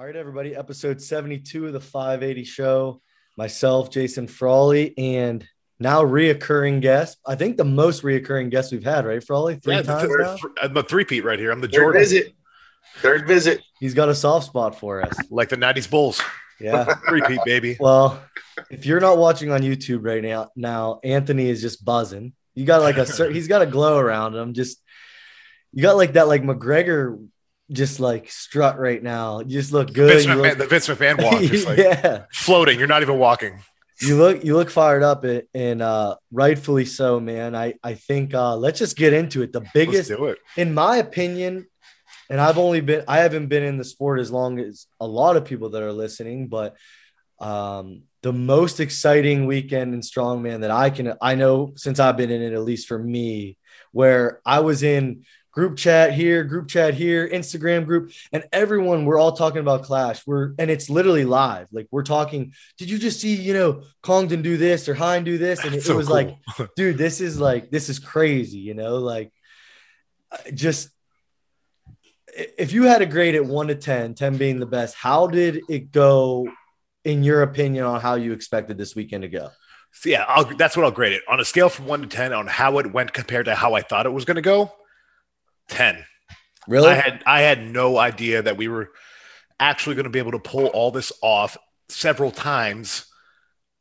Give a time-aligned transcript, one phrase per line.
[0.00, 0.56] All right, everybody.
[0.56, 3.02] Episode 72 of the 580 show.
[3.36, 5.46] Myself, Jason Frawley, and
[5.78, 7.18] now reoccurring guest.
[7.26, 9.56] I think the most reoccurring guest we've had, right, Frawley?
[9.56, 10.50] Three Yeah, times uh, the, now.
[10.62, 11.50] I'm a three-peat right here.
[11.50, 12.32] I'm the Third Jordan, visit.
[13.02, 13.60] Third visit.
[13.78, 15.14] He's got a soft spot for us.
[15.28, 16.22] like the '90s Bulls.
[16.58, 16.84] Yeah.
[17.10, 17.76] Three-peat, baby.
[17.78, 18.24] Well,
[18.70, 22.32] if you're not watching on YouTube right now, now Anthony is just buzzing.
[22.54, 24.54] You got like a he's got a glow around him.
[24.54, 24.82] Just
[25.74, 27.18] you got like that like McGregor
[27.70, 29.40] just like strut right now.
[29.40, 30.12] You just look good.
[30.12, 32.24] Vince McMahon, look- the Vince McMahon walk, just like yeah.
[32.32, 32.78] floating.
[32.78, 33.60] You're not even walking.
[34.02, 37.54] You look you look fired up and, and uh rightfully so, man.
[37.54, 39.52] I I think uh let's just get into it.
[39.52, 40.38] The biggest do it.
[40.56, 41.66] in my opinion,
[42.30, 45.36] and I've only been I haven't been in the sport as long as a lot
[45.36, 46.76] of people that are listening, but
[47.40, 52.30] um the most exciting weekend in strongman that I can I know since I've been
[52.30, 53.58] in it, at least for me,
[53.92, 59.18] where I was in group chat here, group chat here, Instagram group, and everyone we're
[59.18, 60.26] all talking about Clash.
[60.26, 61.68] We're and it's literally live.
[61.72, 65.38] Like we're talking, did you just see, you know, Congdon do this or Hein do
[65.38, 65.64] this?
[65.64, 66.16] And it, So it was cool.
[66.16, 69.32] like, dude, this is like this is crazy, you know, like
[70.32, 70.90] uh, just
[72.32, 75.62] if you had a grade at 1 to 10 10 being the best how did
[75.68, 76.48] it go
[77.04, 79.50] in your opinion on how you expected this weekend to go
[79.92, 82.32] So yeah, I'll, that's what I'll grade it on a scale from one to ten
[82.32, 84.72] on how it went compared to how I thought it was going to go.
[85.70, 86.04] Ten.
[86.68, 88.90] really I had I had no idea that we were
[89.58, 91.56] actually going to be able to pull all this off
[91.88, 93.06] several times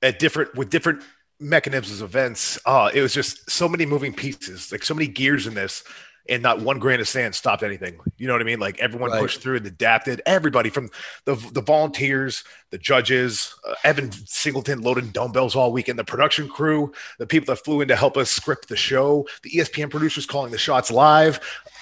[0.02, 1.04] at different with different
[1.40, 2.60] mechanisms events.
[2.66, 5.84] Uh, it was just so many moving pieces, like so many gears in this,
[6.28, 7.98] and not one grain of sand stopped anything.
[8.18, 8.60] You know what I mean?
[8.60, 9.22] Like everyone Right.
[9.22, 10.22] pushed through and adapted.
[10.26, 10.90] Everybody from
[11.26, 16.92] the the volunteers, the judges, uh, Evan Singleton loading dumbbells all weekend, the production crew,
[17.20, 20.52] the people that flew in to help us script the show, the ESPN producers calling
[20.52, 21.40] the shots live,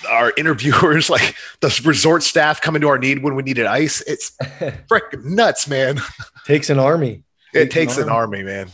[0.10, 4.02] our interviewers, like the resort staff coming to our need when we needed ice.
[4.02, 4.32] It's
[4.90, 6.00] freaking nuts, man.
[6.46, 8.70] takes an army It takes an army, man.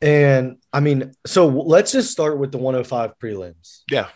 [0.00, 4.08] and i mean so let's just start with the 105 prelims Yeah.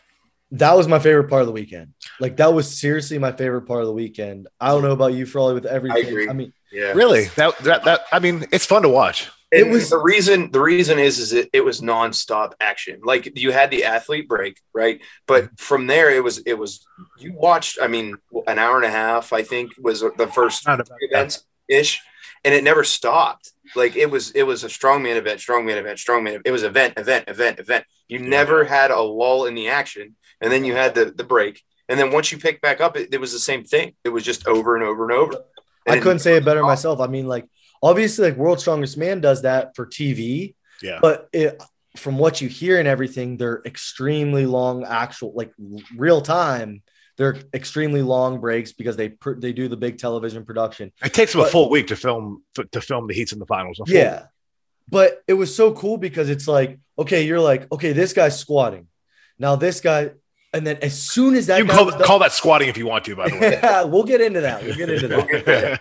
[0.53, 3.81] that was my favorite part of the weekend like that was seriously my favorite part
[3.83, 6.29] of the weekend i don't know about you Frawley, with everything agree.
[6.29, 6.93] i mean Yeah.
[6.93, 7.25] Really?
[7.37, 9.31] That that that I mean, it's fun to watch.
[9.51, 10.51] It was- the reason.
[10.51, 13.01] The reason is is it, it was nonstop action.
[13.05, 15.01] Like you had the athlete break, right?
[15.27, 15.55] But mm-hmm.
[15.57, 16.85] from there, it was it was
[17.19, 17.79] you watched.
[17.81, 18.17] I mean,
[18.47, 19.33] an hour and a half.
[19.33, 22.01] I think was the first events ish,
[22.45, 23.53] and it never stopped.
[23.75, 26.43] Like it was it was a strongman event, strongman event, strongman.
[26.45, 27.85] It was event, event, event, event.
[28.09, 31.63] You never had a lull in the action, and then you had the the break,
[31.89, 33.95] and then once you picked back up, it, it was the same thing.
[34.05, 35.45] It was just over and over and over.
[35.87, 37.45] i couldn't say it better myself i mean like
[37.85, 40.99] obviously like world's strongest man does that for tv Yeah.
[41.01, 41.63] but it,
[41.97, 45.53] from what you hear and everything, they're extremely long, actual like
[45.97, 46.83] real time.
[47.17, 50.91] They're extremely long breaks because they pr- they do the big television production.
[51.05, 53.81] It takes them a full week to film to film the heats in the finals.
[53.87, 54.25] Yeah,
[54.89, 58.89] but it was so cool because it's like okay, you're like okay, this guy's squatting,
[59.39, 60.11] now this guy,
[60.55, 63.05] and then as soon as that You call, done- call that squatting if you want
[63.05, 63.51] to, by the way.
[63.63, 64.63] yeah, we'll get into that.
[64.63, 65.81] We'll get into that.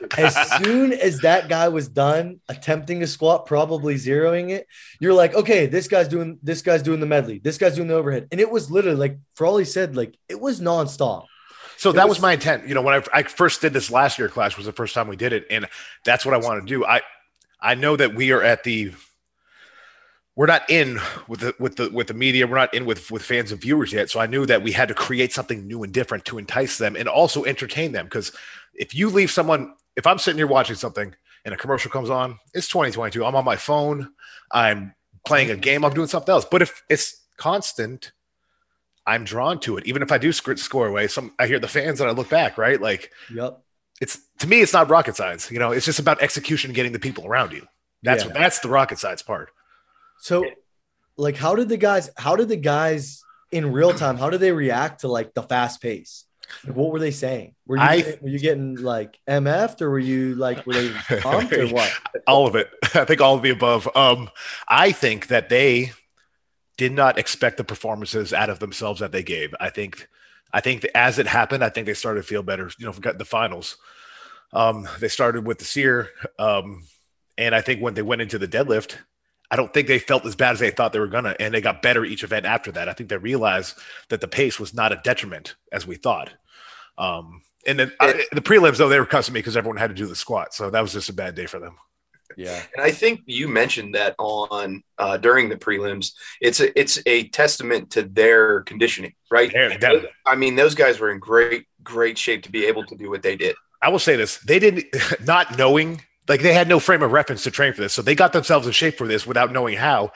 [0.00, 4.66] But as soon as that guy was done attempting to squat, probably zeroing it,
[4.98, 7.94] you're like, okay, this guy's doing this guy's doing the medley, this guy's doing the
[7.94, 11.26] overhead, and it was literally like for all he said, like it was nonstop.
[11.76, 12.66] So It that was- was my intent.
[12.66, 15.06] You know, when I, I first did this last year class was the first time
[15.08, 15.68] we did it, and
[16.04, 16.84] that's what I want to do.
[16.84, 17.02] I
[17.60, 18.92] I know that we are at the
[20.36, 22.46] we're not in with the with the with the media.
[22.46, 24.10] We're not in with with fans and viewers yet.
[24.10, 26.96] So I knew that we had to create something new and different to entice them
[26.96, 28.06] and also entertain them.
[28.06, 28.32] Because
[28.74, 31.14] if you leave someone, if I'm sitting here watching something
[31.44, 33.24] and a commercial comes on, it's 2022.
[33.24, 34.10] I'm on my phone.
[34.50, 35.84] I'm playing a game.
[35.84, 36.44] I'm doing something else.
[36.50, 38.10] But if it's constant,
[39.06, 39.86] I'm drawn to it.
[39.86, 42.28] Even if I do sc- score away, some I hear the fans and I look
[42.28, 42.80] back, right?
[42.80, 43.60] Like Yep.
[44.00, 45.50] it's to me, it's not rocket science.
[45.50, 47.66] You know, it's just about execution and getting the people around you.
[48.02, 48.32] That's Yeah.
[48.32, 49.50] that's the rocket science part.
[50.24, 50.42] So,
[51.18, 52.08] like, how did the guys?
[52.16, 54.16] How did the guys in real time?
[54.16, 56.24] How did they react to like the fast pace?
[56.66, 57.54] Like, what were they saying?
[57.66, 60.90] Were you I- were you getting like MF'd or were you like were they
[61.20, 61.92] pumped or what?
[62.26, 62.70] All of it.
[62.94, 63.86] I think all of the above.
[63.94, 64.30] Um,
[64.66, 65.92] I think that they
[66.78, 69.54] did not expect the performances out of themselves that they gave.
[69.60, 70.08] I think,
[70.54, 72.70] I think that as it happened, I think they started to feel better.
[72.78, 73.76] You know, forgot the finals.
[74.54, 76.08] Um, they started with the Cyr,
[76.38, 76.84] um,
[77.36, 78.96] and I think when they went into the deadlift,
[79.50, 81.60] I don't think they felt as bad as they thought they were gonna, and they
[81.60, 82.88] got better each event after that.
[82.88, 86.30] I think they realized that the pace was not a detriment as we thought.
[86.98, 89.94] Um, and then uh, the prelims, though, they were cussing me because everyone had to
[89.94, 91.76] do the squat, so that was just a bad day for them.
[92.36, 92.60] Yeah.
[92.74, 96.12] And I think you mentioned that on uh, during the prelims.
[96.40, 99.52] It's a, it's a testament to their conditioning, right?
[99.52, 100.10] Yeah, definitely.
[100.26, 103.22] I mean, those guys were in great great shape to be able to do what
[103.22, 103.54] they did.
[103.82, 104.86] I will say this: they didn't,
[105.24, 108.14] not knowing, like they had no frame of reference to train for this, so they
[108.14, 110.12] got themselves in shape for this without knowing how.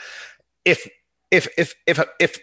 [0.65, 0.89] If
[1.31, 2.39] if if if if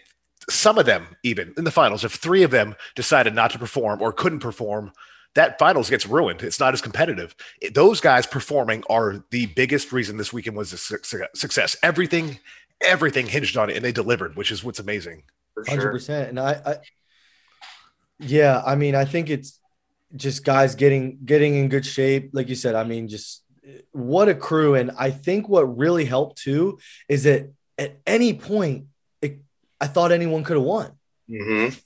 [0.48, 4.00] some of them even in the finals, if three of them decided not to perform
[4.00, 4.92] or couldn't perform,
[5.34, 6.42] that finals gets ruined.
[6.42, 7.34] It's not as competitive.
[7.60, 11.76] It- those guys performing are the biggest reason this weekend was a su- su- success.
[11.82, 12.38] Everything,
[12.80, 15.24] everything hinged on it, and they delivered, which is what's amazing.
[15.54, 15.92] For Hundred sure.
[15.92, 16.28] percent.
[16.30, 16.76] And I, I,
[18.20, 19.58] yeah, I mean, I think it's
[20.14, 22.30] just guys getting getting in good shape.
[22.32, 23.42] Like you said, I mean, just
[23.92, 24.74] what a crew.
[24.74, 26.78] And I think what really helped too
[27.08, 28.86] is that at any point,
[29.20, 29.38] it,
[29.80, 30.92] I thought anyone could have won.
[31.30, 31.78] Mhm.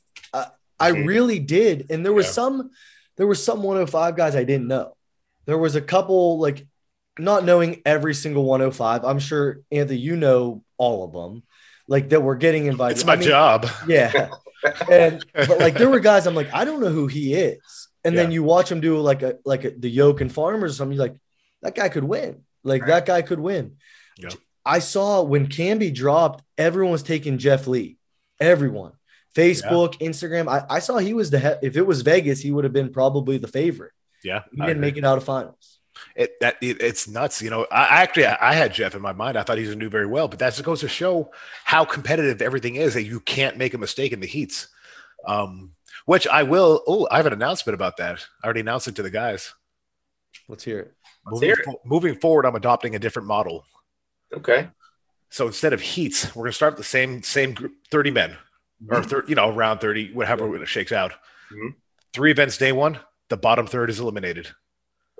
[0.83, 1.07] I Mhm.
[1.07, 1.87] really did.
[1.91, 2.33] And there was Yeah.
[2.33, 2.71] some,
[3.17, 4.97] there was some 105 guys I didn't know.
[5.45, 6.67] There was a couple like
[7.19, 9.05] not knowing every single 105.
[9.05, 11.43] I'm sure Anthony, you know all of them,
[11.87, 12.97] like that we're getting invited.
[12.97, 13.67] It's my I mean, job.
[13.87, 14.29] Yeah.
[14.91, 17.89] And but like there were guys I'm like, I don't know who he is.
[18.05, 20.75] And then you watch him do like a like a, the yoke and farmers or
[20.75, 21.17] something, you're like,
[21.63, 22.43] that guy could win.
[22.65, 22.89] Like Right.
[22.89, 23.77] that guy could win.
[24.19, 24.31] Yeah.
[24.65, 27.99] I saw when Camby dropped, everyone was taking Jeff Lee.
[28.39, 28.93] Everyone.
[29.35, 30.49] Facebook, Instagram.
[30.49, 32.93] I, I saw he was the he- if it was Vegas, he would have been
[32.93, 33.93] probably the favorite.
[34.25, 35.79] Yeah, He didn't make it out of finals.
[36.17, 37.41] it that it, it's nuts.
[37.41, 39.39] You know, I I actually I had Jeff in my mind.
[39.39, 41.31] I thought he was gonna do very well, but that just goes to show
[41.65, 44.69] how competitive everything is that you can't make a mistake in the heats.
[45.27, 45.73] Um,
[46.07, 46.83] which I will.
[46.87, 48.27] Oh, I have an announcement about that.
[48.43, 49.55] I already announced it to the guys.
[50.49, 50.95] Let's hear it.
[51.27, 53.65] Let's Moving, fo- moving forward, I'm adopting a different model.
[54.35, 54.69] Okay.
[55.29, 58.37] So instead of heats, we're gonna start with the same same group, 30 men
[58.91, 61.13] or thir- you know around 30, whatever it shakes out.
[61.53, 61.75] Mhm.
[62.13, 62.99] Three events day one.
[63.29, 64.49] The bottom third is eliminated.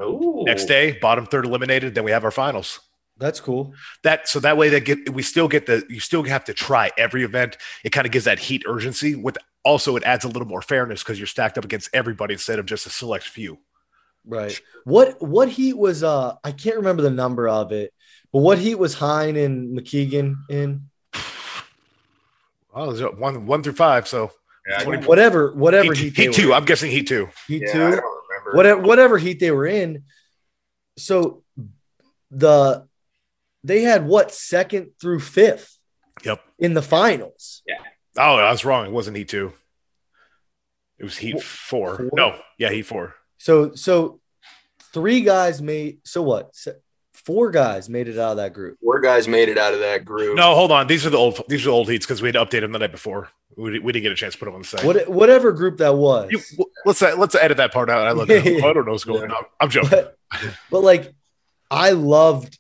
[0.01, 0.43] Ooh.
[0.47, 1.95] Next day, bottom third eliminated.
[1.95, 2.81] Then we have our finals.
[3.19, 3.75] That's cool.
[4.03, 6.91] that so that way that get we still get the you still have to try
[6.97, 10.49] every event it kind of gives that heat urgency with also it adds a little
[10.49, 13.59] more fairness because you're stacked up against everybody instead of just a select few
[14.31, 14.61] Right.
[14.85, 17.93] What what heat was uh I can't remember the number of it,
[18.33, 20.89] but what heat was Hein and McKeegan in?
[22.73, 24.31] oh there's a- one one through five so
[24.69, 27.31] Yeah, Whatever, whatever heat, heat, heat two were i'm guessing heat two in.
[27.49, 27.79] Heat yeah, I two.
[27.79, 27.91] don't
[28.29, 28.51] remember.
[28.57, 30.05] Whatever whatever heat they were in.
[30.97, 31.43] So
[32.31, 32.87] the
[33.65, 35.77] they had what second through fifth
[36.25, 37.63] yep in the finals.
[37.67, 37.79] Yeah.
[38.17, 39.53] Oh i was wrong it wasn't heat two
[40.99, 41.97] it was heat four.
[41.97, 42.11] four?
[42.13, 44.20] no yeah heat four So so
[44.93, 46.55] three guys made so what?
[47.13, 48.79] Four guys made it out of that group.
[48.83, 50.37] Four guys made it out of that group.
[50.37, 52.35] no hold on these are the old these are the old heats because we had
[52.35, 54.55] to update them the night before we, we didn't get a chance to put them
[54.55, 56.31] on the site What whatever group that was.
[56.31, 58.07] You- let's let's edit that part out.
[58.07, 58.31] I look.
[58.31, 59.45] I don't know what's going on.
[59.61, 59.91] I'm joking.
[59.91, 60.17] but,
[60.71, 61.13] but like
[61.71, 62.59] I loved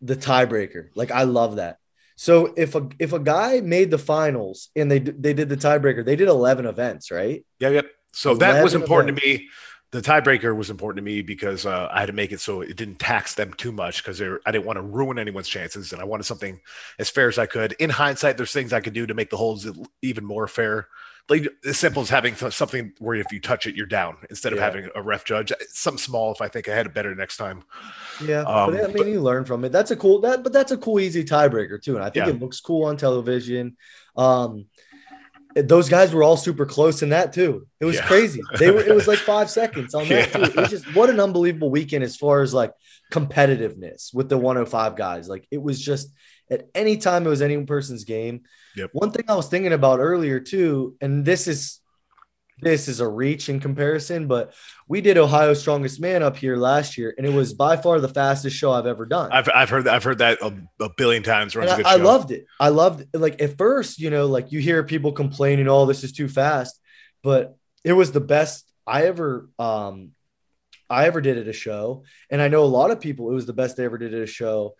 [0.00, 0.88] the tiebreaker.
[0.94, 1.78] Like I love that.
[2.16, 6.04] So if a if a guy made the finals and they they did the tiebreaker,
[6.04, 7.44] they did eleven events, right?
[7.58, 7.86] Yeah, yep.
[8.12, 9.48] So that was 11 important to me.
[9.92, 12.76] The tiebreaker was important to me because uh, I had to make it so it
[12.76, 16.04] didn't tax them too much because I didn't want to ruin anyone's chances, and I
[16.04, 16.58] wanted something
[16.98, 17.72] as fair as I could.
[17.78, 19.68] In hindsight, there's things I could do to make the holds
[20.00, 20.88] even more fair.
[21.28, 24.52] Like as simple as having th- something where if you touch it, you're down instead
[24.52, 24.64] of Yeah.
[24.64, 25.52] having a ref judge.
[25.68, 26.32] Something small.
[26.32, 27.62] If I think I had it better next time.
[28.24, 29.72] Yeah, Um, but I mean, you learn from it.
[29.72, 32.32] That's a cool that, but that's a cool, easy tiebreaker too, and I think Yeah.
[32.32, 33.76] it looks cool on television.
[34.16, 34.66] Um,
[35.54, 37.66] those guys were all super close in that too.
[37.80, 38.06] It was Yeah.
[38.06, 38.40] crazy.
[38.58, 38.80] They were.
[38.80, 40.46] It was like five seconds on that Yeah.
[40.46, 40.52] too.
[40.52, 42.72] It was just what an unbelievable weekend as far as like
[43.12, 45.28] competitiveness with the 105 guys.
[45.28, 46.08] Like it was just
[46.50, 48.42] at any time it was any person's game.
[48.76, 48.90] Yep.
[48.92, 51.78] One thing I was thinking about earlier too, and this is
[52.60, 54.54] this is a reach in comparison, but
[54.92, 58.10] we did Ohio's Strongest Man up here last year, and it was by far the
[58.10, 59.32] fastest show I've ever done.
[59.32, 59.94] I've, I've heard that.
[59.94, 61.56] I've heard that a, a billion times.
[61.56, 62.44] And Runs a I, I loved it.
[62.60, 66.12] I loved like at first, you know, like you hear people complaining, "Oh, this is
[66.12, 66.78] too fast,"
[67.22, 70.10] but it was the best I ever um
[70.90, 73.30] I ever did at a show, and I know a lot of people.
[73.30, 74.74] It was the best they ever did at a show.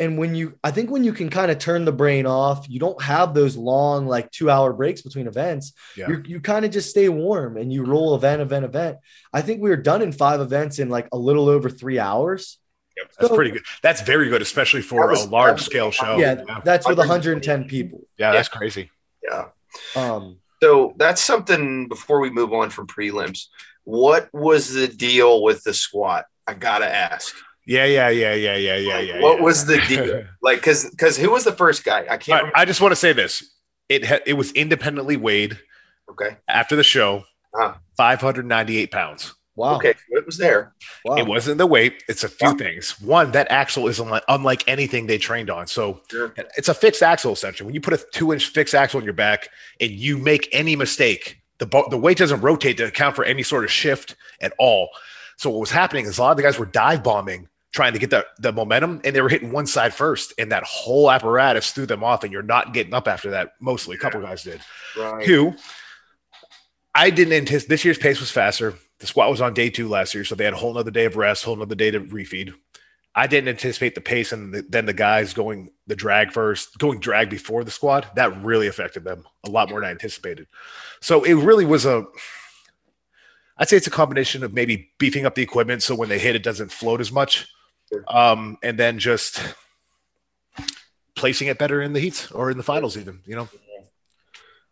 [0.00, 2.80] And when you, I think when you can kind of turn the brain off, you
[2.80, 5.72] don't have those long like two hour breaks between events.
[5.96, 6.08] Yeah.
[6.08, 8.98] You're, you kind of just stay warm and you roll event, event, event.
[9.32, 12.58] I think we were done in five events in like a little over three hours.
[12.96, 13.62] Yep, that's So- pretty good.
[13.82, 16.16] That's very good, especially for was- a large was, scale show.
[16.16, 18.00] yeah, yeah, that's with 110 people.
[18.18, 18.90] Yeah, that's crazy.
[19.22, 19.46] Yeah.
[19.94, 23.46] Um, So that's something before we move on from prelims.
[23.84, 26.24] What was the deal with the squat?
[26.46, 27.34] I gotta ask.
[27.66, 29.20] Yeah, yeah, yeah, yeah, yeah, yeah, yeah.
[29.20, 29.42] What yeah.
[29.44, 30.24] was the deal?
[30.42, 32.04] Like, cause, cause who was the first guy?
[32.10, 32.38] I can't.
[32.40, 32.52] All right.
[32.54, 33.42] I just want to say this.
[33.88, 35.58] It ha- it was independently weighed
[36.10, 36.36] Okay.
[36.48, 37.24] after the show.
[37.58, 37.78] Ah.
[37.96, 39.34] 598 pounds.
[39.56, 39.76] wow.
[39.76, 39.92] Okay.
[40.10, 40.74] So it was there.
[41.04, 41.14] Wow.
[41.16, 42.02] It wasn't the weight.
[42.08, 42.54] It's a few Yeah.
[42.54, 43.00] things.
[43.00, 45.66] One, that axle is unlike, unlike anything they trained on.
[45.66, 46.34] So Sure.
[46.56, 47.64] it's a fixed axle essentially.
[47.66, 49.48] When you put a two inch fixed axle on your back
[49.80, 53.42] and you make any mistake, the bo- the weight doesn't rotate to account for any
[53.44, 54.88] sort of shift at all.
[55.36, 57.98] So what was happening is a lot of the guys were dive bombing, trying to
[57.98, 61.72] get the, the momentum, and they were hitting one side first, and that whole apparatus
[61.72, 63.54] threw them off, and you're not getting up after that.
[63.60, 64.60] Mostly, a couple guys did.
[64.96, 65.26] Right.
[65.26, 65.54] Two,
[66.94, 68.74] I didn't anticipate this year's pace was faster.
[69.00, 71.04] The squat was on day two last year, so they had a whole nother day
[71.04, 72.54] of rest, whole nother day to refeed.
[73.16, 77.00] I didn't anticipate the pace and the, then the guys going the drag first, going
[77.00, 78.06] drag before the squad.
[78.14, 80.46] That really affected them a lot more than I anticipated.
[81.00, 82.04] So it really was a,
[83.58, 86.34] I'd say it's a combination of maybe beefing up the equipment so when they hit
[86.34, 87.48] it doesn't float as much,
[88.08, 89.40] um, and then just
[91.14, 93.48] placing it better in the heats or in the finals, even you know.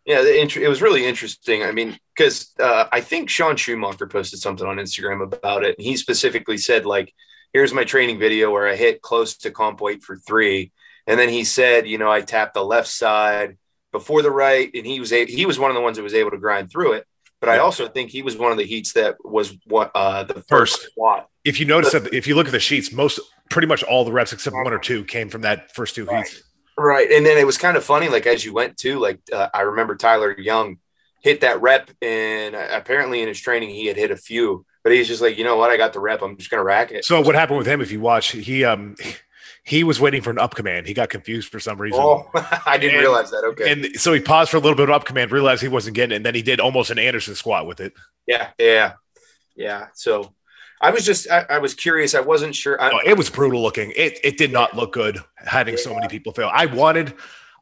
[0.05, 1.63] Yeah, it was really interesting.
[1.63, 5.77] I mean, because uh, I think Sean Schumacher posted something on Instagram about it.
[5.77, 7.13] And he specifically said, like,
[7.53, 10.73] here's my training video where I hit close to comp weight for three.
[11.07, 13.57] And then he said, you know, I tapped the left side
[13.93, 16.13] before the right, and he was a- he was one of the ones that was
[16.15, 17.07] able to grind through it.
[17.43, 20.35] But I also think he was one of the heats that was what uh, the
[20.47, 20.87] First.
[20.95, 21.27] first.
[21.43, 23.19] If you notice that, if you look at the sheets, most
[23.49, 26.25] pretty much all the reps except one or two came from that first two Right.
[26.25, 26.41] heats.
[26.77, 27.11] Right.
[27.11, 29.63] And then it was kind of funny, like as you went to, like uh, I
[29.63, 30.77] remember Tyler Young
[31.21, 35.09] hit that rep, and apparently in his training he had hit a few, but he's
[35.09, 37.03] just like, you know what, I got the rep, I'm just gonna rack it.
[37.03, 37.81] So what happened with him?
[37.81, 38.95] If you watch, he um
[39.63, 40.85] he was waiting for an up command.
[40.87, 41.99] He got confused for some reason.
[42.01, 42.29] Oh,
[42.65, 43.43] I didn't And- realize that.
[43.45, 43.71] Okay.
[43.71, 46.13] And so he paused for a little bit of up command, realized he wasn't getting
[46.13, 47.93] it, and then he did almost an Anderson squat with it.
[48.27, 48.93] yeah, yeah,
[49.55, 49.87] yeah.
[49.93, 50.33] So
[50.81, 52.13] I was just, I, I was curious.
[52.13, 52.81] I wasn't sure.
[52.81, 53.93] I, Oh, it was brutal looking.
[53.95, 56.49] It it did not look good having so many people fail.
[56.53, 57.13] I wanted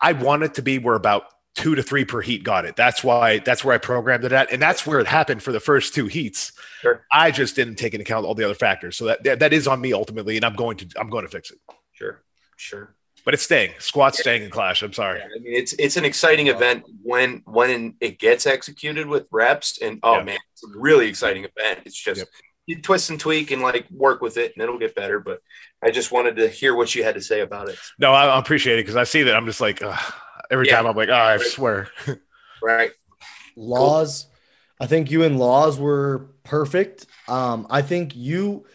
[0.01, 2.75] I wanted to be where about two to three per heat got it.
[2.75, 5.59] That's why that's where I programmed it at, and that's where it happened for the
[5.59, 6.53] first two heats.
[6.81, 7.05] Sure.
[7.11, 9.67] I just didn't take into account all the other factors, so that, that that is
[9.67, 11.59] on me ultimately, and I'm going to I'm going to fix it.
[12.01, 12.21] Sure,
[12.57, 12.95] sure.
[13.23, 13.73] But it's staying.
[13.77, 14.81] Squat's staying in Clash.
[14.81, 15.19] I'm sorry.
[15.19, 19.79] Yeah, I mean, it's it's an exciting event when when it gets executed with reps,
[19.81, 20.23] and oh Yeah.
[20.23, 21.81] man, it's a really exciting event.
[21.85, 22.27] It's just Yep.
[22.65, 25.19] you twist and tweak and like work with it, and it'll get better.
[25.19, 25.39] But
[25.83, 27.77] I just wanted to hear what you had to say about it.
[27.99, 29.35] No, I, I appreciate it because I see that.
[29.35, 30.13] I'm just like ugh.
[30.49, 30.77] every Yeah.
[30.77, 31.89] time I'm like, oh, I swear.
[32.63, 32.91] Right?
[33.55, 34.27] Loz.
[34.79, 37.05] I think you and Loz were perfect.
[37.27, 38.65] Um, I think you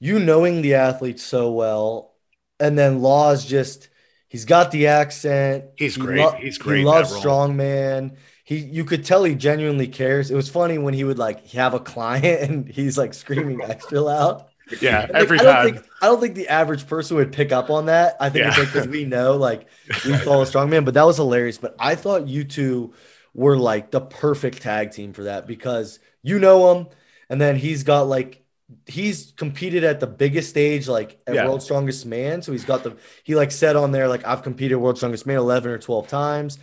[0.00, 2.14] you knowing the athletes so well,
[2.60, 3.88] and then Loz just
[4.28, 5.66] he's got the accent.
[5.76, 6.34] He's He great.
[6.34, 8.16] He's great He loves strongman.
[8.44, 10.30] He you could tell he genuinely cares.
[10.30, 14.00] It was funny when he would like have a client and he's like screaming extra
[14.00, 14.44] loud.
[14.80, 15.60] yeah, Like, every I don't time.
[15.60, 18.16] think I don't think the average person would pick up on that.
[18.20, 18.58] I think it's Yeah.
[18.58, 19.68] like because we know like
[20.04, 21.58] we follow strongman, but that was hilarious.
[21.58, 22.94] But I thought you two
[23.34, 26.86] were like the perfect tag team for that because you know him,
[27.30, 28.44] and then he's got like
[28.86, 31.46] he's competed at the biggest stage, like at Yeah.
[31.46, 32.42] World's Strongest Man.
[32.42, 35.26] So he's got the he like said on there like I've competed at World's Strongest
[35.26, 36.58] Man eleven or twelve times.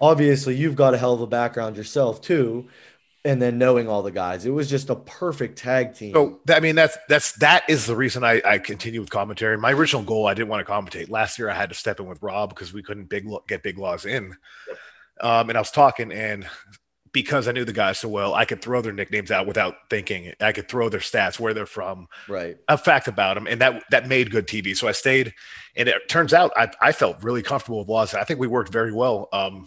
[0.00, 2.68] Obviously, you've got a hell of a background yourself too.
[3.24, 6.12] And then knowing all the guys, it was just a perfect tag team.
[6.12, 9.56] So I mean that's that's that is the reason I, I continue with commentary.
[9.58, 11.08] My original goal I didn't want to commentate.
[11.08, 13.78] Last year I had to step in with Rob because we couldn't big get big
[13.78, 14.34] Loz in.
[15.20, 16.48] Um, and I was talking and
[17.12, 20.32] because I knew the guys so well, I could throw their nicknames out without thinking.
[20.40, 22.56] I could throw their stats, where they're from, right.
[22.68, 24.76] a fact about them, and that that made good TV.
[24.76, 25.34] So I stayed,
[25.76, 28.14] and it turns out I, I felt really comfortable with Loz.
[28.14, 29.28] I think we worked very well.
[29.32, 29.66] Um,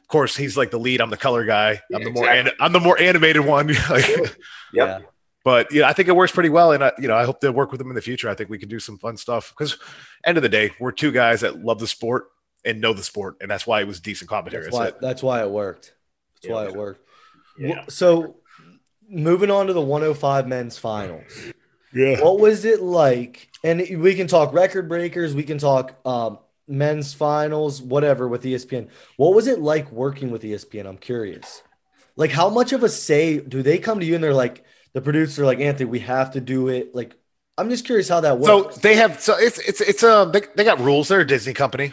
[0.00, 1.00] of course, he's like the lead.
[1.00, 1.80] I'm the color guy.
[1.92, 2.52] I'm the more exactly.
[2.52, 3.74] an, I'm the more animated one.
[3.90, 4.36] Like.
[4.72, 5.00] Yeah.
[5.44, 7.50] but yeah, I think it works pretty well, and I, you know, I hope to
[7.50, 8.28] work with them in the future.
[8.28, 9.78] I think we can do some fun stuff because,
[10.24, 12.26] end of the day, we're two guys that love the sport
[12.64, 14.64] and know the sport, and that's why it was decent commentary.
[14.64, 15.95] That's why, that's why it worked.
[16.46, 16.54] That's Yeah.
[16.54, 17.00] why it worked.
[17.58, 17.84] Yeah.
[17.88, 18.36] So,
[19.08, 21.32] moving on to the 105 men's finals,
[21.92, 22.20] Yeah.
[22.22, 23.48] what was it like?
[23.64, 26.38] And we can talk record breakers, we can talk um,
[26.68, 28.88] men's finals, whatever with ESPN.
[29.16, 30.86] What was it like working with ESPN?
[30.86, 31.62] I'm curious.
[32.16, 35.00] Like, how much of a say do they come to you and they're like, the
[35.02, 36.94] producer, like, Anthony, we have to do it?
[36.94, 37.14] Like,
[37.58, 38.74] I'm just curious how that works.
[38.76, 41.08] So they have so it's it's it's a they, they got rules.
[41.08, 41.92] They're a Disney company,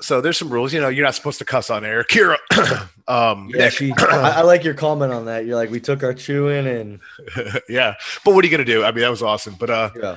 [0.00, 0.72] so there's some rules.
[0.72, 2.04] You know, you're not supposed to cuss on air.
[2.04, 2.36] Kira,
[3.08, 5.46] um, yeah, she, I, I like your comment on that.
[5.46, 7.00] You're like, we took our chewing and
[7.68, 7.94] yeah.
[8.24, 8.84] But what are you gonna do?
[8.84, 9.56] I mean, that was awesome.
[9.58, 10.16] But uh, yeah,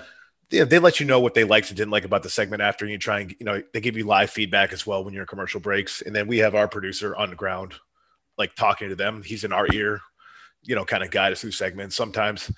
[0.52, 2.86] yeah, they let you know what they liked and didn't like about the segment after,
[2.86, 5.24] and you try and you know they give you live feedback as well when you're
[5.24, 7.74] in commercial breaks, and then we have our producer on the ground,
[8.38, 9.24] like talking to them.
[9.24, 10.02] He's in our ear,
[10.64, 11.96] you know, kind of guide us through segments.
[11.96, 12.52] Sometimes,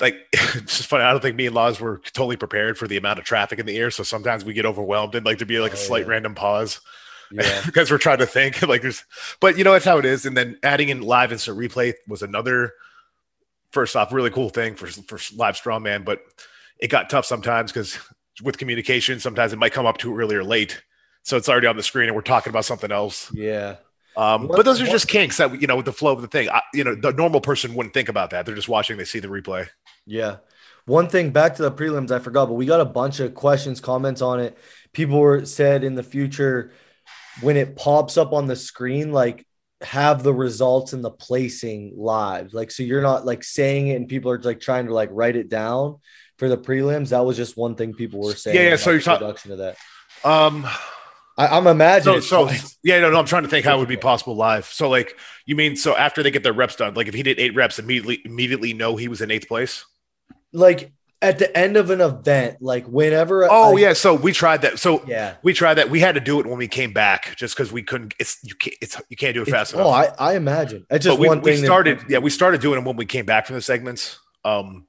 [0.00, 1.04] like it's just funny.
[1.04, 3.66] I don't think me and Loz were totally prepared for the amount of traffic in
[3.66, 6.04] the air, so sometimes we get overwhelmed and like to be like a Oh, slight
[6.04, 6.10] yeah.
[6.10, 6.80] random pause
[7.32, 7.62] yeah.
[7.66, 9.04] because we're trying to think like there's
[9.40, 12.22] but you know that's how it is and then adding in live instant replay was
[12.22, 12.72] another
[13.70, 16.20] first off really cool thing for for live strongman but
[16.80, 17.98] it got tough sometimes because
[18.42, 20.82] with communication sometimes it might come up too early or late
[21.22, 23.76] so it's already on the screen and we're talking about something else Yeah.
[24.16, 26.20] Um, What- but those are what- just kinks that you know with the flow of
[26.22, 26.48] the thing.
[26.50, 28.46] I, you know, the normal person wouldn't think about that.
[28.46, 28.96] They're just watching.
[28.96, 29.68] They see the replay.
[30.06, 30.36] Yeah.
[30.86, 33.80] One thing back to the prelims, I forgot, but we got a bunch of questions,
[33.80, 34.56] comments on it.
[34.92, 36.72] People were said in the future
[37.42, 39.46] when it pops up on the screen, like
[39.82, 42.52] have the results and the placing live.
[42.52, 45.36] Like so you're not like saying it and people are like trying to like write
[45.36, 45.98] it down
[46.38, 47.10] for the prelims.
[47.10, 48.56] That was just one thing people were saying.
[48.56, 49.76] Yeah, yeah, so you're the talk- production of that.
[50.24, 50.66] Um,
[51.48, 53.88] I, I'm imagining so so yeah, no, no, I'm trying to think how it would
[53.88, 54.66] be possible live.
[54.66, 55.16] So like,
[55.46, 57.78] you mean so after they get their reps done, like if he did eight reps,
[57.78, 59.84] immediately immediately know he was in eighth place.
[60.52, 60.92] like
[61.22, 64.78] at the end of an event, like whenever Oh I- yeah, so we tried that.
[64.78, 65.34] So Yeah.
[65.42, 65.90] we tried that.
[65.90, 68.14] We had to do it when we came back, just because we couldn't.
[68.18, 68.76] It's you can't.
[68.80, 70.14] It's you can't do it fast It's- enough.
[70.18, 70.86] oh, I, I imagine.
[70.90, 71.60] It's just but one we thing.
[71.60, 74.86] that- started yeah we started doing them when we came back from the segments um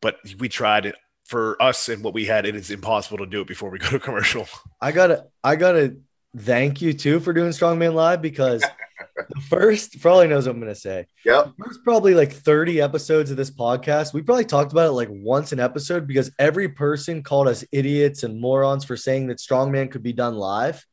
[0.00, 0.94] but we tried it
[1.28, 3.90] for us and what we had it is impossible to do it before we go
[3.90, 4.48] to commercial
[4.80, 5.96] I gotta I gotta
[6.36, 8.62] thank you too for doing Strongman Live because
[9.16, 11.06] the first probably knows what I'm gonna say.
[11.24, 11.52] Yep.
[11.58, 14.14] There's probably like 30 episodes of this podcast.
[14.14, 18.22] We probably talked about it like once an episode because every person called us idiots
[18.22, 20.84] and morons for saying that Strongman could be done live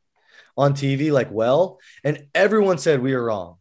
[0.57, 3.57] on TV, like well, and everyone said we were wrong.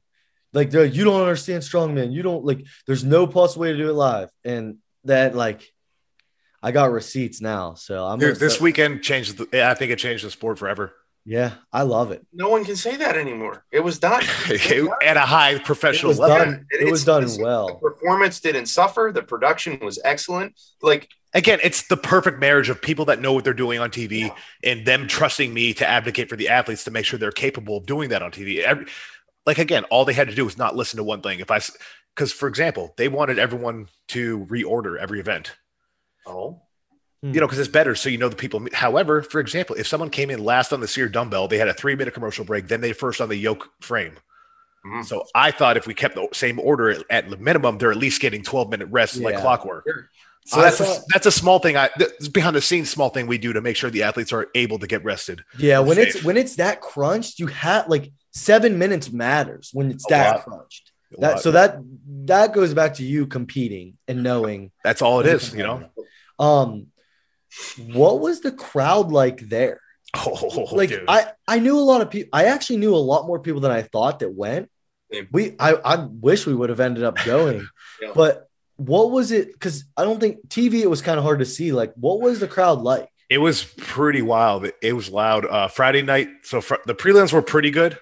[0.53, 2.13] Like like, you don't understand Strongman.
[2.13, 4.31] You don't like there's no possible way to do it live.
[4.45, 5.74] And that like
[6.65, 7.75] I got receipts now.
[7.75, 10.93] So I'm Dude, this start- weekend changed the, i think it changed the sport forever
[11.27, 12.21] Yeah, I love it.
[12.33, 13.65] No one can say that anymore.
[13.73, 14.23] It was done.
[15.05, 16.67] at a high It professional was level done.
[16.71, 17.77] It- It was done it's- The well.
[17.77, 19.11] performance didn't suffer.
[19.15, 20.51] The production was excellent.
[20.83, 24.31] Like again it's the perfect marriage of people that know what they're doing on tv
[24.63, 27.87] and them trusting me to advocate for the athletes to make sure they're capable of
[27.87, 28.87] doing that on tv Every,
[29.45, 31.59] like again all they had to do was not listen to one thing if i
[32.15, 35.57] because for example they wanted everyone to reorder every event
[36.27, 36.61] oh,
[37.23, 38.67] you know, because it's better so you know the people.
[38.75, 41.75] However, for example, if someone came in last on the Cyr dumbbell, they had a
[41.75, 44.19] three minute commercial break, then they first on the yoke frame.
[44.87, 45.05] Mhm.
[45.07, 48.21] So I thought if we kept the same order at the minimum, they're at least
[48.21, 49.85] getting 12 minute rest like clockwork.
[49.87, 50.11] Sure.
[50.47, 51.79] So I that's a, that's a small thing.
[51.79, 54.49] I that's behind the scenes small thing we do to make sure the athletes are
[54.55, 55.43] able to get rested.
[55.59, 60.05] Yeah, when it's when it's that crunched, you have like seven minutes matters when it's
[60.05, 60.45] A that lot.
[60.45, 60.93] crunched.
[61.17, 61.41] A That lot.
[61.41, 61.79] so that
[62.27, 64.71] that goes back to you competing and knowing.
[64.85, 65.89] that's all it is, you know.
[66.39, 66.89] Um,
[67.93, 69.81] what was the crowd like there?
[70.17, 71.05] Oh, like dude.
[71.09, 72.31] I I knew a lot of people.
[72.33, 74.71] I actually knew a lot more people than I thought that went.
[75.33, 77.67] We I I wish we would have ended up going,
[78.03, 78.13] Yeah.
[78.15, 79.53] but what was it?
[79.53, 80.81] Because I don't think TV.
[80.83, 81.73] It was kind of hard to see.
[81.73, 83.09] Like, what was the crowd like?
[83.31, 84.65] It was pretty wild.
[84.67, 85.47] It, it was loud.
[85.47, 87.99] Uh, Friday night, so fr- the prelims were pretty good.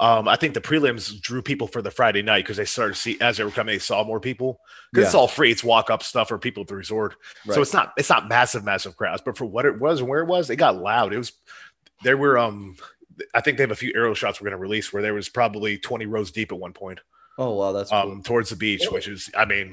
[0.00, 3.00] Um, I think the prelims drew people for the Friday night because they started to
[3.00, 4.60] see as they were coming, they saw more people
[4.92, 5.52] because it's all free.
[5.52, 7.14] It's walk up stuff for people at the resort,
[7.46, 7.54] Right.
[7.54, 9.22] so it's not it's not massive, massive crowds.
[9.24, 11.12] But for what it was and where it was, it got loud.
[11.12, 11.32] It was
[12.02, 12.76] there were um,
[13.34, 15.28] I think they have a few arrow shots we're going to release where there was
[15.28, 16.98] probably twenty rows deep at one point
[17.38, 17.98] Oh wow, that's cool.
[18.00, 19.72] um towards the beach, which is I mean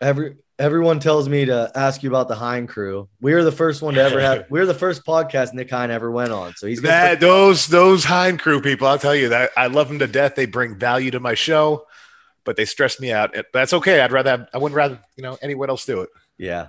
[0.00, 3.08] Every everyone tells me to ask you about the Hein crew.
[3.20, 4.46] We are the first one to ever have.
[4.50, 6.54] we are the first podcast Nick Hein ever went on.
[6.56, 9.88] So he's gonna that those those Hein crew people, I'll tell you that I love
[9.88, 10.34] them to death.
[10.34, 11.86] They bring value to my show,
[12.44, 13.32] but they stress me out.
[13.34, 14.00] But That's okay.
[14.00, 16.10] I'd rather have, I wouldn't rather you know anyone else do it.
[16.38, 16.68] yeah.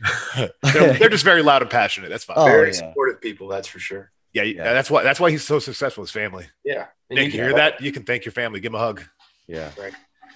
[0.62, 2.08] They're, they're just very loud and passionate.
[2.08, 2.36] That's fine.
[2.38, 2.74] Oh, very yeah.
[2.74, 3.48] supportive people.
[3.48, 4.12] That's for sure.
[4.32, 4.72] yeah, yeah.
[4.72, 6.04] that's why that's why he's so successful.
[6.04, 6.46] His family.
[6.64, 6.86] Yeah.
[7.10, 7.80] And Nick, you can- hear that?
[7.80, 8.60] You can thank your family.
[8.60, 9.02] Give him a hug.
[9.48, 9.70] Yeah.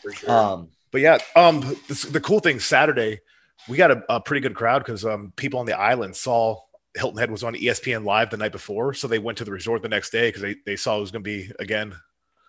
[0.02, 0.30] For sure.
[0.30, 0.68] Um.
[0.92, 3.20] But yeah, um, the, the cool thing Saturday,
[3.68, 6.61] we got a, a pretty good crowd because um, people on the island saw
[6.94, 9.83] Hilton Head was on ESPN Live the night before, so they went to the resort
[9.83, 11.94] the next day because they, they saw it was going to be again.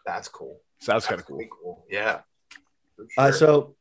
[0.06, 0.60] That's cool.
[0.80, 1.40] So that was kind of cool.
[1.62, 1.86] cool.
[1.90, 2.20] Yeah.
[3.16, 3.76] For Uh, so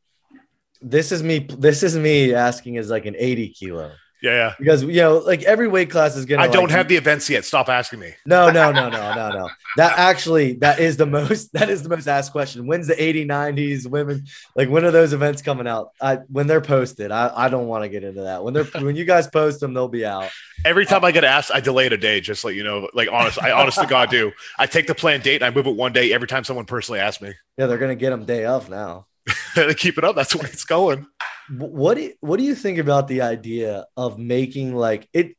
[0.81, 1.39] this is me.
[1.39, 3.91] This is me asking as like an eighty kilo
[4.23, 4.53] Yeah, yeah.
[4.57, 6.43] because you know like every weight class is gonna.
[6.43, 7.43] I don't like, have the events yet.
[7.43, 8.13] Stop asking me.
[8.25, 9.49] No, no, no, no, no, no.
[9.75, 12.65] That actually, that is the most, that is the most asked question.
[12.65, 14.25] When's the 80, 90s women?
[14.55, 15.91] Like, when are those events coming out?
[15.99, 18.45] I, when they're posted, I, I don't want to get into that.
[18.45, 20.29] When they're, when you guys post them, they'll be out.
[20.63, 23.09] Every time I get asked, I delay it a day, just like you know, like
[23.11, 24.31] honest, I honest to God do.
[24.57, 27.01] I take the planned date and I move it one day every time someone personally
[27.01, 27.33] asks me.
[27.57, 29.07] Yeah, they're to get them day of now.
[29.75, 30.15] keep it up.
[30.15, 31.07] That's where it's going.
[31.47, 35.35] Wh- What do you, what do you think about the idea of making like it?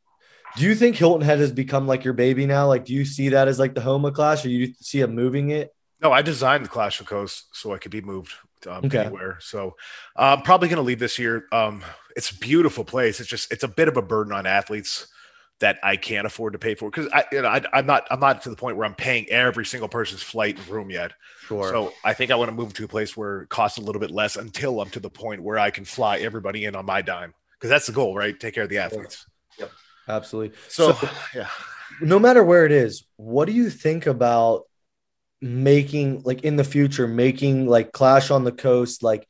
[0.56, 2.68] Do you think Hilton Head has become like your baby now?
[2.68, 5.14] Like, do you see that as like the home of Clash, or you see him
[5.14, 5.74] moving it?
[6.00, 8.32] No, I designed the Clash of Coast so I could be moved
[8.68, 8.98] um, Okay.
[8.98, 9.38] anywhere.
[9.40, 9.74] So
[10.16, 11.46] I'm probably going to leave this year.
[11.50, 11.82] Um,
[12.14, 13.18] it's a beautiful place.
[13.20, 15.08] It's just it's a bit of a burden on athletes
[15.64, 18.20] that I can't afford to pay for because I, you know, I I'm not I'm
[18.20, 21.12] not to the point where I'm paying every single person's flight and room yet.
[21.46, 21.70] Sure.
[21.70, 23.98] So I think I want to move to a place where it costs a little
[23.98, 27.00] bit less until I'm to the point where I can fly everybody in on my
[27.00, 28.38] dime because that's the goal, right?
[28.38, 29.24] Take care of the athletes.
[29.59, 29.70] Yep.
[30.07, 30.55] Absolutely.
[30.68, 31.48] So, So- yeah,
[32.03, 34.64] no matter where it is, what do you think about
[35.40, 39.27] making like in the future making like Clash on the Coast like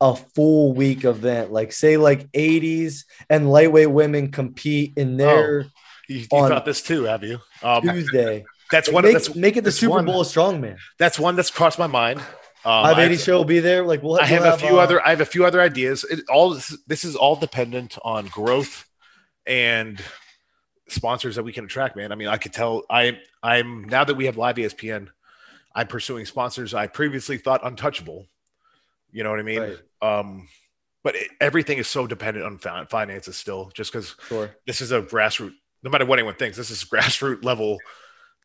[0.00, 5.62] a full week event, like say like 80s and lightweight women compete in their
[6.08, 7.40] You, you thought this too, have you?
[7.62, 8.44] Um, Tuesday.
[8.70, 9.04] that's one.
[9.04, 10.78] make, that's make it the Super one- Bowl of strongman.
[10.98, 12.20] That's one that's crossed my mind.
[12.64, 13.84] Um, eighty show will be there.
[13.84, 14.20] Like we'll.
[14.20, 15.04] I have we'll a few uh, other.
[15.04, 16.04] I have a few other ideas.
[16.04, 18.84] It, all this, this is all dependent on growth
[19.46, 20.00] and
[20.88, 21.96] sponsors that we can attract.
[21.96, 22.84] Man, I mean, I could tell.
[22.90, 25.08] I I'm now that we have live ESPN,
[25.74, 28.26] I'm pursuing sponsors I previously thought untouchable.
[29.12, 29.60] You know what I mean?
[29.60, 29.78] Right.
[30.02, 30.48] Um,
[31.04, 33.70] but it, everything is so dependent on fin- finances still.
[33.74, 34.50] Just because Sure.
[34.66, 35.54] this is a grassroots.
[35.82, 37.78] No matter what anyone thinks, this is grassroots level.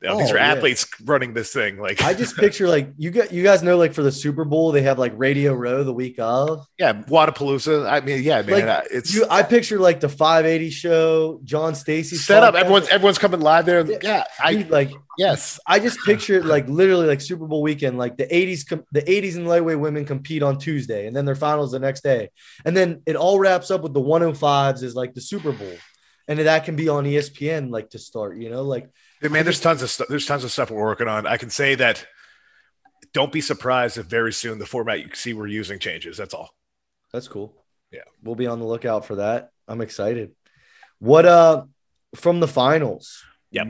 [0.04, 0.52] Know, these Oh, are yeah.
[0.52, 1.78] athletes running this thing.
[1.80, 4.72] Like I just picture like you got you guys know like for the Super Bowl
[4.74, 6.68] they have like Radio Row the week of.
[6.78, 7.90] yeah, Wodapalooza.
[7.90, 11.74] I mean, yeah, man, Like, uh, it's You, I picture like the 580 show, John
[11.76, 12.54] Stacy set up.
[12.56, 13.86] Everyone's everyone's coming live there.
[13.90, 13.98] Yeah.
[14.02, 15.60] Yeah, I Dude, like yes.
[15.66, 19.02] I just picture it like literally like Super Bowl weekend, like the 80s, com- the
[19.04, 22.30] 80s and lightweight women compete on Tuesday and then their finals the next day.
[22.66, 25.74] And then it all wraps up with the 105s is like the Super Bowl.
[26.28, 28.90] And that can be on ESPN like to start, you know, like
[29.32, 30.08] Man, there's tons of stuff.
[30.10, 31.26] There's tons of stuff we're working on.
[31.28, 32.06] I can say that.
[33.14, 36.18] Don't be surprised if very soon the format you see we're using changes.
[36.18, 36.50] That's all.
[37.12, 37.54] that's cool.
[37.92, 38.02] Yeah.
[38.24, 39.52] We'll be on the lookout for that.
[39.68, 40.32] I'm excited.
[41.00, 41.66] What uh
[42.16, 43.24] from the finals?
[43.52, 43.66] Yeah.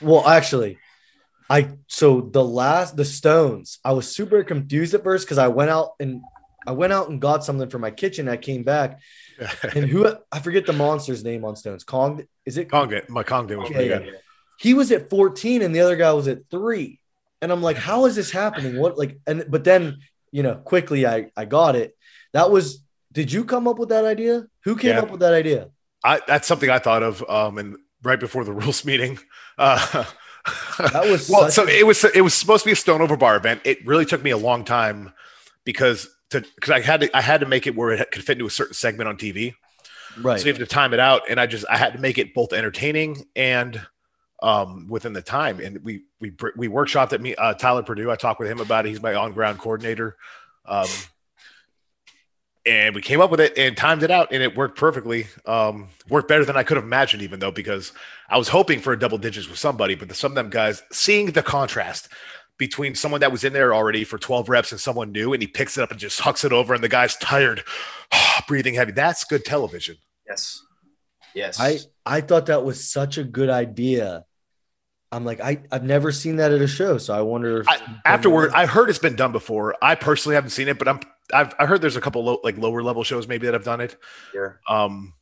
[0.00, 0.78] Well, actually,
[1.48, 5.70] I so the last the Stones, I was super confused at first because I went
[5.70, 6.20] out and
[6.66, 8.28] I went out and got something for my kitchen.
[8.28, 9.00] I came back
[9.76, 11.84] and who I forget the monster's name on Stones.
[11.84, 13.98] Kong is it Congdon, my Congdon was Yeah, pretty yeah.
[13.98, 14.20] good.
[14.58, 17.00] He was at 14 and the other guy was at three.
[17.40, 18.76] And I'm like, how is this happening?
[18.78, 19.98] What like and but then
[20.30, 21.96] you know quickly I I got it.
[22.32, 24.46] That was did you come up with that idea?
[24.64, 25.00] Who came Yeah.
[25.02, 25.70] up with that idea?
[26.04, 27.22] I, that's something I thought of.
[27.28, 29.18] Um, and right before the rules meeting,
[29.58, 30.04] uh,
[30.78, 31.50] That was well.
[31.50, 33.60] So a- it was it was supposed to be a stone over bar event.
[33.64, 35.12] It really took me a long time
[35.64, 38.32] because to because I had to I had to make it where it could fit
[38.32, 39.54] into a certain segment on TV.
[40.20, 40.38] Right.
[40.40, 42.34] So you have to time it out, and I just I had to make it
[42.34, 43.80] both entertaining and
[44.42, 45.60] um, within the time.
[45.60, 48.10] And we we we workshopped at me uh, Tyler Purdue.
[48.10, 48.90] I talked with him about it.
[48.90, 50.16] He's my on ground coordinator,
[50.66, 50.88] um,
[52.66, 55.28] and we came up with it and timed it out, and it worked perfectly.
[55.46, 57.92] Um, worked better than I could have imagined, even though because
[58.28, 60.82] I was hoping for a double digits with somebody, but the, some of them guys
[60.92, 62.08] seeing the contrast.
[62.58, 65.48] Between someone that was in there already for 12 reps and someone new, and he
[65.48, 67.64] picks it up and just hucks it over, and the guy's tired,
[68.46, 68.92] breathing heavy.
[68.92, 69.96] That's good television.
[70.28, 70.62] Yes.
[71.34, 71.58] Yes.
[71.58, 74.26] I I thought that was such a good idea.
[75.12, 77.78] I'm like I I've never seen that at a show, so I wonder if I,
[78.06, 79.76] afterward, I heard it's been done before.
[79.82, 81.00] I personally haven't seen it, but I'm
[81.32, 83.82] I've I heard there's a couple low, like lower level shows maybe that have done
[83.82, 83.96] it.
[84.32, 84.60] Here.
[84.68, 85.12] Um,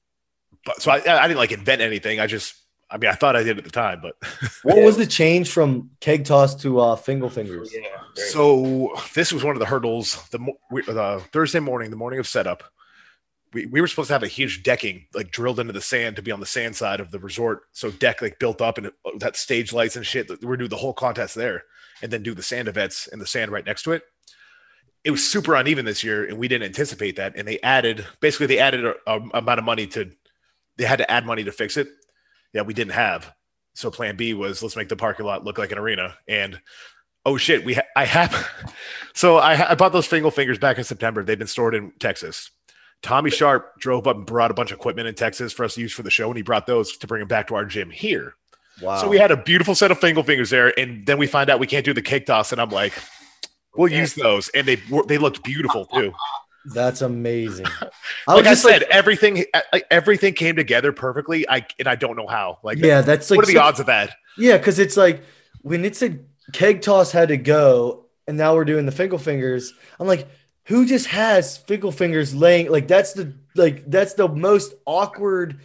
[0.65, 2.21] but so I I didn't like invent anything.
[2.21, 2.55] I just
[2.89, 4.15] I mean I thought I did at the time, but
[4.63, 7.75] what was the change from keg toss to uh Fingal fingers?
[7.75, 7.89] Yeah.
[8.15, 10.23] so this was one of the hurdles.
[10.31, 10.39] The
[10.87, 12.63] the Thursday morning, the morning of setup,
[13.53, 16.23] we, we were supposed to have a huge decking like drilled into the sand to
[16.23, 17.63] be on the sand side of the resort.
[17.73, 20.31] So deck like built up and it, uh, that stage lights and shit.
[20.43, 21.65] We're do the whole contest there,
[22.03, 24.03] and then do the sand events in the sand right next to it.
[25.03, 27.35] It was super uneven this year, and we didn't anticipate that.
[27.37, 30.11] And they added basically they added a, a amount of money to
[30.77, 31.89] they had to add money to fix it.
[32.53, 33.33] Yeah, we didn't have.
[33.75, 36.17] So plan B was let's make the parking lot look like an arena.
[36.29, 36.61] And
[37.25, 38.49] oh shit, we ha- I have.
[39.13, 41.25] So I, ha- I bought those Fingal fingers back in September.
[41.25, 42.53] They've been stored in Texas.
[43.03, 45.81] Tommy Sharp drove up and brought a bunch of equipment in Texas for us to
[45.81, 47.91] use for the show, and he brought those to bring them back to our gym
[47.91, 48.35] here.
[48.83, 48.97] Wow.
[48.99, 51.59] So we had a beautiful set of Fingal fingers there, and then we find out
[51.61, 52.93] we can't do the keg toss, and I'm like,
[53.77, 56.13] we'll use those, and they they looked beautiful too.
[56.75, 57.67] That's amazing.
[58.29, 61.49] I Like was I just said, like, everything like, everything came together perfectly.
[61.49, 62.59] I and I don't know how.
[62.63, 64.15] Like, yeah, that's like what are the such- odds of that?
[64.37, 65.23] Yeah, because it's like
[65.63, 69.73] when it said keg toss had to go, and now we're doing the Fingal fingers.
[69.99, 70.29] I'm like,
[70.71, 72.71] who just has Fingal fingers laying?
[72.71, 75.59] Like that's the like that's the most awkward.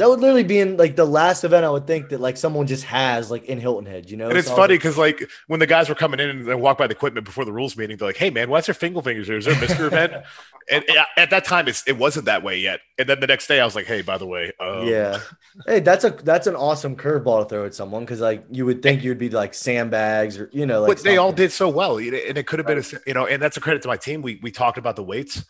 [0.00, 2.66] That would literally be in like the last event I would think that like someone
[2.66, 4.30] just has like in Hilton Head, you know.
[4.30, 6.78] And it's So funny because like when the guys were coming in and they walked
[6.78, 9.26] by the equipment before the rules meeting, they're like, "Hey man, why's there fingal fingers
[9.26, 9.36] here?
[9.36, 10.14] Is there a Mister event?"
[10.70, 12.80] And, and at that time, it's, it wasn't that way yet.
[12.96, 15.18] And then the next day, I was like, "Hey, by the way, um, yeah.
[15.66, 18.80] Hey, that's a that's an awesome curveball to throw at someone because like you would
[18.80, 21.98] think you'd be like sandbags or you know like but they all did so well,
[21.98, 24.22] and it could have been, a, you know, and that's a credit to my team.
[24.22, 25.44] We we talked about the weights,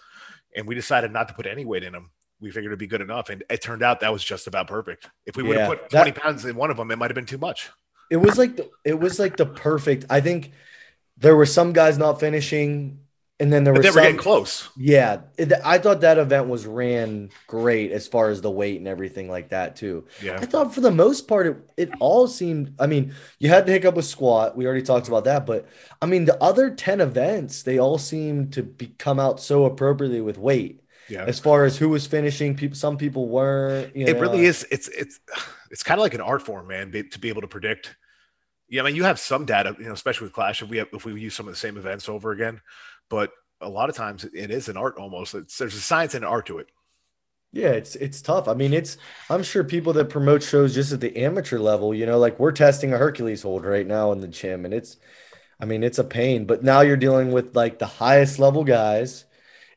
[0.56, 2.10] and we decided not to put any weight in them.
[2.40, 5.08] We figured it'd be good enough, and it turned out that was just about perfect.
[5.26, 7.10] If we would have Yeah, put that- twenty pounds in one of them, it might
[7.10, 7.70] have been too much.
[8.10, 10.04] it was like the, it was like the perfect.
[10.10, 10.52] I think
[11.18, 13.00] there were some guys not finishing
[13.38, 14.68] and then there But was they were some, getting close.
[14.76, 15.20] yeah.
[15.38, 19.30] it- I thought that event was ran great as far as the weight and everything
[19.30, 20.06] like that too.
[20.22, 22.74] Yeah, I thought for the most part, it, it all seemed.
[22.78, 24.56] I mean, you had to hiccup with squat.
[24.56, 25.68] We already talked about that, but
[26.02, 30.20] I mean, the other ten events, they all seemed to be, come out so appropriately
[30.20, 30.79] with weight.
[31.10, 31.26] Yeah.
[31.26, 33.94] As far as who was finishing, people, some people weren't.
[33.96, 34.20] You it know.
[34.20, 35.20] really is it's it's
[35.70, 37.96] it's kind of like an art form man be, to be able to predict
[38.68, 40.88] yeah i mean you have some data you know especially with clash if we have
[40.92, 42.60] if we use some of the same events over again
[43.08, 46.24] but a lot of times it is an art almost it's, there's a science and
[46.24, 46.68] an art to it
[47.52, 48.46] Yeah, it's it's tough.
[48.48, 48.96] I mean, it's
[49.28, 52.52] I'm sure people that promote shows just at the amateur level, you know, like we're
[52.52, 54.96] testing a Hercules hold right now in the gym, and it's,
[55.60, 56.46] I mean, it's a pain.
[56.46, 59.24] But now you're dealing with like the highest level guys,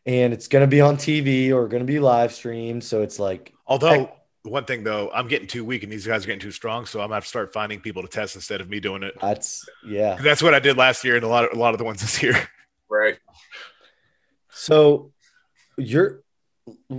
[0.05, 2.83] and it's gonna be on TV or gonna be live streamed.
[2.83, 4.11] So it's like, although
[4.45, 6.99] one thing though i'm getting too weak and these guys are getting too strong so
[6.99, 9.65] i'm gonna have to start finding people to test instead of me doing it that's
[9.87, 10.15] yeah.
[10.21, 12.01] that's what i did last year and a lot of a lot of the ones
[12.01, 12.35] this year
[12.93, 13.17] Right.
[14.51, 15.11] So
[15.77, 16.21] you're,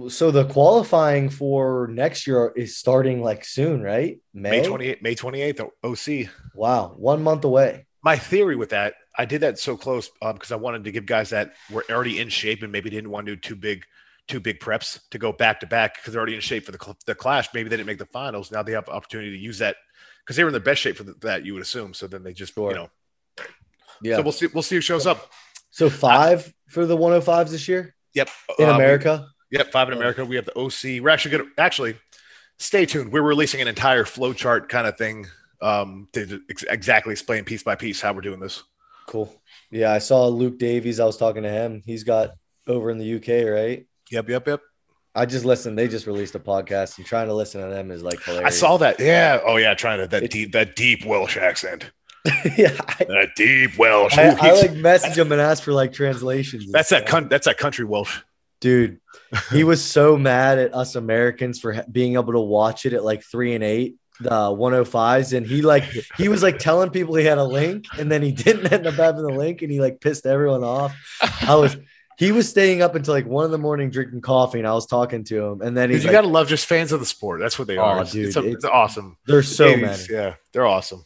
[0.09, 4.21] so the qualifying for next year is starting like soon, right?
[4.35, 7.87] may 28th may 28th oc Wow, one month away.
[8.03, 11.31] my theory with that, I did that so close because I wanted to give guys
[11.31, 13.85] that were already in shape and maybe didn't want to do too big,
[14.29, 16.79] two big preps to go back to back because they're already in shape for the,
[16.83, 17.49] cl- the clash.
[17.55, 18.51] Maybe they didn't make the finals.
[18.51, 19.77] Now they have opportunity to use that
[20.25, 21.45] because they were in the best shape for the, that.
[21.45, 21.95] You would assume.
[21.95, 22.71] So then they just Sure.
[22.71, 22.91] you know.
[24.03, 24.17] Yeah.
[24.17, 24.47] So we'll see.
[24.49, 25.31] We'll see who shows up.
[25.71, 28.29] So five for the 105s this year Yep.
[28.59, 29.29] in Um, America.
[29.51, 29.71] Yep.
[29.73, 30.25] Five in America.
[30.25, 31.01] We have the OC.
[31.03, 31.97] We're actually going to actually
[32.59, 33.13] stay tuned.
[33.13, 35.27] We're releasing an entire flow chart kind of thing
[35.63, 38.63] um, to ex- exactly explain piece by piece how we're doing this.
[39.09, 39.35] Cool.
[39.71, 41.01] Yeah, I saw Luke Davies.
[41.01, 41.83] I was talking to him.
[41.85, 42.31] He's got
[42.67, 43.87] over in the UK, right?
[44.11, 44.29] Yep.
[44.29, 44.47] Yep.
[44.49, 44.61] Yep.
[45.15, 45.79] I just listened.
[45.79, 48.47] They just released a podcast, and trying to listen to them is like hilarious.
[48.55, 48.99] I saw that.
[48.99, 49.41] Yeah.
[49.45, 49.75] Oh yeah.
[49.75, 51.91] Trying to that It's- deep that deep Welsh accent.
[52.57, 54.17] yeah, I, That deep Welsh.
[54.17, 56.73] I, I like message him and ask for like translations.
[56.73, 57.05] that's that.
[57.07, 58.21] Con- that's that country Welsh.
[58.63, 58.99] dude.
[59.53, 63.23] He was so mad at us Americans for being able to watch it at like
[63.23, 65.85] three and eight, the 105s, and he like
[66.17, 68.95] he was like telling people he had a link, and then he didn't end up
[68.95, 70.95] having the link, and he like pissed everyone off.
[71.43, 71.77] I was.
[72.17, 74.87] He was staying up until like one in the morning drinking coffee, and I was
[74.87, 75.63] talking to him.
[75.63, 77.41] And then he's you like, gotta love just fans of the sport.
[77.41, 78.03] That's what they Oh, are.
[78.03, 79.17] It's, dude, it's, a- it's- it's awesome.
[79.27, 81.05] "There's so 80s, many." Yeah, they're awesome.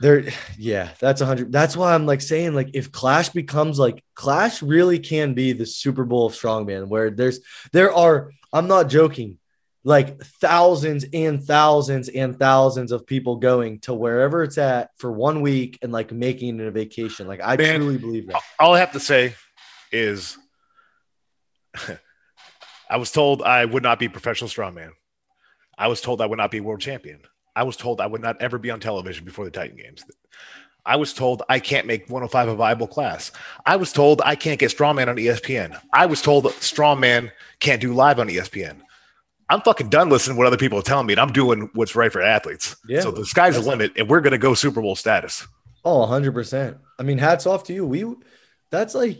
[0.00, 0.24] they're
[0.58, 1.52] yeah, that's a hundred.
[1.52, 5.66] That's why I'm like saying, like, if Clash becomes like Clash really can be the
[5.66, 7.38] Super Bowl of strongman, where there's
[7.70, 8.32] there are.
[8.52, 9.38] I'm not joking,
[9.84, 15.42] like thousands and thousands and thousands of people going to wherever it's at for one
[15.42, 17.28] week and like making it a vacation.
[17.28, 17.80] Like I Man.
[17.80, 18.40] truly believe that.
[18.58, 19.34] All I have to say
[19.92, 20.38] is,
[22.90, 24.90] I was told I would not be professional strongman.
[25.76, 27.20] I was told I would not be world champion.
[27.54, 30.04] I was told I would not ever be on television before the Titan Games.
[30.86, 33.32] I was told I can't make 105 a viable class.
[33.64, 35.78] I was told I can't get strongman on ESPN.
[35.92, 38.80] I was told strongman can't do live on ESPN.
[39.48, 41.94] I'm fucking done listening to what other people are telling me, and I'm doing what's
[41.94, 42.76] right for athletes.
[42.88, 43.00] Yeah.
[43.00, 45.46] So the sky's the limit, and we're going to go Super Bowl status.
[45.84, 46.78] Oh, 100%.
[46.98, 47.84] I mean, hats off to you.
[47.84, 48.04] We
[48.70, 49.18] that's like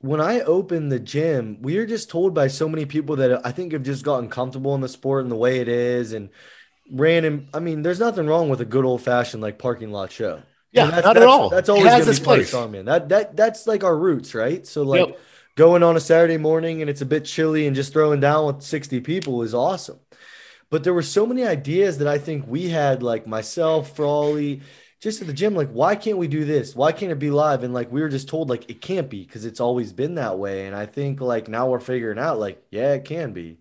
[0.00, 3.52] when I opened the gym, we are just told by so many people that I
[3.52, 6.30] think have just gotten comfortable in the sport and the way it is and
[6.90, 7.48] random.
[7.54, 10.42] I mean, there's nothing wrong with a good old fashioned like parking lot show.
[10.72, 11.48] Yeah, And that's, not at that's- all.
[11.48, 12.84] That's It always has gonna its part of place.
[12.86, 14.66] That that that's like our roots, right?
[14.66, 15.20] So like Yep.
[15.58, 18.62] Going on a Saturday morning and it's a bit chilly and just throwing down with
[18.62, 19.98] 60 people is awesome.
[20.70, 24.62] But there were so many ideas that I think we had, like myself, Frawley,
[25.00, 25.56] just at the gym.
[25.56, 26.76] Like, why can't we do this?
[26.76, 27.64] Why can't it be live?
[27.64, 30.38] And like, we were just told, like, it can't be because it's always been that
[30.38, 30.68] way.
[30.68, 33.58] And I think, like, now we're figuring out, like, yeah, it can be.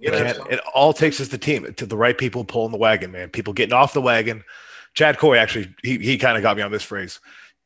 [0.00, 0.12] It,
[0.50, 3.30] it all takes is the team to the right people pulling the wagon, man.
[3.30, 4.44] People getting off the wagon.
[4.92, 7.20] Chad Coy actually he he kind of got me on this phrase.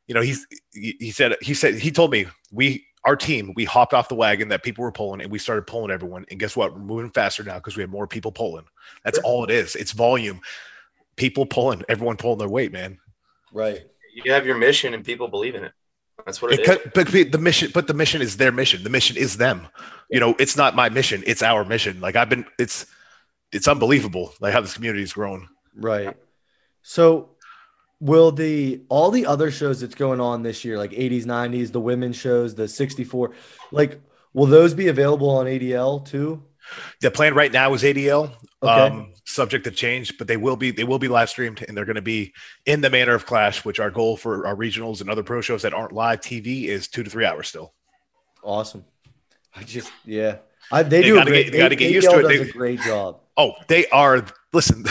[0.07, 3.63] You know, he's he, he said he said he told me we our team we
[3.63, 6.25] hopped off the wagon that people were pulling and we started pulling everyone.
[6.29, 6.73] And guess what?
[6.73, 8.65] We're moving faster now because we have more people pulling.
[9.03, 9.75] That's all it is.
[9.77, 10.41] It's volume.
[11.15, 12.99] People pulling, everyone pulling their weight, man.
[13.53, 13.81] Right.
[14.13, 15.71] You have your mission and people believe in it.
[16.25, 16.67] That's what it It is.
[16.67, 18.83] could, but the mission, but the mission is their mission.
[18.83, 19.67] The mission is them.
[20.09, 21.23] You know, it's not my mission.
[21.25, 22.01] It's our mission.
[22.01, 22.85] Like I've been, it's,
[23.53, 24.33] it's unbelievable.
[24.41, 25.47] Like how this community has grown.
[25.73, 26.13] Right.
[26.81, 27.36] So,
[27.99, 31.79] will the all the other shows that's going on this year, like 80s, 90s, the
[31.81, 33.31] women's shows, the 64,
[33.71, 33.99] like,
[34.33, 36.43] will those be available on ADL too?
[37.01, 38.31] The plan right now is ADL,
[38.61, 38.71] Okay.
[38.71, 41.85] um, subject to change, but they will be they will be live streamed and they're
[41.85, 42.33] going to be
[42.65, 45.61] in the manner of Clash, which our goal for our regionals and other pro shows
[45.61, 47.73] that aren't live TV is two to three hours still.
[48.43, 48.83] Awesome.
[49.55, 50.37] I just, yeah.
[50.71, 52.21] I, they, They do gotta great, get- they gotta get ADL used to it.
[52.23, 53.21] does They- a great job.
[53.37, 54.25] Oh, they are.
[54.51, 54.83] Listen,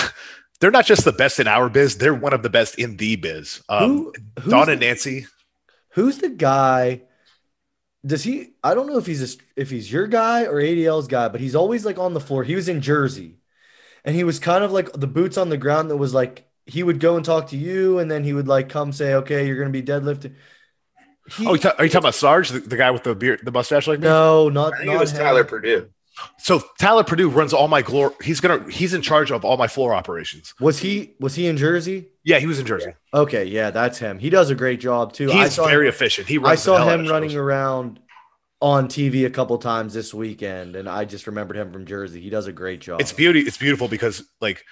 [0.61, 3.17] they're not just the best in our biz; they're one of the best in the
[3.17, 3.63] biz.
[3.69, 5.27] Um, Who, who's, Dawn the, and Nancy.
[5.91, 7.03] who's the guy
[8.07, 8.51] does he?
[8.63, 11.57] I don't know if he's a, if he's your guy or ADL's guy, but he's
[11.57, 12.45] always like on the floor.
[12.45, 13.39] He was in Jersey,
[14.05, 15.91] and he was kind of like the boots on the ground.
[15.91, 18.69] That was like he would go and talk to you, and then he would like
[18.69, 20.35] come say, "Okay, you're gonna be deadlifting."
[21.31, 23.89] He, Oh, are you talking about Sarge, the, the guy with the beard, the mustache
[23.89, 24.07] like me?
[24.07, 25.19] no, not I think it was him.
[25.19, 25.91] Tyler Purdue.
[26.39, 28.15] So Tyler Purdue runs all my glory.
[28.23, 30.55] He's gonna he's in charge of all my floor operations.
[30.61, 32.09] Was he was he in Jersey?
[32.25, 32.93] Yeah, he was in Jersey.
[33.13, 34.19] Okay, yeah, that's him.
[34.19, 35.31] He does a great job too.
[35.31, 36.27] I He's saw very him, efficient.
[36.29, 37.37] He I saw him running shows.
[37.37, 38.01] around
[38.61, 42.21] on TV a couple times this weekend, and I just remembered him from Jersey.
[42.21, 43.01] He does a great job.
[43.01, 43.41] It's beauty.
[43.41, 44.65] It's beautiful because like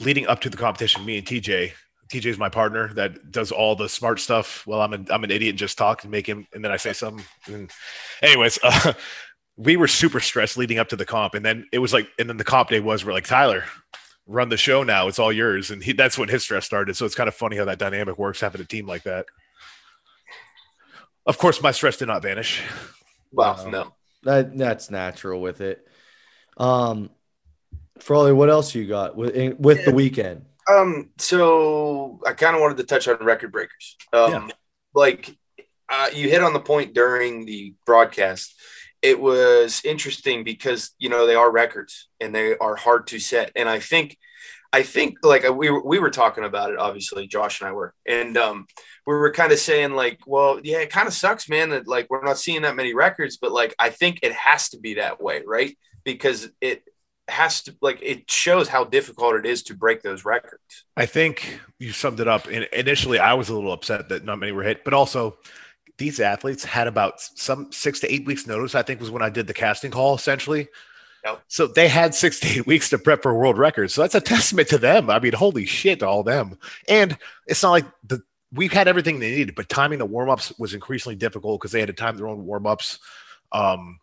[0.00, 1.72] leading up to the competition, me and TJ,
[2.08, 4.66] TJ is my partner that does all the smart stuff.
[4.66, 6.76] Well, I'm an I'm an idiot and just talk and make him, and then I
[6.76, 7.24] say something.
[7.46, 7.70] And
[8.22, 8.92] anyways, uh,
[9.64, 12.28] we were super stressed leading up to the comp, and then it was like, and
[12.28, 13.64] then the comp day was we're like Tyler.
[14.26, 15.08] Run the show now.
[15.08, 16.96] It's all yours, and he, that's when his stress started.
[16.96, 19.26] So it's kind of funny how that dynamic works having a team like that.
[21.26, 22.62] Of course, my stress did not vanish.
[23.32, 23.70] Well, Wow.
[23.70, 23.94] no.
[24.24, 25.86] That that's natural with it.
[26.56, 27.10] Um,
[27.98, 30.44] Frawley, what else you got with in- with the weekend?
[30.70, 33.96] Um, so I kind of wanted to touch on record breakers.
[34.12, 34.48] Um, Yeah.
[34.94, 35.36] like
[35.88, 38.54] uh, you hit on the point during the broadcast.
[39.02, 43.50] It was interesting because you know they are records and they are hard to set.
[43.56, 44.16] And I think,
[44.72, 46.78] I think like we we were talking about it.
[46.78, 48.66] Obviously, Josh and I were, and um,
[49.06, 52.06] we were kind of saying like, well, yeah, it kind of sucks, man, that like
[52.08, 53.36] we're not seeing that many records.
[53.36, 55.76] But like, I think it has to be that way, right?
[56.04, 56.84] Because it
[57.28, 60.84] has to like it shows how difficult it is to break those records.
[60.96, 62.46] I think you summed it up.
[62.46, 65.38] And initially, I was a little upset that not many were hit, but also
[65.98, 68.74] these athletes had about some six to eight weeks notice.
[68.74, 70.68] I think was when I did the casting call, essentially.
[71.24, 71.42] Yep.
[71.48, 73.94] So they had six to eight weeks to prep for world records.
[73.94, 75.10] So that's a testament to them.
[75.10, 76.58] I mean, holy shit to all them.
[76.88, 80.52] And it's not like the we've had everything they needed, but timing the warm ups
[80.58, 82.98] was increasingly difficult because they had to time their own warm ups.
[83.52, 83.98] Um,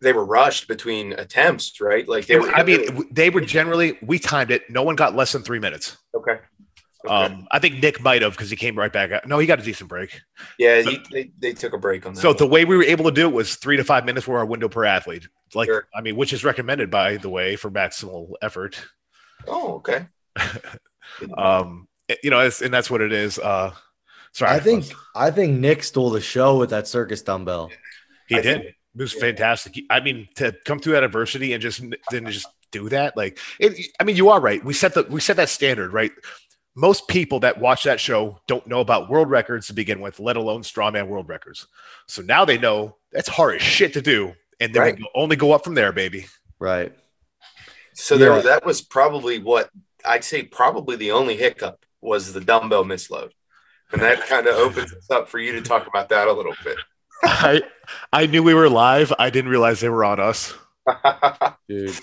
[0.00, 2.06] they were rushed between attempts, right?
[2.08, 2.50] Like they were.
[2.52, 4.68] I mean, they were generally we timed it.
[4.70, 5.96] No one got less than three minutes.
[6.14, 6.38] okay.
[7.04, 7.12] Okay.
[7.14, 9.10] Um, I think Nick might have because he came right back.
[9.10, 9.26] Out.
[9.26, 10.20] No, he got a decent break.
[10.58, 12.20] yeah, he, they, they took a break on that.
[12.20, 12.36] So one.
[12.36, 14.46] the way we were able to do it was three to five minutes were our
[14.46, 15.26] window per athlete.
[15.54, 15.86] Like, Sure.
[15.94, 18.80] I mean, which is recommended by the way for maximal effort.
[19.48, 20.06] oh, okay.
[21.36, 21.88] Um,
[22.22, 23.38] you know, it's, and that's what it is.
[23.38, 23.72] Uh,
[24.32, 27.70] sorry, I think I think Nick stole the show with that circus dumbbell.
[28.28, 28.62] he I did.
[28.62, 29.78] think- It was fantastic.
[29.90, 33.86] I mean, to come through that adversity and just then just do that, like, it,
[34.00, 34.62] I mean, you are right.
[34.64, 36.12] We set the we set that standard, right?
[36.74, 40.36] Most people that watch that show don't know about world records to begin with, let
[40.36, 41.66] alone strongman world records.
[42.06, 44.96] So now they know that's hard as shit to do, and then Right.
[44.96, 46.26] we only go up from there, baby.
[46.58, 46.92] Right.
[47.94, 49.68] So there, that was probably what
[50.04, 50.44] I'd say.
[50.44, 53.32] Probably the only hiccup was the dumbbell misload,
[53.92, 56.54] and that kind of opens us up for you to talk about that a little
[56.64, 56.78] bit.
[57.22, 57.62] I
[58.14, 59.12] I knew we were live.
[59.18, 60.54] I didn't realize they were on us.
[61.68, 61.94] Dude.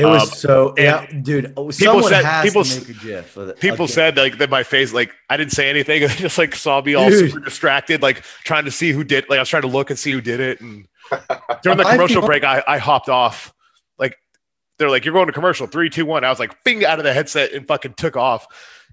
[0.00, 1.52] It was Um, so yeah, dude.
[1.56, 3.38] oh, Someone said- people to make a gif.
[3.60, 6.00] People said like that my face, like I didn't say anything.
[6.08, 7.30] They just like saw me all Dude.
[7.30, 9.28] super distracted, like trying to see who did.
[9.28, 10.60] Like I was trying to look and see who did it.
[10.60, 10.86] And
[11.62, 13.52] during the commercial break, I, I hopped off.
[13.98, 14.16] Like
[14.78, 16.24] they're like, "You're going to commercial Three, two, one.
[16.24, 18.46] I was like, "Bing!" out of the headset and fucking took off.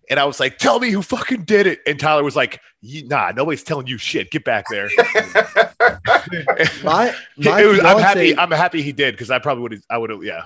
[0.10, 3.32] And I was like, "Tell me who fucking did it." And Tyler was like, "Nah,
[3.36, 4.32] nobody's telling you shit.
[4.32, 4.90] Get back there."
[6.84, 8.38] my my was- I'm happy.
[8.38, 9.82] I'm happy he did because I probably would.
[9.90, 10.24] I would have.
[10.24, 10.44] Yeah.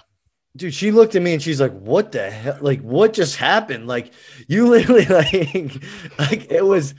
[0.58, 3.88] Dude she looked at me and she's like what the hell like what just happened
[3.88, 4.12] like
[4.48, 5.84] you literally like
[6.20, 6.94] like it was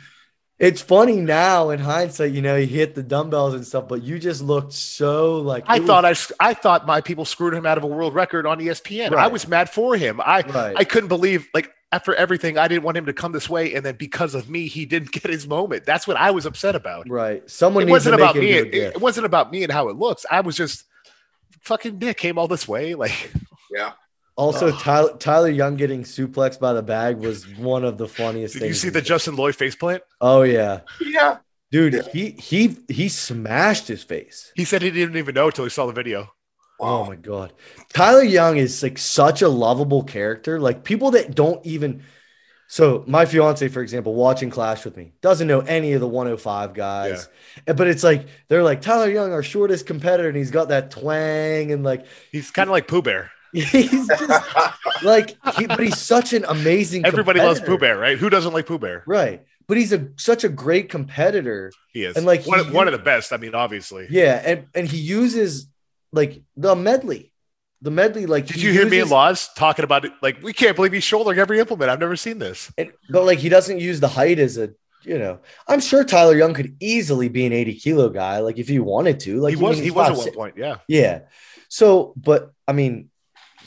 [0.58, 4.18] it's funny now in hindsight you know you hit the dumbbells and stuff but you
[4.18, 6.04] just looked so like I it was- thought
[6.40, 9.14] I, I thought my people screwed him out of a world record on ESPN.
[9.14, 10.20] I was mad for him.
[10.20, 13.50] I right I couldn't believe like after everything, I didn't want him to come this
[13.50, 15.84] way, and then because of me, he didn't get his moment.
[15.84, 17.06] That's what I was upset about.
[17.10, 18.50] right someone It wasn't about me.
[18.52, 20.24] It, it wasn't about me and how it looks.
[20.30, 20.84] I was just
[21.62, 22.94] fucking Nick came all this way.
[22.94, 23.32] Like
[23.70, 23.92] yeah.
[24.36, 24.80] also Ugh.
[24.80, 28.68] tyler tyler young getting suplexed by the bag was one of the funniest did things
[28.68, 30.00] you see the Justin Lloyd faceplant?
[30.20, 31.38] oh yeah Yeah.
[31.70, 35.70] dude he he he smashed his face He said he didn't even know until he
[35.70, 36.32] saw the video.
[36.80, 37.52] Oh my god.
[37.94, 40.58] Tyler Young is like such a lovable character.
[40.58, 42.02] Like people that don't even
[42.72, 46.72] so my fiance, for example, watching Clash with me, doesn't know any of the 105
[46.72, 47.28] guys.
[47.66, 50.90] And- But it's like they're like Tyler Young, our shortest competitor, and he's got that
[50.90, 53.30] twang and like He's kind of like Pooh Bear.
[53.52, 57.60] he's just like he, but he's such an amazing Everybody loves.
[57.60, 58.16] Pooh Bear, right?
[58.16, 59.04] Who doesn't like Pooh Bear?
[59.06, 59.44] Right.
[59.68, 61.72] But he's a such a great competitor.
[61.92, 62.16] He is.
[62.16, 63.34] And, like, one, he- one of the best.
[63.34, 64.06] I mean, obviously.
[64.08, 65.66] Yeah, and and he uses
[66.12, 67.31] like the medley.
[67.82, 70.12] The medley, like Did you hear me and uses- Loz talking about it?
[70.22, 71.90] Like, we can't believe he's shouldering every implement.
[71.90, 72.72] I've never seen this.
[72.78, 74.70] And, but like he doesn't use the height as a
[75.04, 78.68] you know, I'm sure Tyler Young could easily be an 80 kilo guy, like if
[78.68, 79.40] he wanted to.
[79.40, 79.78] Like he was.
[79.78, 80.56] He was at one point.
[80.56, 80.76] Yeah.
[80.88, 81.20] Yeah.
[81.68, 83.10] So, but I mean,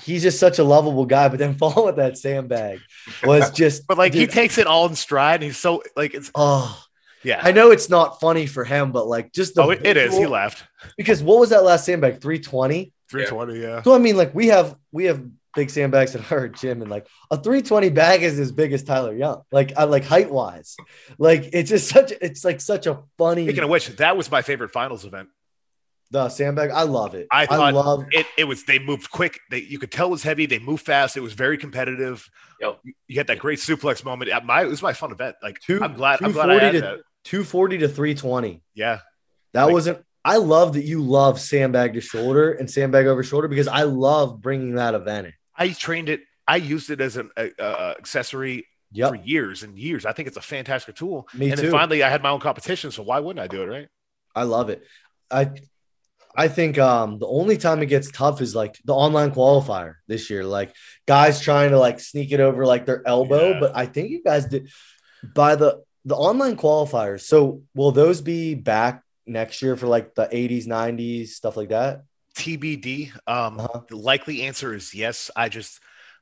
[0.04, 1.28] he's just such a lovable guy.
[1.30, 2.80] But then falling with that sandbag
[3.24, 3.88] was just.
[3.88, 5.36] But like he takes it all in stride.
[5.36, 6.82] And he's so like it's Oh,
[7.24, 7.42] yeah.
[7.44, 10.18] I know it's not funny for him, but like just the oh, it, it is.
[10.18, 10.64] He laughed.
[10.98, 12.22] because what was that last sandbag?
[12.22, 12.94] 320.
[13.10, 13.60] Three twenty.
[13.60, 13.82] Yeah.
[13.84, 15.24] So I mean, like we have we have
[15.56, 19.16] big sandbags at our gym, and like a 320 bag is as big as Tyler
[19.16, 20.76] Young, like I like height wise.
[21.18, 24.42] Like it's just such it's like such a funny Speaking of which, that was my
[24.42, 25.30] favorite finals event.
[26.12, 26.72] the sandbag.
[26.72, 27.28] I love it.
[27.32, 29.40] I I, love It it was they moved quick.
[29.50, 30.46] They you could tell it was heavy.
[30.46, 31.16] They moved fast.
[31.16, 32.28] It was very competitive.
[32.60, 32.80] Yep.
[32.84, 34.32] You, you had that great suplex moment.
[34.32, 35.36] At my it was my fun event.
[35.44, 37.04] Like Two- I'm glad I'm glad I 240 had to- that.
[37.26, 38.62] 240 to 320.
[38.76, 39.00] Yeah.
[39.54, 40.05] That Like- wasn't.
[40.26, 44.42] I love that you love sandbag to shoulder and sandbag over shoulder because I love
[44.42, 45.34] bringing that event in.
[45.56, 46.22] I trained it.
[46.48, 50.06] I used it as an accessory Yep, for years and years.
[50.06, 51.28] I think it's a fantastic tool.
[51.34, 51.64] me and too.
[51.64, 52.92] then finally, I had my own competition.
[52.92, 53.66] So why wouldn't I do it?
[53.66, 53.88] Right?
[54.36, 54.84] I love it.
[55.30, 55.52] I
[56.38, 60.30] I think um the only time it gets tough is like the online qualifier this
[60.30, 60.44] year.
[60.46, 60.74] Like
[61.08, 63.60] guys trying to like sneak it over like their elbow, Yeah.
[63.60, 64.70] but I think you guys did
[65.34, 67.22] by the the online qualifiers.
[67.22, 72.04] So will those be back next year for like the 80s, 90s, stuff like that?
[72.36, 73.12] TBD.
[73.28, 73.82] Um, Uh-huh.
[73.90, 75.32] The likely answer is yes.
[75.36, 75.80] I just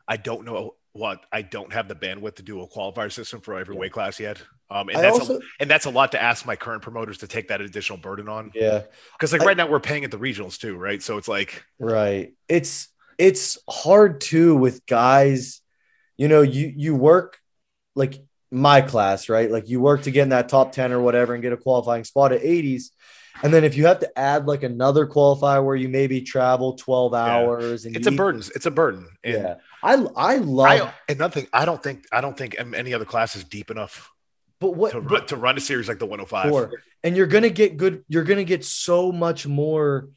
[0.08, 3.58] I don't know what I don't have the bandwidth to do a qualifier system for
[3.58, 3.80] every Yeah.
[3.82, 4.42] weight class yet.
[4.70, 7.20] Um, and I that's also a, and that's a lot to ask my current promoters
[7.20, 8.52] to take that additional burden on.
[8.54, 8.84] yeah,
[9.14, 11.02] Because like I- right now we're paying at the regionals too, right?
[11.02, 12.34] So it's like right.
[12.48, 15.62] It's it's hard too with guys,
[16.18, 17.40] you know, you you work
[17.96, 19.50] like my class, right?
[19.50, 22.04] Like you work to get in that top 10 or whatever and get a qualifying
[22.04, 22.92] spot at 80s.
[23.42, 27.14] And then if you have to add like another qualifier where you maybe travel 12
[27.14, 28.44] hours and it's a eat- burden.
[28.56, 29.08] It's a burden.
[29.24, 29.56] And Yeah.
[29.82, 31.48] I I love I another thing.
[31.52, 34.12] I don't think I don't think any other class is deep enough
[34.60, 36.50] but what to but run, to run a series like the 105.
[36.50, 36.72] Sure.
[37.04, 40.08] And you're gonna get good, you're gonna get so much more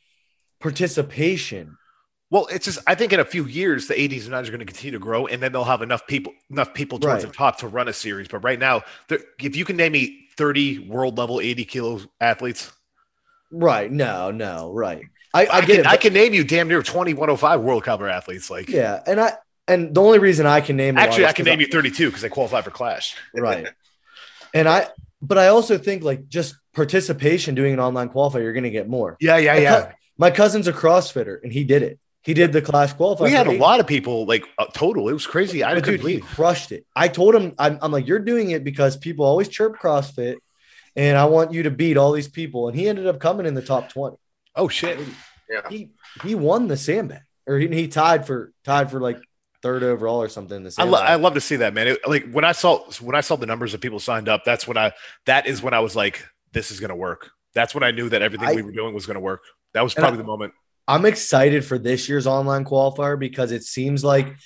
[0.60, 1.76] participation.
[2.30, 4.58] Well, it's just I think in a few years the 80s and 90s are going
[4.58, 7.32] to continue to grow, and then they'll have enough people enough people towards Right.
[7.32, 8.26] the top to run a series.
[8.28, 12.72] But right now, if you can name me 30 world level 80 kilo athletes,
[13.50, 13.90] Right.
[13.90, 15.04] No, no, right.
[15.34, 15.86] I, I, I, get can, it.
[15.86, 18.50] I can name you damn near 20 105 world caliber athletes.
[18.50, 19.02] Like yeah.
[19.06, 19.34] And I
[19.68, 22.28] and the only reason I can name actually, I can name you 32 because they
[22.28, 23.16] qualify for Clash.
[23.34, 23.68] right.
[24.54, 24.86] And I
[25.20, 29.16] but I also think like just participation doing an online qualifier, you're gonna get more.
[29.20, 29.92] Yeah, yeah, My yeah.
[30.18, 31.98] My cousin's a CrossFitter and he did it.
[32.22, 33.22] He did the clash qualifier.
[33.22, 35.08] We had a lot of people like uh, total.
[35.08, 35.62] It was crazy.
[35.62, 36.24] I But couldn't dude, believe.
[36.24, 36.84] crushed it.
[36.96, 40.36] I told him, I'm, I'm like, you're doing it because people always chirp CrossFit,
[40.96, 42.68] and I want you to beat all these people.
[42.68, 44.16] And he ended up coming in the top 20.
[44.56, 44.98] Oh shit!
[45.50, 45.60] Yeah.
[45.68, 45.90] He
[46.22, 49.18] he won the sandbag, or he, he tied for tied for like
[49.62, 50.56] third overall or something.
[50.56, 51.88] in The I, lo- I love to see that, man.
[51.88, 54.66] It, like when I saw when I saw the numbers of people signed up, that's
[54.66, 54.92] when I
[55.26, 57.30] that is when I was like, this is gonna work.
[57.54, 59.42] That's when I knew that everything I- we were doing was gonna work.
[59.74, 60.52] That was probably I- the moment.
[60.88, 64.36] I'm excited for this year's online qualifier because it seems like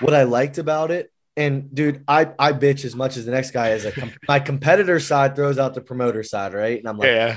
[0.00, 1.10] what I liked about it.
[1.38, 3.84] And dude, I I bitch as much as the next guy is.
[3.84, 6.78] A com- my competitor side throws out the promoter side, right?
[6.78, 7.36] And I'm like, yeah,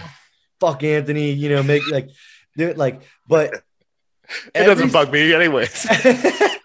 [0.59, 2.09] fuck Anthony, you know, make like
[2.57, 3.61] do it like, but it
[4.55, 5.87] every- doesn't bug me, anyways.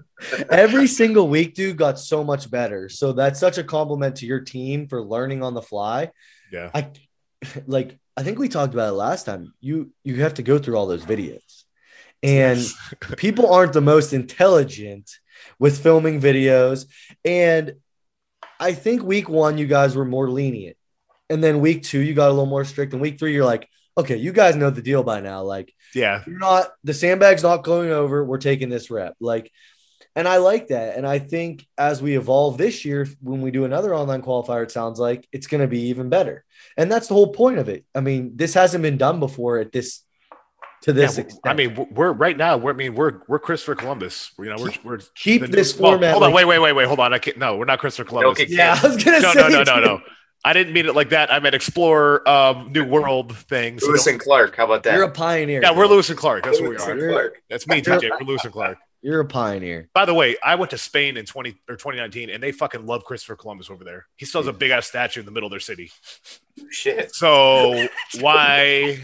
[0.50, 2.88] Every single week, dude, got so much better.
[2.88, 6.10] So that's such a compliment to your team for learning on the fly.
[6.50, 6.70] Yeah.
[6.74, 6.88] I
[7.66, 9.52] like I think we talked about it last time.
[9.60, 11.64] You you have to go through all those videos.
[12.22, 12.64] And
[13.16, 15.10] people aren't the most intelligent
[15.58, 16.86] with filming videos.
[17.24, 17.74] And
[18.58, 20.76] I think week one, you guys were more lenient.
[21.28, 22.92] And then week two, you got a little more strict.
[22.92, 25.42] And week three, you're like, okay, you guys know the deal by now.
[25.42, 28.24] Like, yeah, you're not the sandbag's not going over.
[28.24, 29.14] We're taking this rep.
[29.20, 29.50] Like,
[30.14, 30.96] and I like that.
[30.96, 34.70] And I think as we evolve this year, when we do another online qualifier, it
[34.70, 36.44] sounds like it's going to be even better.
[36.76, 37.84] And that's the whole point of it.
[37.94, 40.02] I mean, this hasn't been done before at this
[40.82, 41.40] to this Yeah, extent.
[41.44, 42.56] I mean, we're- we're right now.
[42.56, 44.30] We're, I mean, we're we're Christopher Columbus.
[44.38, 46.12] You know, we're we're keep the- this well, format.
[46.12, 46.86] hold on, like- wait, wait, wait, wait.
[46.86, 47.12] Hold on.
[47.14, 47.38] I can't.
[47.38, 48.40] No, we're not Christopher Columbus.
[48.40, 48.46] Okay.
[48.52, 49.40] Yeah, I was gonna No, say.
[49.40, 49.80] no, no, no, no.
[49.80, 50.00] No.
[50.44, 51.32] I didn't mean it like that.
[51.32, 53.82] I meant explore um, new world things.
[53.82, 54.54] Lewis don't- and Clark.
[54.56, 54.94] How about that?
[54.94, 55.60] You're a pioneer.
[55.60, 56.44] yeah, we're Lewis and Clark.
[56.44, 57.42] That's what we Lewis and You're- Clark.
[57.50, 58.10] That's me, TJ.
[58.20, 58.78] We're Lewis and Clark.
[59.02, 59.88] You're a pioneer.
[59.94, 63.04] By the way, I went to Spain in 20 or 2019 and they fucking love
[63.04, 64.06] Christopher Columbus over there.
[64.16, 65.92] He still has a big ass statue in the middle of their city.
[66.70, 67.14] Shit.
[67.14, 67.86] So
[68.20, 68.98] why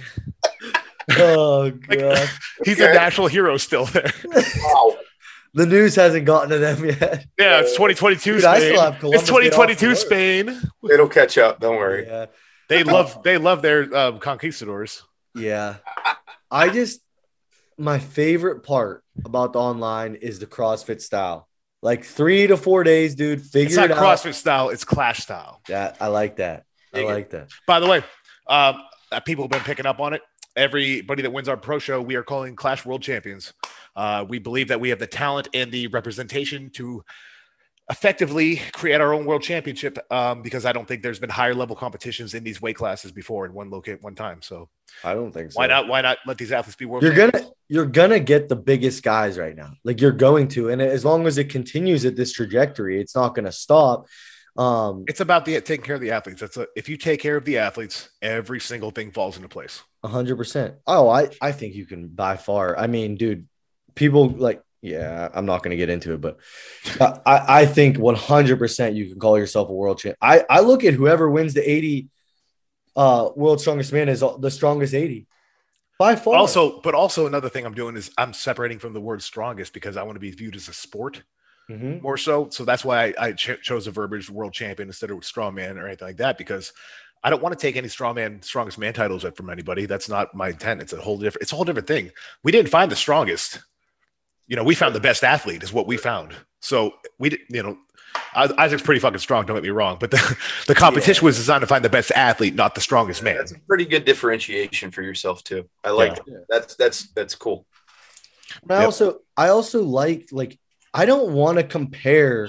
[1.11, 2.29] Oh god.
[2.65, 2.91] he's Okay.
[2.91, 4.11] a national hero still there.
[4.25, 4.97] Wow.
[5.55, 7.27] the news hasn't gotten to them yet.
[7.39, 9.95] Yeah, it's 2022 Dude, I still have Columbus It's 2022.
[9.97, 10.61] Spain.
[10.91, 11.61] It'll catch up.
[11.61, 12.07] Don't worry.
[12.07, 12.27] Yeah.
[12.69, 15.03] They love they love their um, conquistadors.
[15.35, 15.77] Yeah.
[16.51, 17.01] I just
[17.79, 21.49] my favorite part about the online is the CrossFit style.
[21.83, 23.41] Like three to four days, dude.
[23.41, 23.99] It's Figure not it out.
[23.99, 25.61] CrossFit style, it's Clash style.
[25.69, 26.65] Yeah, I like that.
[26.95, 27.49] I like that.
[27.67, 27.99] By the way,
[28.47, 28.81] um,
[29.11, 30.23] uh, people have been picking up on it.
[30.55, 33.53] Everybody that wins our pro show, we are calling Clash World Champions.
[33.97, 37.03] Uh, we believe that we have the talent and the representation to
[37.91, 41.75] effectively create our own world championship um, because I don't think there's been higher level
[41.75, 44.41] competitions in these weight classes before in one locate one time.
[44.41, 44.69] So
[45.03, 45.59] I don't think so.
[45.59, 45.89] why not?
[45.89, 47.03] Why not let these athletes be world?
[47.03, 47.45] You're champions?
[47.47, 49.73] gonna you're gonna get the biggest guys right now.
[49.85, 53.35] Like you're going to, and as long as it continues at this trajectory, it's not
[53.35, 54.07] gonna stop.
[54.57, 56.41] Um, It's about the taking care of the athletes.
[56.41, 59.83] That's a, if you take care of the athletes, every single thing falls into place.
[60.05, 60.75] Hundred percent.
[60.87, 62.79] Oh, I I think you can by far.
[62.79, 63.47] I mean, dude,
[63.95, 65.29] people like yeah.
[65.33, 66.39] I'm not gonna get into it, but
[67.01, 70.17] I I think 100 percent you can call yourself a world champ.
[70.21, 72.09] I I look at whoever wins the 80
[72.97, 75.27] uh world strongest man is the strongest 80
[75.99, 76.37] by far.
[76.37, 79.97] Also, but also another thing I'm doing is I'm separating from the word strongest because
[79.97, 81.23] I want to be viewed as a sport.
[81.71, 82.03] Mhm.
[82.03, 82.51] more so.
[82.51, 85.87] So that's why I, I ch- chose the verbiage world champion instead of strongman or
[85.87, 86.73] anything like that because
[87.25, 89.87] I don't want to take any strongman, strongest man titles from anybody.
[89.87, 90.83] That's not my intent.
[90.83, 91.43] It's a whole different.
[91.43, 92.11] It's a whole different thing.
[92.43, 93.61] We didn't find the strongest.
[94.49, 96.35] You know, we found the best athlete is what we found.
[96.61, 97.79] So we, did, you know,
[98.35, 99.47] Isaac's pretty fucking strong.
[99.47, 102.55] Don't get me wrong, but the, the competition was designed to find the best athlete,
[102.55, 103.37] not the strongest man.
[103.37, 105.69] That's a pretty good differentiation for yourself too.
[105.85, 106.39] I like Yeah.
[106.49, 107.67] that's that's that's cool.
[108.65, 108.87] But I Yep.
[108.87, 110.59] also I also like like
[110.93, 112.49] I don't want to compare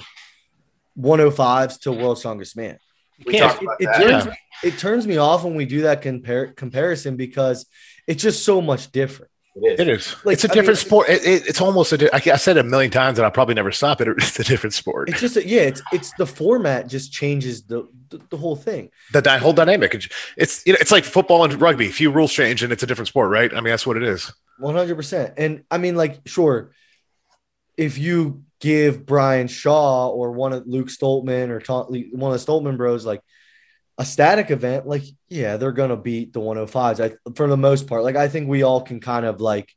[0.98, 2.78] 105s to world's strongest man.
[3.26, 4.02] We talked about It that.
[4.02, 7.66] turns it turns me off when we do that compare comparison because
[8.06, 9.30] it's just so much different.
[9.56, 10.06] It It is.
[10.08, 10.24] is.
[10.24, 11.08] Like, it's a I different mean- sport.
[11.08, 11.98] It, it- it's almost a.
[11.98, 14.08] di- I, I said it a million times, and I'll probably never stop it.
[14.16, 15.08] It's a different sport.
[15.10, 18.90] It's just yeah, it's it's the format just changes the the, the whole thing.
[19.12, 19.94] the dy- whole dynamic.
[19.94, 21.86] It's, it's you know, it's like football and rugby.
[21.86, 23.52] A few rules change, and it's a different sport, right?
[23.52, 24.32] I mean, that's what it is.
[24.58, 25.34] One hundred percent.
[25.36, 26.72] And I mean, like, sure,
[27.76, 32.52] if you give Brian Shaw or one of Luke Stoltman or Tom, one of the
[32.52, 33.20] Stoltman bros like
[33.98, 36.98] a static event, like, yeah, they're gonna beat the 105s.
[36.98, 38.02] I for the most part.
[38.02, 39.68] Like, I think we all can kind of like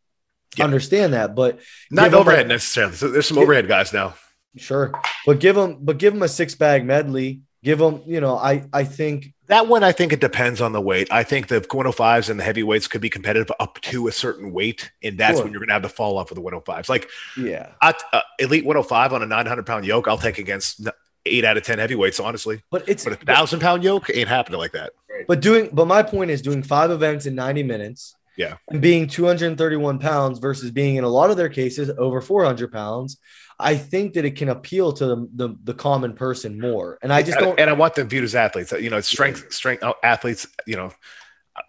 [0.57, 0.63] Yeah.
[0.63, 1.59] understand that, but
[1.91, 2.95] Not overhead a- necessarily.
[2.95, 4.15] So there's some overhead guys now.
[4.55, 4.91] sure.
[5.25, 7.41] But give them, but give them a six bag medley.
[7.63, 10.81] Give them, you know, I I think That one, I think it depends on the
[10.81, 11.07] weight.
[11.11, 14.91] I think the 105s and the heavyweights could be competitive up to a certain weight,
[15.01, 15.43] and that's Sure.
[15.45, 16.89] when you're going to have the fall off of the 105s.
[16.89, 17.71] Like yeah.
[17.81, 17.93] uh,
[18.39, 20.87] elite 105 on a 900 pound yoke, I'll take against
[21.25, 22.61] eight out of 10 heavyweights, honestly.
[22.69, 24.91] But it's But a thousand pound yoke ain't happening like that.
[25.27, 28.15] But doing, but my point is doing five events in 90 minutes.
[28.37, 28.57] Yeah.
[28.69, 33.17] And being 231 pounds versus being in a lot of their cases over 400 pounds.
[33.59, 36.99] I think that it can appeal to the, the, the common person more.
[37.01, 38.71] And I just and, don't, and I want them viewed as athletes.
[38.71, 40.47] You know, strength, strength uh, athletes.
[40.67, 40.91] You know,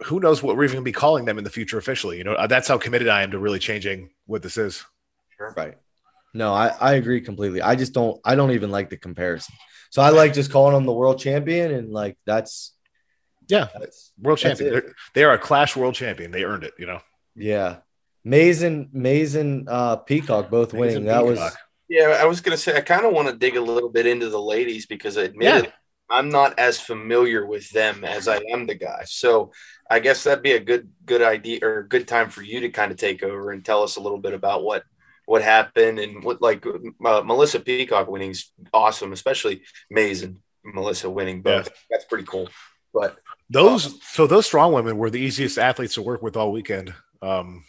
[0.01, 2.18] who knows what we're even going to be calling them in the future officially.
[2.18, 4.84] You know, uh, that's how committed I am to really changing what this is.
[5.57, 5.76] right.
[6.34, 7.62] No, I, I agree completely.
[7.62, 9.55] I just don't, I don't even like the comparison.
[9.91, 11.72] So I like just calling them the world champion.
[11.72, 12.74] And like, that's,
[13.49, 14.78] Yeah, that's, world That's champion.
[14.78, 14.93] it.
[15.14, 16.30] They're, a Clash world champion.
[16.30, 16.74] They earned it.
[16.78, 17.01] You know,
[17.34, 17.76] yeah.
[18.24, 20.97] Maze and Maze and uh, Peacock both Maze winning.
[20.99, 21.57] and That was, Peacock.
[21.89, 24.28] Yeah, I was gonna say I kind of want to dig a little bit into
[24.28, 25.72] the ladies because I admittedly
[26.11, 29.03] I'm not as familiar with them as I am the guy.
[29.05, 29.53] So
[29.91, 32.70] I guess that'd be a good good idea or a good time for you to
[32.70, 34.84] kind of take over and tell us a little bit about what
[35.26, 41.43] what happened and what like uh, Melissa Peacock winning's awesome, especially Maze and Melissa winning
[41.43, 41.68] both.
[41.91, 42.49] That's pretty cool.
[42.95, 43.18] But
[43.51, 46.95] Those so those strong women were the easiest athletes to work with all weekend.
[47.20, 47.64] Um,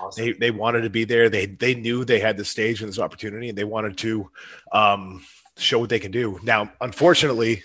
[0.00, 0.24] awesome.
[0.24, 1.28] they they wanted to be there.
[1.28, 4.30] They they knew they had the stage and this opportunity, and they wanted to
[4.72, 5.24] um,
[5.56, 6.38] show what they can do.
[6.42, 7.62] Now, unfortunately,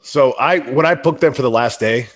[0.00, 2.08] so I when I booked them for the last day,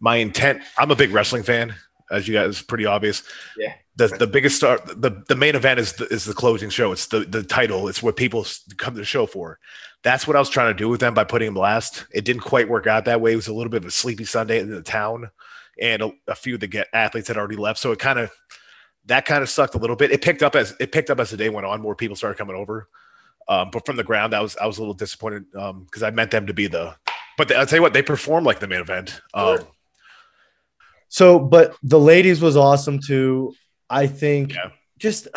[0.00, 0.62] my intent.
[0.76, 1.74] I'm a big wrestling fan,
[2.10, 3.22] as you guys pretty obvious.
[3.56, 3.74] Yeah.
[3.94, 6.92] The, the biggest star the, the main event is the, is the closing show.
[6.92, 7.88] It's the the title.
[7.88, 8.46] It's what people
[8.78, 9.58] come to the show for.
[10.02, 12.06] That's what I was trying to do with them by putting them last.
[12.12, 13.32] It didn't quite work out that way.
[13.32, 15.30] It was a little bit of a sleepy Sunday in the town,
[15.80, 17.78] and a, a few of the get athletes had already left.
[17.78, 18.30] So it kind of
[19.06, 20.12] that kind of sucked a little bit.
[20.12, 21.80] It picked up as it picked up as the day went on.
[21.80, 22.88] More people started coming over,
[23.48, 26.10] um, but from the ground, I was I was a little disappointed Um because I
[26.10, 26.94] meant them to be the.
[27.38, 29.20] But they, I'll tell you what, they performed like the main event.
[29.34, 29.68] Um, Sure.
[31.08, 33.54] So, but the ladies was awesome too.
[33.90, 34.70] I think Yeah.
[34.98, 35.28] just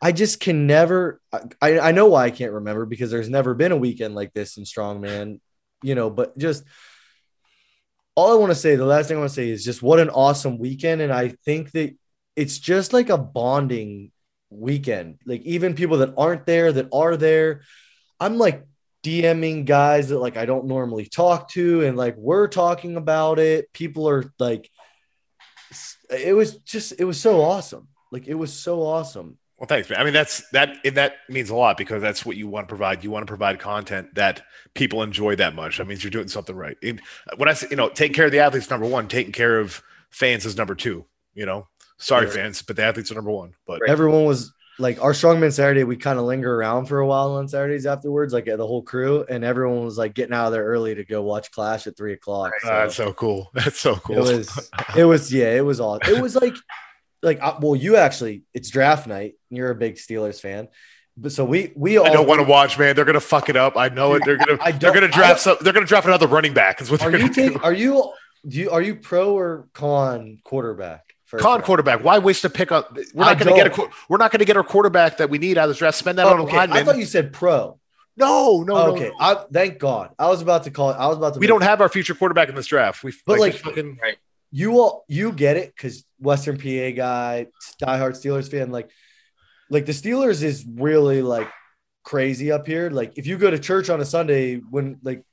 [0.00, 1.20] I just can never
[1.60, 4.56] I, I know why I can't remember because there's never been a weekend like this
[4.56, 5.40] in strongman,
[5.82, 6.64] you know, but just
[8.14, 10.00] all I want to say, the last thing I want to say is just what
[10.00, 11.00] an awesome weekend.
[11.00, 11.96] And I think that
[12.36, 14.12] it's just like a bonding
[14.50, 15.18] weekend.
[15.24, 17.62] Like even people that aren't there, that are there.
[18.20, 18.64] I'm like
[19.02, 23.72] DMing guys that like I don't normally talk to, and like we're talking about it.
[23.72, 24.70] People are like,
[26.10, 27.88] it was just, it was so awesome.
[28.10, 29.38] Like it was so awesome.
[29.62, 30.00] Well, thanks, man.
[30.00, 30.78] I mean, that's that.
[30.84, 33.04] and That means a lot because that's what you want to provide.
[33.04, 34.42] You want to provide content that
[34.74, 35.78] people enjoy that much.
[35.78, 36.76] That means you're doing something right.
[36.82, 37.00] And
[37.36, 39.06] when I say, you know, taking care of the athletes, number one.
[39.06, 41.04] Taking care of fans is number two.
[41.34, 42.32] You know, sorry, Yeah.
[42.32, 43.54] fans, but the athletes are number one.
[43.64, 45.84] But Everyone was like our strongman Saturday.
[45.84, 49.24] We kind of linger around for a while on Saturdays afterwards, like the whole crew,
[49.30, 52.14] and everyone was like getting out of there early to go watch Clash at three
[52.14, 52.50] o'clock.
[52.64, 53.48] uh, that's so cool.
[53.54, 54.16] That's so cool.
[54.28, 56.00] It was, it was, yeah, it was all.
[56.08, 56.54] It was like,
[57.22, 59.34] like, uh, well, you actually, it's draft night.
[59.50, 60.68] and You're a big Steelers fan,
[61.16, 62.96] but so we, we all I don't want to watch, man.
[62.96, 63.76] They're gonna fuck it up.
[63.76, 64.22] I know it.
[64.24, 64.58] They're gonna.
[64.62, 65.56] I they're gonna I draft some.
[65.60, 66.80] They're gonna draft another running back.
[66.80, 67.50] Is what they're gonna you do.
[67.50, 67.64] take?
[67.64, 68.12] Are you?
[68.46, 68.70] Do you?
[68.70, 71.14] Are you pro or con quarterback?
[71.30, 71.62] Con round?
[71.64, 72.04] quarterback.
[72.04, 72.94] Why waste a pick up?
[73.14, 73.70] We're I not going to get a.
[73.76, 73.88] don't.
[73.90, 75.96] qu- We're not going to get our quarterback that we need out of this draft.
[75.96, 76.56] Spend that Oh, on a okay.
[76.58, 76.76] lineman.
[76.76, 77.78] I thought you said pro.
[78.18, 79.14] no, no, no, okay, no.
[79.18, 80.10] I, thank God.
[80.18, 80.90] I was about to call.
[80.90, 80.94] it.
[80.94, 81.40] I was about to.
[81.40, 83.02] We don't have our future quarterback in this draft.
[83.02, 83.98] We But, like- just fucking.
[84.52, 87.46] You all you get it because Western PA guy,
[87.82, 88.90] diehard Steelers fan, like
[89.70, 91.48] like the Steelers is really like
[92.04, 92.90] crazy up here.
[92.90, 95.24] Like if you go to church on a Sunday when like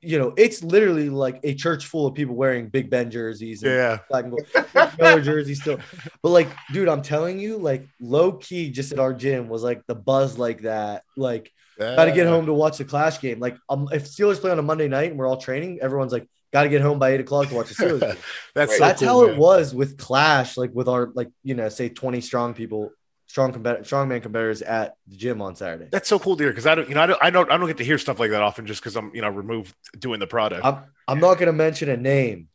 [0.00, 3.72] you know it's literally like a church full of people wearing Big Ben jerseys and
[3.72, 5.78] Yeah, black and gold Miller jerseys still.
[6.22, 9.86] But like, dude, I'm telling you, like low key, just at our gym was like
[9.86, 11.04] the buzz like that.
[11.16, 11.52] Like
[11.96, 13.40] got to get home to watch the Clash game.
[13.40, 16.28] Like um, if Steelers play on a Monday night and we're all training, everyone's like,
[16.54, 18.00] got to get home by eight o'clock to watch the Steelers.
[18.00, 18.16] game.
[18.54, 18.78] That's Right.
[18.78, 19.34] so That's cool, how man.
[19.34, 22.90] it was with Clash, like with our like you know say twenty strong people,
[23.26, 25.88] strong compet- strongman competitors at the gym on Saturday.
[25.92, 27.56] That's so cool to hear because I don't, you know, I don't, I don't, I
[27.58, 30.20] don't get to hear stuff like that often just because I'm, you know, removed doing
[30.20, 30.64] the product.
[30.64, 30.78] I'm
[31.08, 32.48] I'm not gonna mention a name,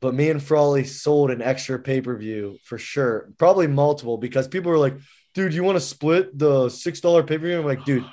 [0.00, 4.48] but me and Frawley sold an extra pay per view for sure, probably multiple because
[4.48, 4.96] people were like,
[5.34, 8.04] "Dude, you want to split the six dollar pay per view?" I'm like, "Dude,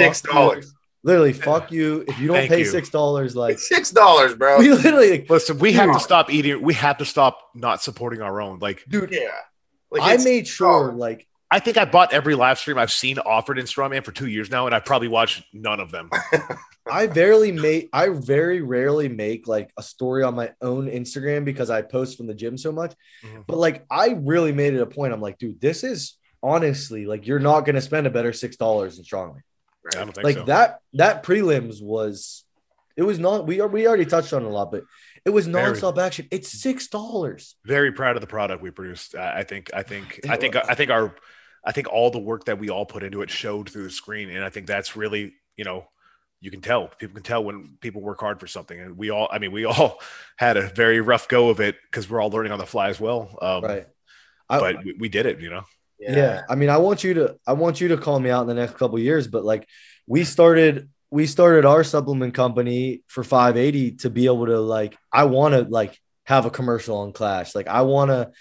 [0.00, 0.74] Six dollars.
[1.04, 1.08] You.
[1.08, 2.04] Literally, fuck you.
[2.08, 2.64] If you don't Thank pay you.
[2.64, 4.58] six dollars, like Six dollars, bro.
[4.60, 6.62] we literally, like, Listen, we have to stop eating.
[6.62, 8.58] We have to stop not supporting our own.
[8.58, 9.28] Like, dude, yeah.
[9.90, 10.96] Like, I made sure, oh.
[10.96, 14.26] like, I think I bought every live stream I've seen offered in Strongman for two
[14.26, 16.10] years now, and I probably watched none of them.
[16.90, 21.70] I barely make I very rarely make like a story on my own Instagram because
[21.70, 22.94] I post from the gym so much.
[23.24, 23.44] Mhm.
[23.46, 25.12] But like I really made it a point.
[25.12, 28.98] I'm like, dude, this is honestly like you're not gonna spend a better six dollars
[28.98, 29.04] in
[29.84, 29.96] strongman.
[30.00, 30.44] I don't think Like so.
[30.44, 32.44] that that prelims was
[32.96, 34.84] it was not we are we already touched on a lot, but
[35.24, 35.72] it was Very.
[35.72, 36.28] nonstop action.
[36.30, 37.56] It's six dollars.
[37.64, 39.14] Very proud of the product we produced.
[39.14, 40.54] I, I think, I think, I think.
[40.56, 41.14] I think our,
[41.64, 44.28] I think all the work that we all put into it showed through the screen,
[44.28, 45.86] and I think that's really, you know,
[46.42, 46.88] you can tell.
[46.88, 49.64] People can tell when people work hard for something, and we all, I mean, we
[49.72, 49.98] all
[50.36, 53.00] had a very rough go of it because we're all learning on the fly as
[53.00, 53.36] well.
[53.40, 53.86] Um, Right.
[54.50, 55.64] I, But we, we did it, you know.
[56.08, 56.42] Yeah.
[56.48, 58.54] I mean, I want you to I want you to call me out in the
[58.54, 59.68] next couple of years, but like
[60.06, 65.24] we started we started our supplement company for 580 to be able to like I
[65.24, 67.54] want to like have a commercial on Clash.
[67.54, 68.32] Like I want to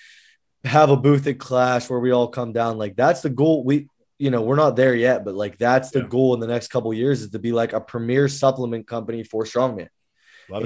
[0.68, 2.78] have a booth at Clash where we all come down.
[2.78, 3.64] Like that's the goal.
[3.64, 3.88] We
[4.20, 6.08] you know, we're not there yet, but like that's the Yeah.
[6.08, 9.24] goal in the next couple of years is to be like a premier supplement company
[9.24, 9.90] for strongman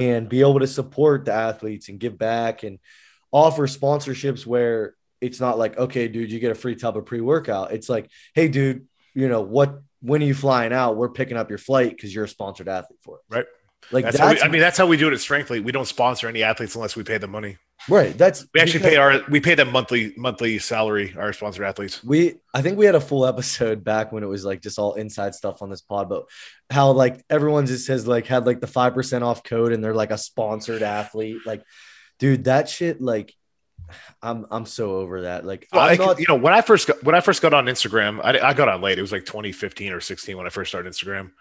[0.01, 2.77] and be able to support the athletes and give back and
[3.31, 7.21] offer sponsorships where it's not like, okay, dude, you get a free tub of pre
[7.21, 7.71] workout.
[7.71, 9.81] It's like, hey, dude, you know what?
[10.01, 10.95] When are you flying out?
[10.95, 13.35] We're picking up your flight because you're a sponsored athlete for it.
[13.35, 13.45] Right.
[13.91, 15.59] Like That's, that's, how we, I mean, that's how we do it at Strengthly.
[15.59, 17.57] We don't sponsor any athletes unless we pay them money.
[17.87, 18.17] right.
[18.17, 21.15] That's We actually pay our, we pay them monthly, monthly salary.
[21.17, 22.03] Our sponsored athletes.
[22.03, 24.95] We I think we had a full episode back when it was like just all
[24.95, 26.25] inside stuff on this pod, but
[26.69, 29.93] how like everyone just has like had like the five percent off code and they're
[29.93, 31.37] like a sponsored athlete.
[31.45, 31.63] Like,
[32.19, 33.33] dude, that shit like
[34.21, 35.45] I'm I'm so over that.
[35.45, 38.19] Like Well, not you know, when I first got when I first got on Instagram,
[38.23, 38.97] I, I got on late.
[38.97, 41.31] It was like 2015 or 16 when I first started Instagram.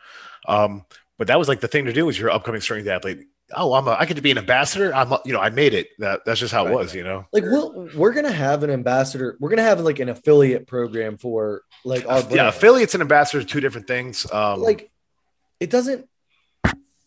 [0.47, 0.85] Um,
[1.19, 3.27] but that was like the thing to do was your upcoming strength athlete.
[3.55, 4.93] Oh, I'm a, I get to be an ambassador.
[4.95, 5.89] I'm a, you know I made it.
[5.99, 6.95] That that's just how it was.
[6.95, 9.37] You know, like we'll, we're gonna have an ambassador.
[9.39, 13.49] We're gonna have like an affiliate program for like our yeah, affiliates and ambassadors are
[13.49, 14.31] two different things.
[14.33, 14.91] Um, like
[15.61, 16.09] it doesn't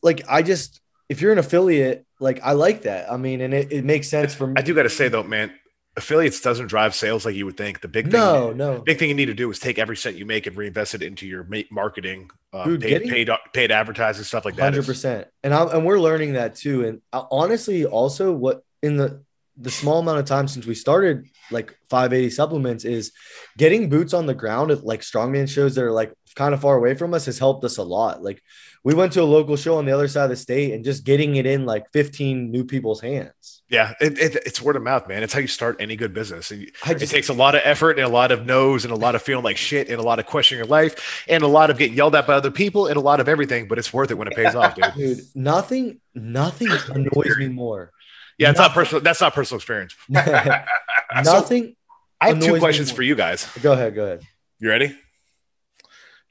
[0.02, 0.80] like I just
[1.10, 3.12] if you're an affiliate, like I like that.
[3.12, 4.54] I mean, and it, it makes sense for me.
[4.58, 5.52] I do got to say though, man,
[5.98, 7.82] affiliates doesn't drive sales like you would think.
[7.82, 8.80] The big thing, No, no.
[8.80, 11.02] big thing you need to do is take every cent you make and reinvest it
[11.02, 14.64] into your marketing, um, Dude, paid, getting- paid paid advertising stuff like that.
[14.64, 16.86] Hundred percent, and I'm and we're learning that too.
[16.86, 19.24] And uh, honestly, also what in the
[19.62, 23.12] the small amount of time since we started like 580 supplements is
[23.58, 26.78] getting boots on the ground at like strongman shows that are like kind of far
[26.78, 28.24] away from us has helped us a lot.
[28.24, 28.42] Like
[28.86, 31.04] we went to a local show on the other side of the state and just
[31.04, 33.62] getting it in like 15 new people's hands.
[33.68, 35.22] Yeah, it, it, it's word of mouth, man.
[35.22, 36.50] It's how you start any good business.
[36.52, 38.94] And you- I It takes a lot of effort and a lot of no's and
[38.94, 41.48] a lot of feeling like shit and a lot of questioning your life and a
[41.48, 43.92] lot of getting yelled at by other people and a lot of everything, but it's
[43.92, 44.94] worth it when it pays off, dude.
[44.96, 47.92] dude, nothing nothing annoys me more.
[48.38, 49.02] Yeah, it's not personal.
[49.04, 49.94] That's not personal experience.
[50.10, 51.76] nothing
[52.22, 53.46] I have two questions for you guys.
[53.62, 54.22] Go ahead, go ahead.
[54.60, 54.98] You ready?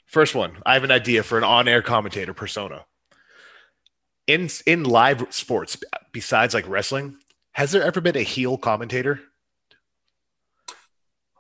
[0.09, 2.87] First one, I have an idea for an on-air commentator persona.
[4.27, 5.77] In in live sports,
[6.13, 7.17] besides like wrestling,
[7.53, 9.21] has there ever been a heel commentator?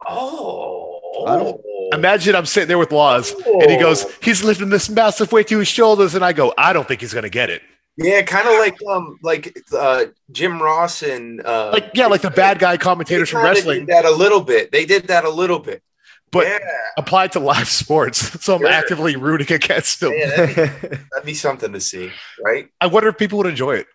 [0.06, 1.60] Oh,
[1.92, 5.58] Imagine I'm sitting there with Loz, and he goes, "He's lifting this massive weight to
[5.58, 7.62] his shoulders," and I go, "I don't think he's gonna get it."
[7.96, 12.30] Yeah, kind of like um, like uh, Jim Ross and uh, Like yeah, like the
[12.30, 14.70] bad guy commentators from wrestling, Did that a little bit.
[14.70, 15.82] They did that a little bit.
[16.30, 16.58] But yeah,
[16.96, 18.18] applied to live sports.
[18.42, 18.68] So I'm Sure.
[18.70, 20.10] actively rooting against them.
[20.10, 22.10] man, that'd, be, that'd be something to see,
[22.42, 22.68] right?
[22.80, 23.86] I wonder if people would enjoy it.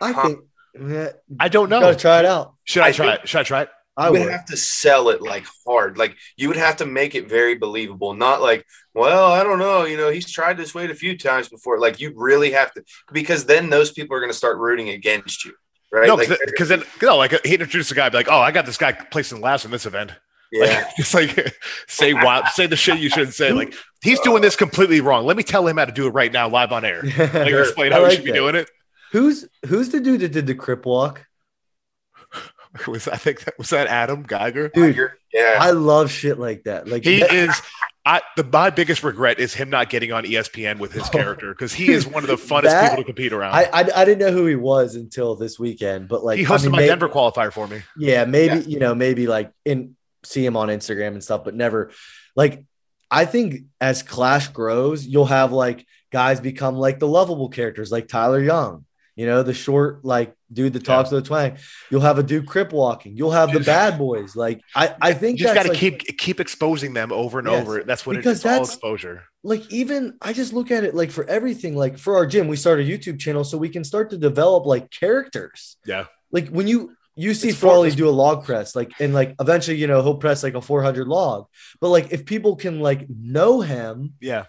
[0.00, 0.40] I think
[0.80, 1.80] yeah, I don't know.
[1.80, 2.54] gotta try it out.
[2.64, 3.28] Should I, I try it?
[3.28, 3.68] Should I try it?
[3.94, 4.30] I would would.
[4.32, 5.98] have to sell it like hard.
[5.98, 8.14] Like you would have to make it very believable.
[8.14, 9.84] Not like, well, I don't know.
[9.84, 11.78] You know, he's tried this weight a few times before.
[11.78, 12.82] Like you really have to,
[13.12, 15.52] because then those people are going to start rooting against you,
[15.92, 16.06] right?
[16.08, 18.64] No, like, because then no, like he introduced a guy, be like, "Oh, I got
[18.64, 20.12] this guy placing last in this event."
[20.52, 21.56] Yeah, Like, it's like
[21.88, 23.52] say wild, say the shit you shouldn't say.
[23.52, 25.24] Like he's uh, doing this completely wrong.
[25.26, 27.02] Let me tell him how to do it right now, live on air.
[27.16, 28.70] Like explain how like he should be doing it.
[29.12, 31.26] Who's who's the dude that did the crip walk?
[32.86, 34.68] Was I think that was that Adam Geiger?
[34.72, 35.58] Dude, You're- yeah.
[35.60, 36.88] I love shit like that.
[36.88, 37.60] Like He that- is.
[38.04, 41.72] I the my biggest regret is him not getting on ESPN with his character because
[41.72, 43.54] he is one of the funnest That- people to compete around.
[43.54, 46.48] I, I I didn't know who he was until this weekend, but like he I
[46.48, 47.82] hosted mean, my may- Denver qualifier for me.
[47.96, 48.66] Yeah, maybe Yeah.
[48.66, 49.94] you know, maybe like in
[50.24, 51.90] see him on Instagram and stuff, but never
[52.36, 52.64] like
[53.10, 58.08] I think as Clash grows, you'll have like guys become like the lovable characters, like
[58.08, 58.84] Tyler Young,
[59.16, 61.56] you know, the short like dude that talks with a twang.
[61.90, 63.16] You'll have a dude crip walking.
[63.16, 64.34] You'll have the bad boys.
[64.34, 67.48] Like I I think You just got to like, keep keep exposing them over and
[67.48, 67.82] Yes, over.
[67.84, 68.44] That's what it because is.
[68.46, 69.24] All that's- exposure.
[69.42, 72.56] like even I just look at it like for everything, like for our gym, we
[72.56, 75.76] start a YouTube channel so we can start to develop like characters.
[75.84, 76.06] Yeah.
[76.30, 79.76] Like when you you see It's Frawley do a log press, like and like eventually,
[79.76, 81.46] you know, he'll press like a 400 log.
[81.80, 84.44] But like if people can like know him, Yeah.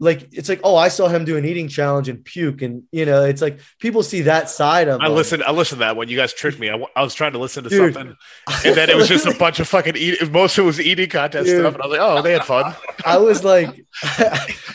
[0.00, 3.04] like it's like, oh, I saw him do an eating challenge and puke, and you
[3.06, 5.14] know, it's like people see that side of I him.
[5.14, 5.42] listened.
[5.44, 6.68] I listened to that when you guys tricked me.
[6.70, 7.94] I, I was trying to listen to Dude.
[7.94, 8.16] something,
[8.64, 10.30] and then it was just a bunch of fucking eat.
[10.30, 11.60] Most of it was eating contest Dude.
[11.60, 12.74] stuff, and I was like, "Oh, they had fun."
[13.06, 13.76] I was like,
[14.18, 14.30] You're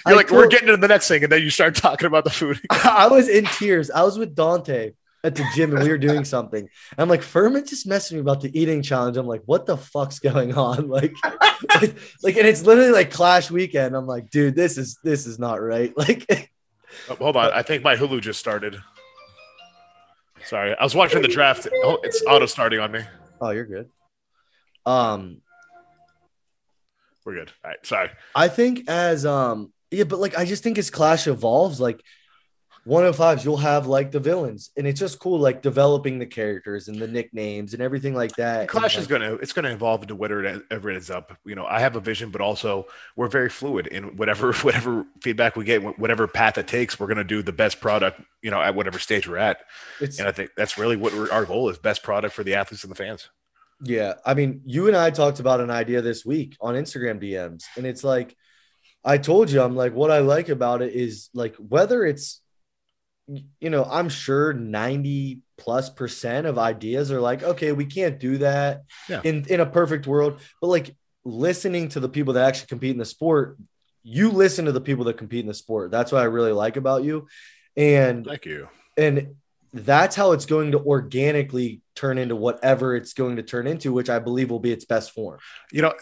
[0.06, 2.30] I like, "We're getting to the next thing," and then you start talking about the
[2.32, 2.60] food.
[2.70, 3.92] I was in tears.
[3.92, 4.92] I was with Dante
[5.24, 6.70] at the gym and we were doing something.
[6.98, 9.18] I'm like, Fuhrman just messaged me about the eating challenge.
[9.18, 10.88] I'm like, what the fuck's going on?
[10.90, 11.14] Like,
[11.82, 13.96] like, like, and it's literally like Clash weekend.
[13.96, 15.94] I'm like, dude, this is this is not right.
[15.98, 16.52] Like,
[17.10, 18.76] Oh, hold on, I think my Hulu just started.
[20.46, 21.68] Sorry, I was watching the draft.
[21.84, 23.02] Oh, it's auto starting on me.
[23.42, 23.90] oh, you're good.
[24.86, 25.42] Um,
[27.26, 27.52] We're good.
[27.64, 28.10] All right, sorry.
[28.34, 32.02] I think as um, yeah, but like I just think as Clash evolves, like
[32.90, 37.00] 105s, you'll have like the villains, and it's just cool, like developing the characters and
[37.00, 38.62] the nicknames and everything like that.
[38.62, 41.38] And, Clash like, is gonna it's gonna evolve into whatever it ends up.
[41.46, 45.56] You know, I have a vision, but also we're very fluid in whatever whatever feedback
[45.56, 47.00] we get, whatever path it takes.
[47.00, 48.22] We're gonna do the best product.
[48.42, 49.60] You know, at whatever stage we're at,
[50.02, 52.56] it's and I think that's really what we're, our goal is: best product for the
[52.56, 53.30] athletes and the fans.
[53.82, 57.64] Yeah, I mean, you and I talked about an idea this week on Instagram DMs,
[57.78, 58.36] and it's like
[59.04, 62.42] I told you, I'm like, what I like about it is like whether it's,
[63.60, 68.38] you know, I'm sure 90 plus percent of ideas are like, okay, we can't do
[68.40, 69.22] that Yeah.
[69.24, 72.98] in in a perfect world, but like listening to the people that actually compete in
[72.98, 73.58] the sport,
[74.04, 75.92] you listen to the people that compete in the sport.
[75.92, 77.28] That's what I really like about you,
[77.78, 78.70] and Thank you.
[78.98, 79.36] and
[79.72, 84.10] that's how it's going to organically turn into whatever it's going to turn into which
[84.10, 85.38] i believe will be its best form
[85.72, 85.94] You know,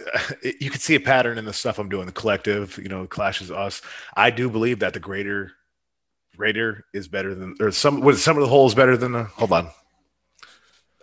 [0.62, 2.06] you can see a pattern in the stuff I'm doing.
[2.06, 3.82] The collective, you know, clashes us.
[4.16, 5.52] I do believe that the greater,
[6.38, 8.00] greater is better than, or some.
[8.02, 9.24] Was some of the whole is better than the?
[9.24, 9.68] Hold on.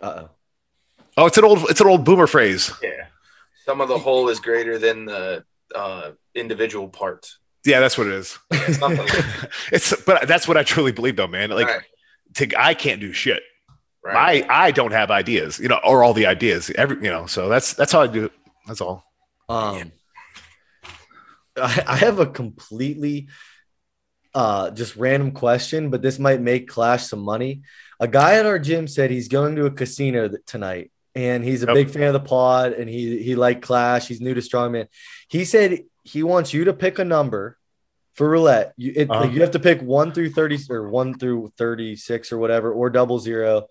[0.01, 0.29] uh-oh
[1.17, 2.71] Oh, it's an old, it's an old boomer phrase.
[2.83, 3.07] Yeah.
[3.65, 7.39] Some of the whole is greater than the uh, individual parts.
[7.65, 8.37] Yeah, that's what it is.
[8.77, 9.25] Something like
[9.71, 11.49] it's, but that's what I truly believe, though, man.
[11.51, 11.81] Like, Right.
[12.35, 13.41] to, I can't do shit.
[14.03, 14.45] right.
[14.49, 16.69] I, I don't have ideas, you know, or all the ideas.
[16.75, 18.31] Every, you know, so that's that's how I do it.
[18.67, 19.03] That's all.
[19.49, 19.91] um
[21.57, 23.29] I, I have a completely
[24.35, 27.61] uh just random question but this might make clash some money
[27.99, 31.63] a guy at our gym said he's going to a casino th- tonight and he's
[31.63, 31.73] a Yep.
[31.75, 34.87] big fan of the pod and he he liked clash he's new to strongman
[35.29, 37.57] he said he wants you to pick a number
[38.13, 39.21] for roulette you it, Uh-huh.
[39.21, 42.89] like, you have to pick 1 through 30 or 1 through 36 or whatever or
[42.89, 43.67] double zero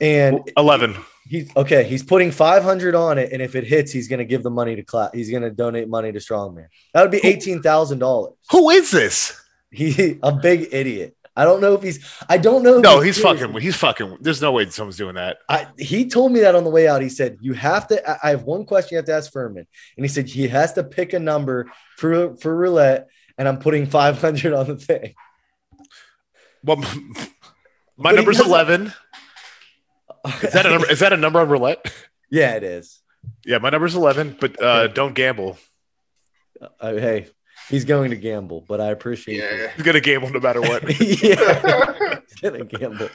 [0.00, 0.96] and Eleven.
[1.28, 4.42] he's okay he's putting 500 on it and if it hits he's going to give
[4.42, 5.10] the money to Clash.
[5.14, 9.40] he's going to donate money to strongman that would be $18000 Who is this?
[9.70, 12.00] He a big idiot I don't know if he's.
[12.28, 12.78] I don't know.
[12.78, 13.40] if No, he's serious.
[13.42, 13.60] fucking.
[13.60, 14.18] He's fucking.
[14.20, 15.36] There's no way someone's doing that.
[15.48, 17.00] I, he told me that on the way out.
[17.00, 19.58] He said, "You have to." I- have one question you have to ask Fuhrman,
[19.96, 23.06] and he said he has to pick a number for for roulette,
[23.38, 25.14] and I'm putting 500 on the thing.
[26.64, 26.90] Well, my
[27.96, 28.92] But number's eleven.
[30.42, 30.90] Is that a number?
[30.90, 31.86] Is that a number on roulette?
[32.32, 33.00] yeah, it is.
[33.46, 34.36] Yeah, my number's eleven.
[34.40, 35.56] But uh, don't gamble.
[36.80, 37.28] Uh, hey,
[37.68, 39.58] he's going to gamble, but I appreciate it.
[39.60, 39.70] Yeah.
[39.74, 40.82] He's gonna gamble no matter what.
[41.00, 43.08] yeah, he's gonna gamble.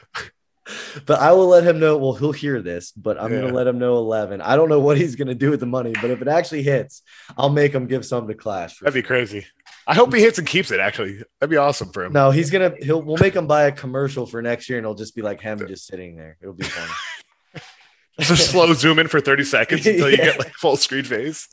[1.05, 1.97] But I will let him know.
[1.97, 3.41] Well, he'll hear this, but I'm Yeah.
[3.41, 4.39] gonna let him know 11.
[4.41, 7.01] I don't know what he's gonna do with the money, but if it actually hits,
[7.37, 8.79] I'll make him give some to Clash.
[8.79, 9.45] That'd be crazy.
[9.85, 10.79] I hope he hits and keeps it.
[10.79, 12.13] Actually, that'd be awesome for him.
[12.13, 14.95] No, he's gonna he'll we'll make him buy a commercial for next year, and it'll
[14.95, 16.37] just be like him just sitting there.
[16.41, 16.91] It'll be funny.
[18.19, 21.49] Just slow zoom in for thirty seconds until you get like full screen face.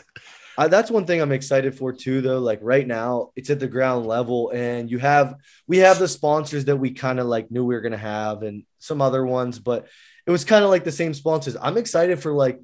[0.61, 2.38] I, that's one thing I'm excited for too, though.
[2.38, 5.34] Like right now, it's at the ground level, and you have
[5.66, 8.64] we have the sponsors that we kind of like knew we were gonna have, and
[8.78, 9.88] some other ones, but
[10.26, 11.56] it was kind of like the same sponsors.
[11.61, 12.61] I'm excited for like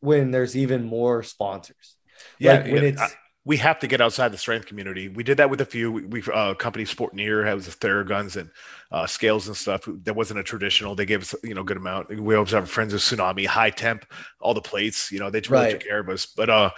[0.00, 1.96] when there's even more sponsors.
[2.38, 3.10] Yeah, like when it's I-
[3.44, 5.08] we have to get outside the strength community.
[5.08, 5.90] We did that with a few.
[5.90, 8.50] We, we uh, company Sportneer has Theraguns and
[8.92, 9.88] uh, scales and stuff.
[10.04, 10.94] That wasn't a traditional.
[10.94, 12.10] They gave us you know good amount.
[12.20, 14.04] We always have friends of Tsunami, High Temp,
[14.40, 15.10] all the plates.
[15.10, 15.70] You know they really Right.
[15.72, 16.26] took care of us.
[16.26, 16.70] But uh,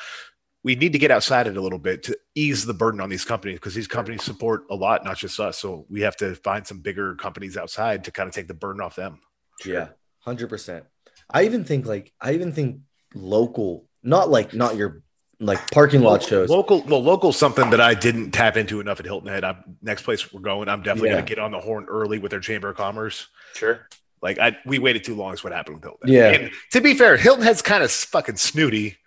[0.63, 3.25] we need to get outside it a little bit to ease the burden on these
[3.25, 5.59] companies because these companies support a lot, not just us.
[5.59, 8.83] So we have to find some bigger companies outside to kind of take the burden
[8.83, 9.21] off them.
[9.65, 9.89] Yeah,
[10.19, 10.85] hundred percent.
[11.31, 12.81] I even think like I even think
[13.15, 15.03] local, not like not your
[15.39, 16.51] like parking lot shows.
[16.51, 19.43] Local, well, local, something that I didn't tap into enough at Hilton Head.
[19.43, 21.15] I'm, next place we're going, I'm definitely Yeah.
[21.15, 23.27] going to get on the horn early with their Chamber of Commerce.
[23.55, 23.87] Sure.
[24.21, 25.33] Like I, we waited too long.
[25.33, 26.09] Is what happened with Hilton.
[26.09, 26.15] Head.
[26.15, 26.41] Yeah.
[26.47, 28.99] And to be fair, Hilton Head's kind of fucking snooty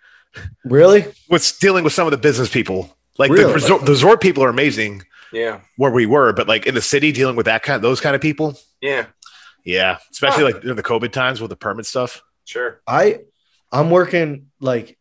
[0.64, 1.06] Really?
[1.28, 2.96] with dealing with some of the business people.
[3.18, 3.44] Like Really?
[3.44, 5.60] the resort, the resort people are amazing Yeah.
[5.76, 8.14] where we were, but like in the city, dealing with that kind, of, those kind
[8.16, 9.06] of people, Yeah.
[9.64, 12.22] yeah, especially like during the COVID times with the permit stuff.
[12.44, 12.80] Sure.
[12.86, 13.20] I
[13.72, 14.98] I'm working like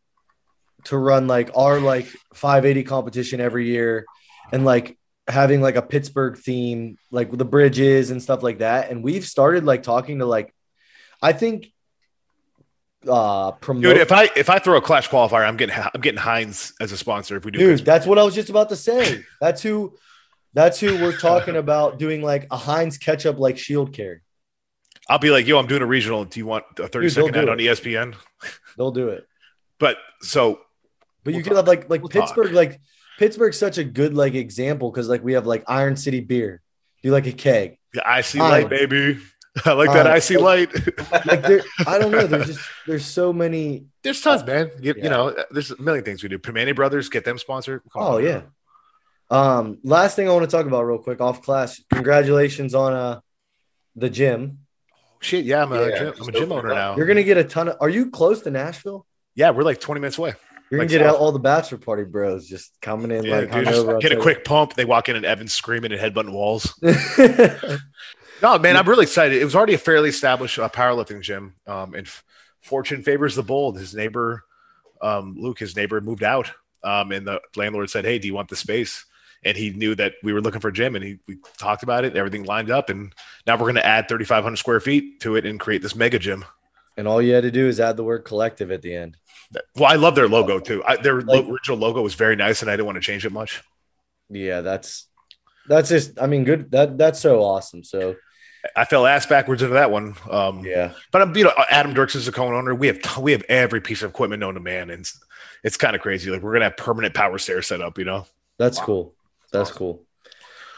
[0.85, 4.05] to run like our like 580 competition every year
[4.51, 8.91] and like having like a Pittsburgh theme, like the bridges and stuff like that.
[8.91, 10.53] And we've started like talking to like
[11.21, 11.72] I think
[13.07, 16.19] uh promote Dude, if I if I throw a Clash qualifier, I'm getting I'm getting
[16.19, 17.37] Heinz as a sponsor.
[17.37, 17.85] If we do, Dude, Pittsburgh.
[17.85, 19.23] that's what I was just about to say.
[19.41, 19.95] That's who
[20.53, 24.21] that's who we're talking about doing like a Heinz ketchup like shield carry.
[25.09, 26.23] I'll be like, yo, I'm doing a regional.
[26.25, 28.15] Do you want a 30 Dude, second ad on ESPN?
[28.77, 29.27] They'll do it.
[29.79, 30.61] But so
[31.23, 32.27] But you We'll could have like like We'll talk.
[32.27, 32.79] Pittsburgh, like
[33.19, 36.61] Pittsburgh's such a good like example because like we have like Iron City beer,
[37.01, 37.77] do like a keg.
[37.93, 39.19] yeah, IC Light, baby.
[39.65, 40.05] I like that.
[40.27, 40.35] Fine.
[40.37, 40.73] IC Light.
[41.27, 42.25] Like there, I don't know.
[42.25, 43.85] There's just there's so many.
[44.01, 44.71] There's tons, man.
[44.81, 45.03] You, Yeah.
[45.03, 46.39] you know, there's a million things we do.
[46.39, 47.81] Primanti Brothers, get them sponsored.
[47.93, 48.23] Come Oh on.
[48.23, 48.41] yeah.
[49.29, 51.81] Um, last thing I want to talk about real quick off class.
[51.93, 53.19] Congratulations on uh
[53.95, 54.59] the gym.
[55.21, 56.75] Shit, yeah, I'm a, Yeah, gym, I'm a gym owner up.
[56.75, 56.95] now.
[56.97, 57.77] You're gonna get a ton of.
[57.79, 59.05] Are you close to Nashville?
[59.35, 60.33] yeah, we're like 20 minutes away.
[60.71, 63.51] You're gonna Like get out all the bachelor party bros just coming in Yeah, like
[63.51, 64.73] dude, just get a quick pump.
[64.73, 66.73] They walk in and Evan's screaming and headbutting walls.
[68.43, 69.41] No, man, I'm really excited.
[69.41, 72.23] It was already a fairly established uh, powerlifting gym, um, and f-
[72.61, 73.77] fortune favors the bold.
[73.79, 74.43] His neighbor,
[75.01, 76.51] um, Luke, his neighbor, moved out,
[76.83, 79.05] um, and the landlord said, "Hey, do you want the space?"
[79.45, 82.03] And he knew that we were looking for a gym, and he we talked about
[82.03, 82.15] it.
[82.17, 83.13] Everything lined up, and
[83.47, 86.43] now we're going to add 3,500 square feet to it and create this mega gym.
[86.97, 89.17] and all you had to do is add the word collective at the end.
[89.75, 90.83] Well, I love their logo too.
[90.85, 93.25] I, their Like- lo- original logo was very nice, and I didn't want to change
[93.25, 93.63] it much.
[94.29, 95.07] Yeah, that's
[95.67, 96.19] that's just.
[96.21, 96.71] I mean, good.
[96.71, 97.83] That that's so awesome.
[97.85, 98.15] So
[98.75, 100.15] I fell ass backwards into that one.
[100.29, 102.73] Um, yeah, But I'm, you know, Adam Dirks is a co-owner.
[102.73, 105.19] We have t- we have every piece of equipment known to man, and it's,
[105.63, 106.29] it's kind of crazy.
[106.31, 107.97] Like we're gonna have permanent power stairs set up.
[107.97, 108.25] You know,
[108.57, 108.85] that's Wow.
[108.85, 109.15] cool.
[109.51, 110.03] That's cool.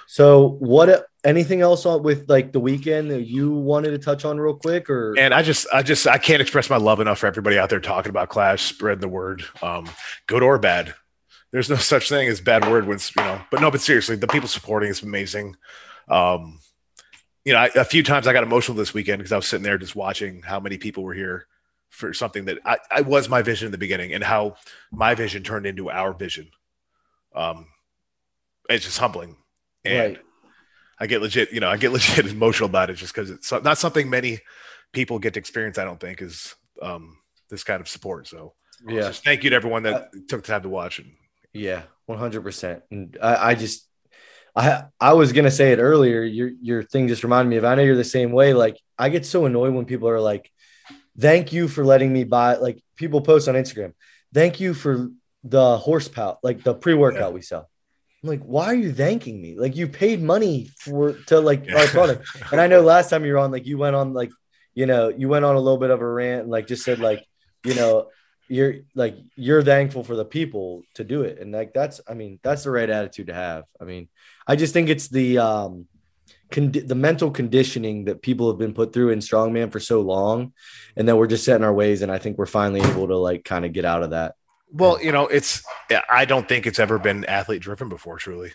[0.08, 1.08] So what?
[1.24, 4.90] Anything else on with like the weekend that you wanted to touch on real quick,
[4.90, 7.70] or and I just I just I can't express my love enough for everybody out
[7.70, 9.90] there talking about Clash, spread the word, um,
[10.28, 10.94] good or bad.
[11.52, 13.42] There's no such thing as bad word when you know.
[13.50, 15.56] But no, but seriously, the people supporting is amazing.
[16.08, 16.60] Um,
[17.46, 19.64] you know, I, a few times I got emotional this weekend because I was sitting
[19.64, 21.46] there just watching how many people were here
[21.90, 24.56] for something that I, I was my vision in the beginning and how
[24.92, 26.50] my vision turned into our vision.
[27.36, 27.68] Um,
[28.68, 29.38] it's just humbling.
[29.86, 30.26] And right?
[31.00, 33.78] I get legit, you know, I get legit emotional about it just because it's not
[33.78, 34.40] something many
[34.92, 35.78] people get to experience.
[35.78, 37.18] I don't think is um,
[37.50, 38.28] this kind of support.
[38.28, 38.54] So
[38.88, 41.00] Yeah, just thank you to everyone that took the time to watch.
[41.00, 41.12] And
[41.54, 42.82] yeah, one hundred percent.
[42.90, 43.85] And I, I just,
[44.56, 46.24] I I was gonna say it earlier.
[46.24, 47.66] Your your thing just reminded me of.
[47.66, 48.54] I know you're the same way.
[48.54, 50.52] Like I get so annoyed when people are like,
[51.20, 53.94] "Thank you for letting me buy." Like people post on Instagram,
[54.34, 55.10] "Thank you for
[55.44, 57.70] the horse horsepower, like the pre workout we sell."
[58.26, 59.56] I'm like, why are you thanking me?
[59.56, 62.26] Like you paid money for to like our product.
[62.52, 64.32] And I know last time you were on, like you went on like,
[64.74, 66.98] you know, you went on a little bit of a rant and like just said
[66.98, 67.24] like,
[67.64, 68.08] you know,
[68.48, 71.40] you're like you're thankful for the people to do it.
[71.40, 73.66] And like that's I mean, that's the right attitude to have.
[73.80, 74.08] I mean,
[74.48, 75.88] I just think it's the um
[76.52, 80.54] con- the mental conditioning that people have been put through in strongman for so long
[80.96, 83.44] and then we're just setting our ways and I think we're finally able to like
[83.44, 84.36] kind of get out of that.
[84.72, 85.64] Well, you know, it's
[86.10, 88.54] I don't think it's ever been athlete driven before, truly.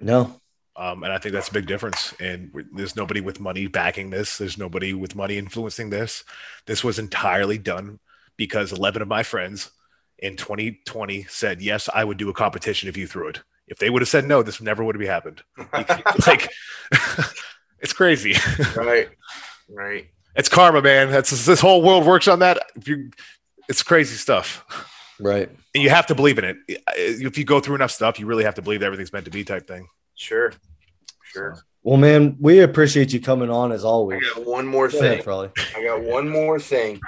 [0.00, 0.40] No.
[0.74, 2.14] Um, and I think that's a big difference.
[2.18, 4.38] And there's nobody with money backing this.
[4.38, 6.24] There's nobody with money influencing this.
[6.66, 7.98] This was entirely done
[8.36, 9.70] because 11 of my friends
[10.18, 13.42] in 2020 said, yes, I would do a competition if you threw it.
[13.72, 15.42] If they would have said no, this never would have happened.
[16.26, 16.50] like,
[17.80, 18.34] it's crazy.
[18.76, 19.08] Right.
[19.68, 20.10] Right.
[20.36, 21.10] It's karma, man.
[21.10, 22.58] That's this whole world works on that.
[22.76, 23.10] If you,
[23.70, 24.86] it's crazy stuff.
[25.18, 25.48] Right.
[25.74, 26.56] And you have to believe in it.
[26.68, 29.30] If you go through enough stuff, you really have to believe that everything's meant to
[29.30, 29.88] be type thing.
[30.16, 30.52] Sure.
[31.24, 31.56] Sure.
[31.82, 34.22] Well, man, we appreciate you coming on as always.
[34.22, 35.12] I got one more Go thing.
[35.12, 35.50] ahead, Frawley.
[35.74, 37.00] I got one more thing.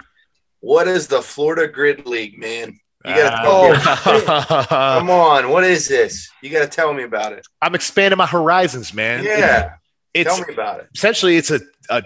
[0.60, 2.80] What is the Florida Grid League, man?
[3.04, 4.64] You gotta tell me.
[4.66, 6.30] Come on, what is this?
[6.42, 7.46] You got to tell me about it.
[7.60, 9.24] I'm expanding my horizons, man.
[9.24, 9.74] Yeah,
[10.14, 10.88] it's tell me about it.
[10.94, 12.02] essentially it's a, a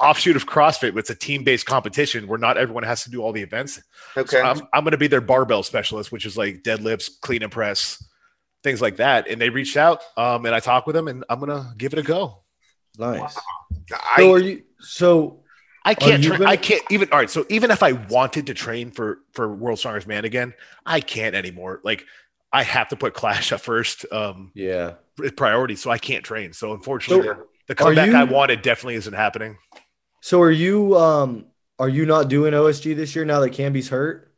[0.00, 3.32] offshoot of CrossFit, but it's a team-based competition where not everyone has to do all
[3.32, 3.82] the events.
[4.16, 4.40] Okay.
[4.40, 8.02] I'm, I'm going to be their barbell specialist, which is like deadlifts, clean and press,
[8.62, 9.28] things like that.
[9.28, 11.92] And they reached out, um, and I talked with them, and I'm going to give
[11.92, 12.42] it a go.
[12.98, 13.36] Nice.
[13.92, 15.43] I, So are you so
[15.84, 16.22] I can't.
[16.24, 17.08] Tra- gonna- I can't even.
[17.12, 17.28] All right.
[17.30, 20.54] So even if I wanted to train for for World Strongest Man again,
[20.86, 21.80] I can't anymore.
[21.84, 22.04] Like
[22.52, 24.94] I have to put Clash at first um, yeah.
[25.36, 26.52] priority, so I can't train.
[26.52, 27.46] So unfortunately, Sure.
[27.68, 29.58] the comeback you- I wanted definitely isn't happening.
[30.22, 31.46] So are you um
[31.78, 34.30] are you not doing OSG this year now that Camby's hurt?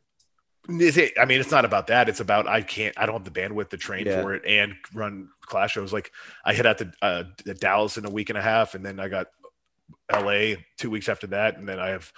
[0.69, 1.13] Is it?
[1.17, 2.09] I mean, it's not about that.
[2.09, 2.93] It's about I can't.
[2.99, 4.21] I don't have the bandwidth to train Yeah.
[4.21, 5.93] for it and run Clash shows.
[5.93, 6.11] Like
[6.43, 8.99] I hit out to uh, to Dallas in a week and a half, and then
[8.99, 9.27] I got
[10.09, 10.65] L.A.
[10.77, 12.11] two weeks after that, and then I have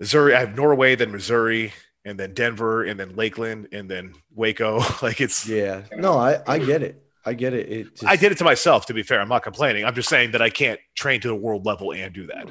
[0.00, 0.34] Missouri.
[0.34, 1.72] I have Norway, then Missouri,
[2.04, 4.78] and then Denver, and then Lakeland, and then Waco.
[5.02, 5.46] like it's.
[5.46, 5.82] Yeah.
[5.96, 7.02] No, I I get it.
[7.24, 7.68] I get it.
[7.70, 8.86] It just, I did it to myself.
[8.86, 9.84] To be fair, I'm not complaining.
[9.84, 12.50] I'm just saying that I can't train to the world level and do that.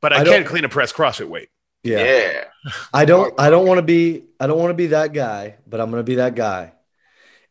[0.00, 1.50] But I, I can don't- clean a press CrossFit weight.
[1.82, 2.02] Yeah.
[2.02, 2.44] yeah.
[2.92, 5.80] I don't I don't want to be I don't want to be that guy, but
[5.80, 6.72] I'm going to be that guy.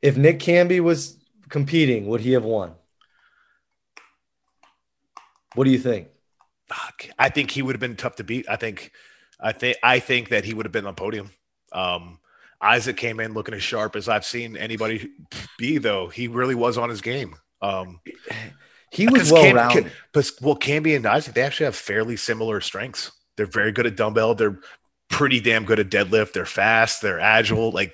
[0.01, 1.17] If Nick Canby was
[1.47, 2.73] competing, would he have won?
[5.53, 6.09] What do you think?
[6.67, 7.07] Fuck.
[7.19, 8.47] I think he would have been tough to beat.
[8.49, 8.91] I think,
[9.39, 11.29] I think, I think that he would have been on podium.
[11.71, 12.19] Um,
[12.61, 15.09] Isaac came in looking as sharp as I've seen anybody
[15.57, 15.77] be.
[15.77, 17.35] Though he really was on his game.
[17.61, 17.99] Um,
[18.91, 19.91] He was well Cam- rounded.
[20.13, 23.11] but well, Camby and Isaac they actually have fairly similar strengths.
[23.35, 24.35] They're very good at dumbbell.
[24.35, 24.59] They're
[25.09, 26.31] pretty damn good at deadlift.
[26.33, 27.01] They're fast.
[27.01, 27.71] They're agile.
[27.71, 27.93] Like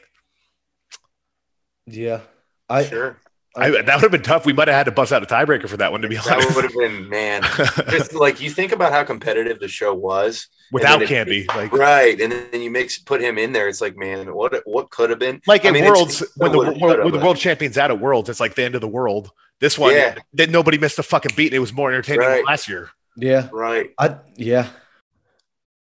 [1.87, 2.21] Yeah.
[2.69, 3.17] I, Sure.
[3.55, 4.45] I, that would have been tough.
[4.45, 6.29] We might have had to bust out a tiebreaker for that one, to be honest.
[6.47, 7.43] That would have been man.
[7.93, 12.19] It's like you think about how competitive the show was, Without and Camby, like right?
[12.19, 13.67] And then you mix put him in there.
[13.67, 15.41] It's like, man, what what could have been?
[15.47, 16.67] like I in mean, worlds when the what
[16.99, 19.31] it when, the world champions out at worlds it's like the end of the world
[19.59, 20.15] this one Yeah.
[20.33, 22.35] that nobody missed a fucking beat and it was more entertaining Right.
[22.37, 23.49] than last year yeah.
[23.51, 23.89] right.
[23.99, 24.69] I yeah.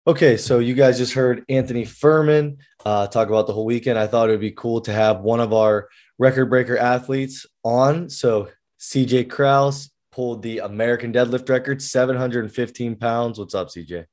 [0.07, 3.99] Okay, so you guys just heard Anthony Fuhrman uh, talk about the whole weekend.
[3.99, 5.89] I thought it would be cool to have one of our
[6.19, 8.09] record breaker athletes on.
[8.09, 8.49] So
[8.79, 13.39] CJ Krause pulled the American deadlift record, 715 pounds.
[13.39, 14.05] What's up, CJ?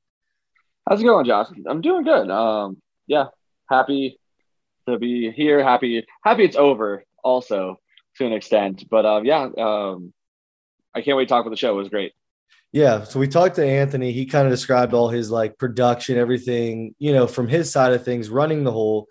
[0.88, 1.48] How's it going, Josh?
[1.68, 2.30] I'm doing good.
[2.30, 3.26] Um, yeah,
[3.68, 4.18] happy
[4.88, 5.62] to be here.
[5.62, 7.02] Happy, happy it's over.
[7.24, 7.76] Also,
[8.18, 10.12] to an extent, but um, yeah, um,
[10.94, 11.72] I can't wait to talk about the show.
[11.72, 12.12] It was great.
[12.72, 14.12] Yeah, so we talked to Anthony.
[14.12, 18.04] He kind of described all his like production, everything, you know, from his side of
[18.04, 19.08] things, running the whole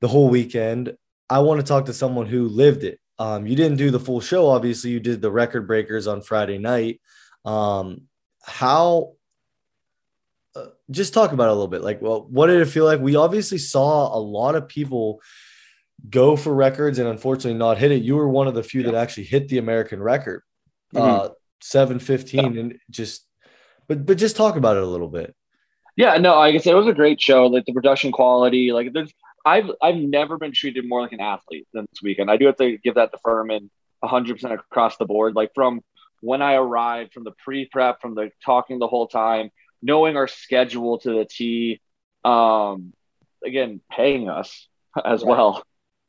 [0.00, 0.96] the whole weekend.
[1.28, 3.00] I want to talk to someone who lived it.
[3.18, 4.90] Um, you didn't do the full show, obviously.
[4.90, 7.00] You did the record breakers on Friday night.
[7.44, 8.02] Um,
[8.42, 9.14] how?
[10.54, 11.82] Uh, just talk about it a little bit.
[11.82, 13.00] Like, well, what did it feel like?
[13.00, 15.20] We obviously saw a lot of people
[16.10, 18.02] go for records and unfortunately not hit it.
[18.02, 20.42] You were one of the few that actually hit the American record,
[20.94, 23.26] uh, seven fifteen, and just.
[23.86, 25.34] But but just talk about it a little bit.
[25.96, 27.46] Yeah, no, like I said, it was a great show.
[27.46, 29.12] Like the production quality, like there's,
[29.44, 32.30] I've I've never been treated more like an athlete than this weekend.
[32.30, 33.70] I do have to give that to Fuhrman
[34.00, 35.34] 100 percent across the board.
[35.34, 35.82] Like from
[36.20, 39.50] when I arrived, from the pre-prep, from the talking the whole time,
[39.82, 41.80] knowing our schedule to the T,
[42.24, 42.92] um,
[43.44, 44.68] again paying us
[45.04, 45.28] as Right.
[45.30, 45.62] well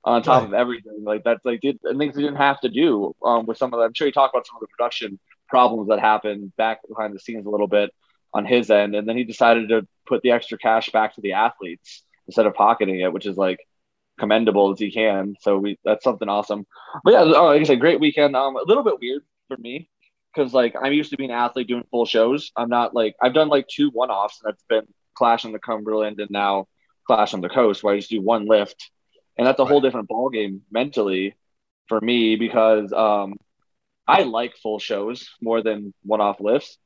[0.05, 0.49] on top Right.
[0.49, 1.03] of everything.
[1.03, 3.79] Like that's like did, and things we didn't have to do um, with some of
[3.79, 3.87] them.
[3.87, 5.19] I'm sure you talked about some of the production
[5.49, 7.91] problems that happened back behind the scenes a little bit
[8.33, 11.33] on his end, and then he decided to put the extra cash back to the
[11.33, 13.59] athletes instead of pocketing it, which is like
[14.19, 15.35] commendable as he can.
[15.41, 16.65] So we that's something awesome.
[17.03, 18.35] But yeah, oh, like I said, great weekend.
[18.35, 19.89] Um, a little bit weird for me
[20.33, 22.51] because like I'm used to being an athlete doing full shows.
[22.55, 25.59] I'm not like I've done like two one offs and that's been Clash on the
[25.59, 26.67] Cumberland and now
[27.07, 28.91] Clash on the Coast where I just do one lift,
[29.37, 31.35] and that's a whole different ball game mentally
[31.87, 33.35] for me because um,
[34.07, 36.77] I like full shows more than one off lifts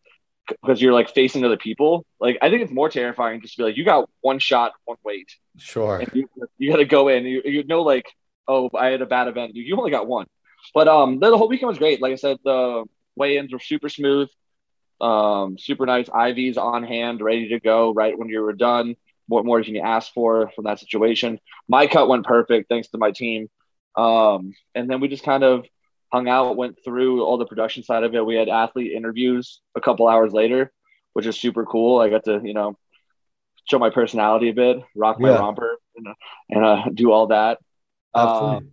[0.62, 2.06] because you're like facing other people.
[2.20, 4.98] Like I think it's more terrifying just to be like you got one shot, one
[5.04, 5.30] weight.
[5.58, 6.04] Sure.
[6.14, 7.26] You, you got to go in.
[7.26, 8.06] You, you know like
[8.48, 9.56] oh I had a bad event.
[9.56, 10.28] You, you only got one.
[10.74, 12.02] But um the, the whole weekend was great.
[12.02, 12.86] Like I said, the
[13.16, 14.30] weigh-ins were super smooth,
[15.02, 16.10] um, super nice.
[16.10, 18.96] IVs on hand, ready to go right when you were done.
[19.28, 21.40] What more can you ask for from that situation?
[21.68, 23.48] My cut went perfect thanks to my team.
[23.96, 25.66] Um, and then we just kind of
[26.12, 28.26] hung out, went through all the production side of it.
[28.26, 30.72] We had athlete interviews a couple hours later,
[31.14, 32.00] which is super cool.
[32.00, 32.78] I got to, you know,
[33.70, 35.38] show my personality a bit, rock my yeah.
[35.38, 36.08] romper, and,
[36.50, 37.60] and uh, do all that.
[38.14, 38.72] Um,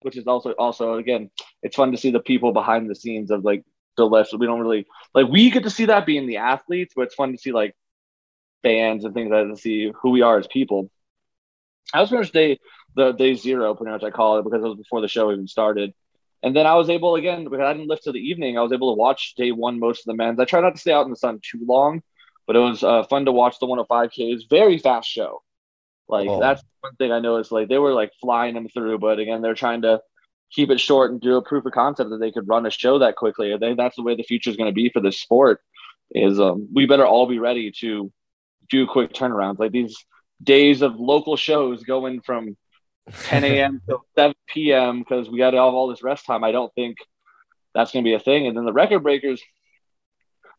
[0.00, 1.30] which is also also again,
[1.62, 3.64] it's fun to see the people behind the scenes of like
[3.96, 4.34] the lifts.
[4.36, 7.32] We don't really like we get to see that being the athletes, but it's fun
[7.32, 7.74] to see like
[8.62, 10.90] fans and things like that to see who we are as people.
[11.94, 12.58] I was finished day
[12.94, 15.48] the day zero, pretty much I call it because it was before the show even
[15.48, 15.94] started.
[16.44, 18.58] And then I was able again because I didn't lift till the evening.
[18.58, 20.38] I was able to watch day one most of the men's.
[20.38, 22.02] I try not to stay out in the sun too long,
[22.46, 24.44] but it was uh, fun to watch the 105 Ks.
[24.50, 25.42] Very fast show.
[26.06, 26.38] Like oh.
[26.38, 27.50] that's one thing I noticed.
[27.50, 30.02] Like they were like flying them through, but again, they're trying to
[30.52, 32.98] keep it short and do a proof of concept that they could run a show
[32.98, 33.54] that quickly.
[33.54, 35.62] I think that's the way the future is going to be for this sport.
[36.10, 38.12] Is um, we better all be ready to
[38.68, 39.58] do quick turnarounds.
[39.58, 39.96] Like these
[40.42, 42.58] days of local shows going from
[43.12, 43.82] 10 a.m.
[43.88, 45.00] to 7 p.m.
[45.00, 46.44] because we got to have all this rest time.
[46.44, 46.98] I don't think
[47.74, 48.46] that's going to be a thing.
[48.46, 49.42] And then the record breakers,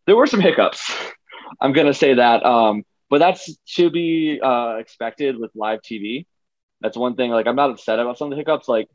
[0.05, 0.91] there were some hiccups.
[1.61, 2.45] I'm going to say that.
[2.45, 6.25] Um, but that's to be uh, expected with live TV.
[6.81, 7.31] That's one thing.
[7.31, 8.67] Like, I'm not upset about some of the hiccups.
[8.67, 8.89] Like,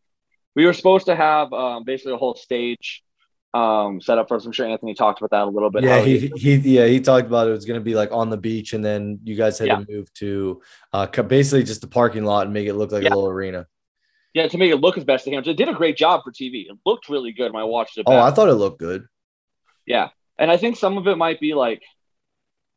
[0.55, 3.03] we were supposed to have um, basically a whole stage
[3.53, 4.45] um, set up for us.
[4.45, 5.83] I'm sure Anthony talked about that a little bit.
[5.83, 8.37] Yeah, he, he, yeah he talked about it was going to be like on the
[8.37, 9.77] beach, and then you guys had yeah.
[9.77, 13.09] to move to uh, basically just the parking lot and make it look like yeah.
[13.09, 13.67] a little arena.
[14.35, 15.47] Yeah, to make it look as best they can.
[15.47, 16.71] It did a great job for TV.
[16.71, 18.07] It looked really good when I watched it.
[18.07, 18.15] Back.
[18.15, 19.07] Oh, I thought it looked good.
[19.87, 21.83] Yeah, and I think some of it might be like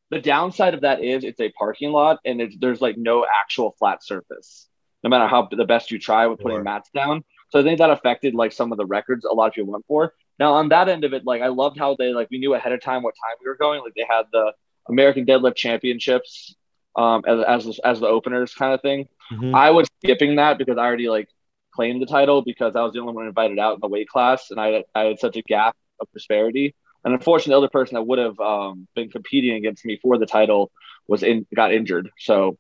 [0.10, 4.04] the downside of that is it's a parking lot and there's like no actual flat
[4.04, 4.68] surface.
[5.04, 6.64] No matter how the best you try with putting sure.
[6.64, 7.24] mats down.
[7.50, 9.86] So I think that affected like some of the records a lot of people went
[9.88, 10.14] for.
[10.40, 12.72] Now on that end of it, like I loved how they like we knew ahead
[12.72, 13.82] of time what time we were going.
[13.82, 14.54] Like they had the
[14.88, 16.56] American Deadlift Championships
[16.96, 19.08] um, as as as the openers kind of thing.
[19.32, 19.56] Mm-hmm.
[19.56, 21.28] I was skipping that because I already like
[21.74, 24.52] claimed the title because I was the only one invited out in the weight class,
[24.52, 26.76] and I I had such a gap of disparity.
[27.06, 30.26] And unfortunately, the other person that would have um, been competing against me for the
[30.26, 30.72] title
[31.08, 32.10] was in got injured.
[32.18, 32.58] So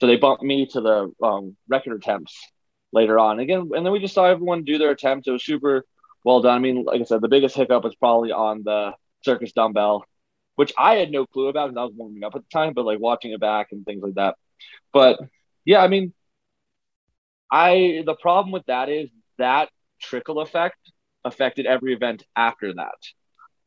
[0.00, 2.38] so they bumped me to the um, record attempts
[2.92, 3.40] later on.
[3.40, 5.28] Again, and then we just saw everyone do their attempts.
[5.28, 5.84] It was super
[6.24, 6.56] well done.
[6.56, 10.04] I mean, like I said, the biggest hiccup was probably on the circus dumbbell,
[10.56, 12.84] which I had no clue about because I was warming up at the time, but
[12.84, 14.36] like watching it back and things like that.
[14.92, 15.20] But
[15.64, 16.12] yeah, I mean,
[17.50, 19.68] I the problem with that is that
[20.00, 20.78] trickle effect
[21.24, 22.98] affected every event after that.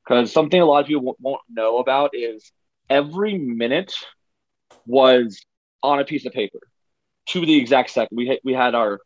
[0.03, 2.51] Because something a lot of people won't know about is
[2.89, 3.93] every minute
[4.85, 5.45] was
[5.83, 6.59] on a piece of paper
[7.29, 8.15] to the exact second.
[8.15, 8.99] We had, we had our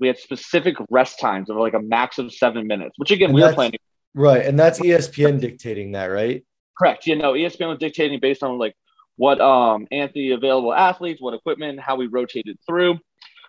[0.00, 3.34] we had specific rest times of like a max of seven minutes, which again, and
[3.34, 3.78] we were planning.
[4.14, 4.44] Right.
[4.44, 6.44] And that's ESPN dictating that, right?
[6.78, 7.06] Correct.
[7.06, 8.74] You know, ESPN was dictating based on like
[9.16, 12.98] what um Anthony available athletes, what equipment, how we rotated through.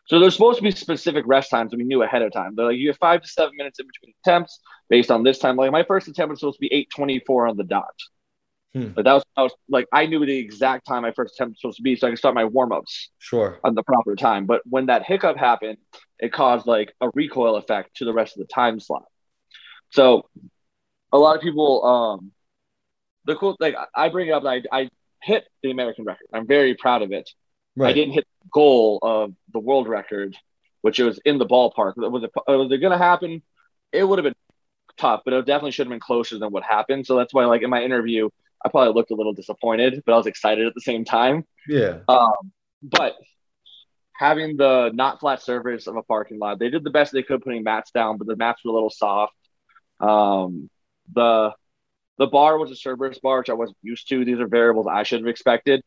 [0.08, 2.56] So there's supposed to be specific rest times that we knew ahead of time.
[2.56, 5.56] They're like you have five to seven minutes in between attempts based on this time.
[5.56, 7.86] Like my first attempt was supposed to be 824 on the dot.
[8.74, 8.90] Hmm.
[8.90, 11.62] But that was, I was like, I knew the exact time my first attempt was
[11.62, 14.46] supposed to be, so I could start my warm ups sure on the proper time.
[14.46, 15.78] But when that hiccup happened,
[16.20, 19.06] it caused like a recoil effect to the rest of the time slot.
[19.90, 20.30] So
[21.12, 22.32] a lot of people, um,
[23.26, 24.90] the cool like I bring it up, I, I
[25.22, 26.28] hit the American record.
[26.32, 27.30] I'm very proud of it.
[27.76, 27.90] Right.
[27.90, 30.36] I didn't hit the goal of the world record,
[30.82, 31.94] which was in the ballpark.
[31.98, 33.42] Was it, was it going to happen?
[33.92, 34.36] It would have been
[34.98, 37.08] tough, but it definitely should have been closer than what happened.
[37.08, 38.30] So that's why, like in my interview,
[38.64, 41.46] I probably looked a little disappointed, but I was excited at the same time.
[41.68, 42.00] Yeah.
[42.08, 43.16] Um, but
[44.16, 47.42] having the not flat surface of a parking lot, they did the best they could
[47.42, 49.34] putting mats down, but the mats were a little soft.
[50.00, 50.70] Um,
[51.14, 51.54] the
[52.18, 54.26] the bar was a Cerberus bar, which I wasn't used to.
[54.26, 55.82] These are variables I should have expected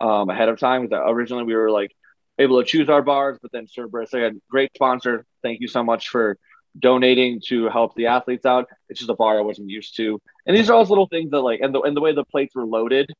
[0.00, 0.88] um, ahead of time.
[0.92, 1.92] Originally we were like
[2.38, 5.24] able to choose our bars, but then Cerberus, they had great sponsor.
[5.42, 6.38] Thank you so much for
[6.78, 8.68] donating to help the athletes out.
[8.88, 10.20] It's just a bar I wasn't used to.
[10.46, 12.54] And these are all little things that like, and the and the way the plates
[12.54, 13.10] were loaded,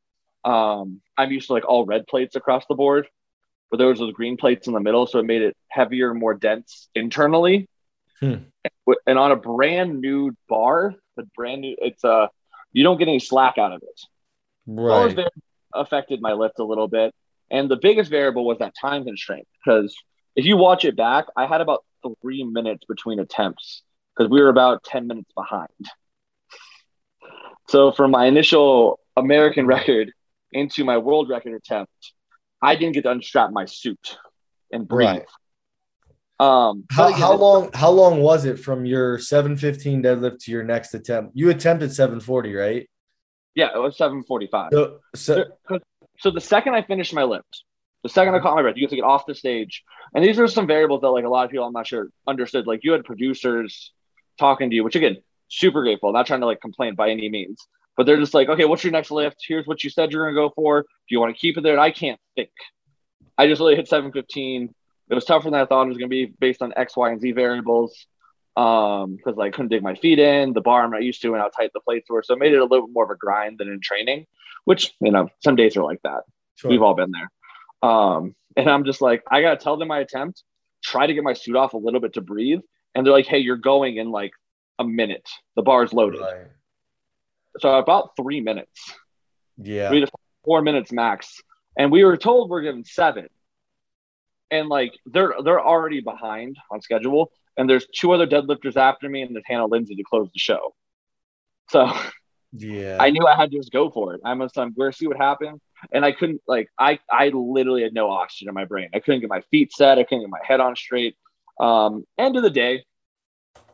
[0.44, 3.08] um, I'm used to like all red plates across the board.
[3.70, 6.34] but there was those green plates in the middle, so it made it heavier, more
[6.34, 7.68] dense internally.
[8.20, 8.34] Hmm.
[9.06, 12.28] And on a brand new bar, a brand new, it's a uh,
[12.72, 14.00] you don't get any slack out of it.
[14.66, 15.18] Right.
[15.74, 17.14] Affected my lift a little bit,
[17.50, 19.94] and the biggest variable was that time constraint because
[20.36, 21.84] if you watch it back, I had about
[22.20, 23.82] three minutes between attempts
[24.16, 25.68] because we were about ten minutes behind.
[27.68, 30.12] So for my initial American record
[30.52, 31.92] into my world record attempt,
[32.62, 34.18] I didn't get to unstrap my suit
[34.72, 35.08] and breathe.
[35.08, 35.26] Right.
[36.38, 40.64] Um, How, again, how long how long was it from your 715 deadlift to your
[40.64, 41.32] next attempt?
[41.34, 42.90] You attempted 740, right?
[43.54, 44.68] Yeah, it was seven forty-five.
[44.70, 45.44] So, so
[46.18, 47.64] So the second I finished my lift,
[48.06, 49.82] the second I caught my breath, you get to get off the stage.
[50.14, 52.66] And these are some variables that like a lot of people I'm not sure understood.
[52.66, 53.92] Like you had producers
[54.38, 55.16] talking to you, which again,
[55.48, 56.12] super grateful.
[56.12, 57.58] Not trying to like complain by any means.
[57.96, 59.38] But they're just like, okay, what's your next lift?
[59.44, 60.82] Here's what you said you're gonna go for.
[60.82, 61.72] Do you want to keep it there?
[61.72, 62.50] And I can't think.
[63.36, 64.72] I just really hit 715.
[65.08, 67.20] It was tougher than I thought it was gonna be based on X, Y, and
[67.20, 68.06] Z variables.
[68.56, 71.42] Um, because I couldn't dig my feet in, the bar I'm not used to, and
[71.42, 72.22] how tight the plates were.
[72.22, 74.26] So it made it a little bit more of a grind than in training,
[74.64, 76.22] which you know, some days are like that.
[76.54, 76.70] sure.
[76.70, 77.30] We've all been there.
[77.86, 80.42] Um, and I'm just like, I gotta tell them my attempt,
[80.82, 82.60] try to get my suit off a little bit to breathe.
[82.94, 84.32] And they're like, hey, you're going in like
[84.78, 85.28] a minute.
[85.54, 86.20] The bar's loaded.
[86.20, 86.46] Right.
[87.58, 88.94] So about three minutes,
[89.58, 89.88] Yeah.
[89.88, 90.08] three to
[90.44, 91.40] four minutes max.
[91.78, 93.28] And we were told we're given seven.
[94.50, 97.30] And like they're they're already behind on schedule.
[97.58, 100.74] And there's two other deadlifters after me, and there's Hannah Linzay to close the show.
[101.70, 101.90] So
[102.52, 102.96] Yeah.
[103.00, 104.20] I knew I had to just go for it.
[104.24, 105.60] I must I'm going to see what happened.
[105.92, 108.88] And I couldn't like I I literally had no oxygen in my brain.
[108.94, 109.98] I couldn't get my feet set.
[109.98, 111.16] I couldn't get my head on straight.
[111.60, 112.84] Um, end of the day,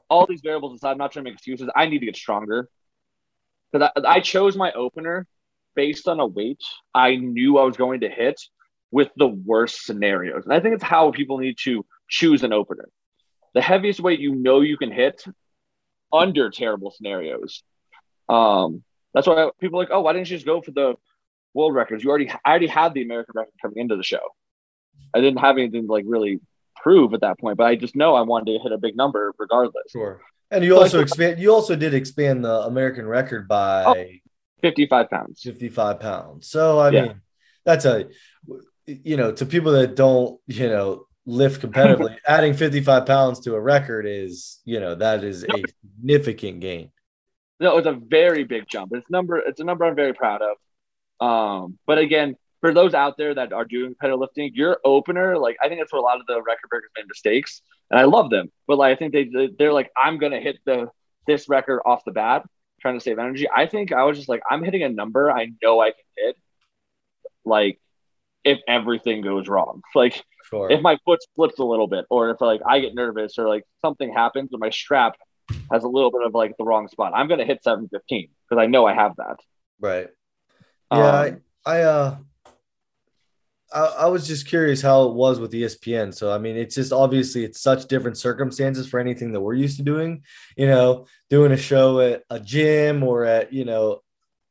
[0.08, 1.68] all these variables aside, I'm not trying to make excuses.
[1.74, 2.68] I need to get stronger
[3.72, 5.26] because I, I chose my opener
[5.74, 6.60] based on a weight
[6.94, 8.40] I knew I was going to hit
[8.90, 10.44] with the worst scenarios.
[10.44, 12.88] And I think it's how people need to choose an opener.
[13.54, 15.24] The heaviest weight you know you can hit
[16.12, 17.62] under terrible scenarios.
[18.28, 18.82] Um,
[19.14, 20.94] that's why people like, oh, why didn't you just go for the
[21.54, 22.02] world records?
[22.04, 24.20] You already, I already had the American record coming into the show.
[25.14, 26.40] I didn't have anything to like really
[26.82, 29.32] prove at that point, but I just know I wanted to hit a big number
[29.38, 29.84] regardless.
[29.90, 30.20] Sure.
[30.50, 31.38] And you So also expand.
[31.40, 34.04] You also did expand the American record by Oh.
[34.62, 35.40] 55 pounds.
[35.42, 36.48] 55 pounds.
[36.48, 37.02] So I Yeah.
[37.02, 37.20] mean,
[37.64, 38.08] that's a
[38.86, 43.60] you know to people that don't you know lift competitively, adding 55 pounds to a
[43.60, 46.90] record is you know that is a significant gain.
[47.60, 48.92] No, it's a very big jump.
[48.94, 49.36] It's number.
[49.38, 50.56] It's a number I'm very proud of.
[51.22, 55.56] Um, but again, for those out there that are doing pedal lifting, your opener, like
[55.62, 58.30] I think that's where a lot of the record breakers made mistakes, and I love
[58.30, 58.50] them.
[58.66, 60.88] But like I think they they're like I'm gonna hit the
[61.26, 62.44] this record off the bat,
[62.80, 63.48] trying to save energy.
[63.48, 66.36] I think I was just like I'm hitting a number I know I can hit.
[67.44, 67.78] Like
[68.44, 70.70] if everything goes wrong, like Sure.
[70.70, 73.64] if my foot slips a little bit, or if like I get nervous, or like
[73.84, 75.16] something happens, or my strap
[75.70, 78.66] has a little bit of like the wrong spot, I'm gonna hit 715 because I
[78.66, 79.36] know I have that.
[79.80, 80.08] right.
[80.92, 81.08] Yeah.
[81.08, 82.16] Um, I, I uh.
[83.74, 86.14] I, I was just curious how it was with ESPN.
[86.14, 89.78] So I mean, it's just obviously it's such different circumstances for anything that we're used
[89.78, 90.24] to doing.
[90.56, 94.02] You know, doing a show at a gym or at you know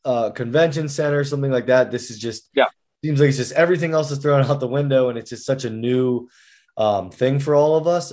[0.05, 1.91] a convention center, something like that.
[1.91, 2.65] This is just Yeah.
[3.03, 5.65] seems like it's just everything else is thrown out the window, and it's just such
[5.65, 6.27] a new
[6.77, 8.11] um, thing for all of us.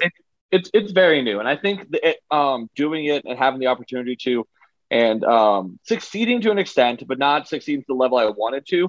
[0.50, 3.68] it's it's very new, and I think that it, um, doing it and having the
[3.68, 4.46] opportunity to,
[4.90, 8.88] and um, succeeding to an extent, but not succeeding to the level I wanted to,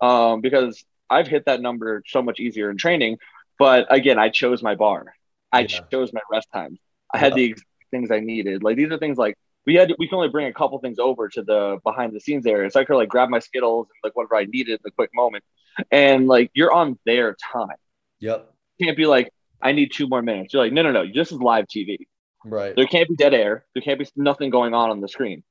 [0.00, 3.18] um, because I've hit that number so much easier in training.
[3.58, 5.14] But again, I chose my bar,
[5.52, 5.80] I Yeah.
[5.92, 6.78] chose my rest times.
[7.12, 7.54] I had Yeah.
[7.54, 7.56] the
[7.90, 8.62] things I needed.
[8.62, 9.34] Like these are things like
[9.66, 12.46] we had we can only bring a couple things over to the behind the scenes
[12.46, 14.90] area, so I could like grab my skittles and like whatever I needed in the
[14.92, 15.44] quick moment,
[15.90, 17.76] and like you're on their time.
[18.20, 18.52] Yep.
[18.80, 20.54] can't be like, I need two more minutes.
[20.54, 21.04] You're like, no, no, no.
[21.12, 21.98] This is live TV.
[22.44, 22.74] Right.
[22.74, 23.64] There can't be dead air.
[23.74, 25.42] There can't be nothing going on on the screen.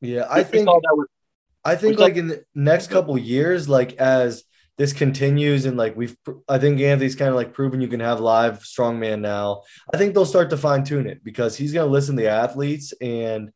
[0.00, 0.26] Yeah.
[0.30, 1.08] I think saw that with-
[1.64, 4.44] I think like in the next couple years, like as
[4.76, 6.14] this continues and like we've
[6.48, 9.62] I think Anthony's kind of like proven you can have live strongman now.
[9.92, 12.92] I think they'll start to fine tune it because he's gonna listen to the athletes
[13.00, 13.48] and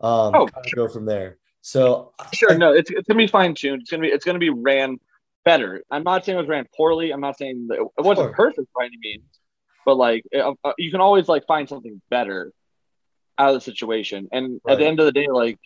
[0.00, 1.36] um Oh, of go from there.
[1.60, 3.82] So sure, no, it's, it's gonna be fine tuned.
[3.82, 4.96] It's gonna be it's gonna be ran
[5.44, 5.82] better.
[5.90, 7.10] I'm not saying it was ran poorly.
[7.10, 8.32] I'm not saying that it wasn't Sure.
[8.34, 9.24] perfect by any means,
[9.84, 12.52] but like uh, uh, you can always like find something better
[13.38, 14.28] out of the situation.
[14.32, 14.72] And Right.
[14.72, 15.58] at the end of the day, like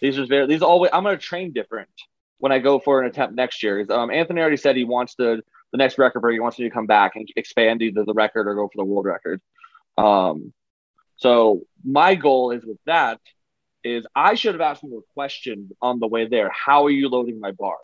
[0.00, 1.90] these are very these always I'm gonna train different
[2.38, 3.86] when I go for an attempt next year.
[3.90, 5.42] Um, Anthony already said he wants to
[5.72, 6.34] the next record break.
[6.34, 8.84] He wants me to come back and expand either the record or go for the
[8.84, 9.40] world record.
[9.96, 10.52] Um,
[11.16, 13.20] so my goal is with that
[13.84, 16.50] is I should have asked him a question on the way there.
[16.50, 17.76] How are you loading my bar?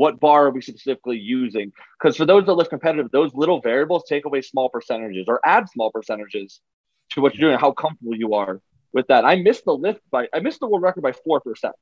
[0.00, 1.70] What bar are we specifically using?
[2.00, 5.68] Because for those that lift competitive, those little variables take away small percentages or add
[5.68, 6.62] small percentages
[7.10, 8.62] to what you're doing, how comfortable you are
[8.94, 9.26] with that.
[9.26, 11.74] I missed the lift by I missed the world record by four percent.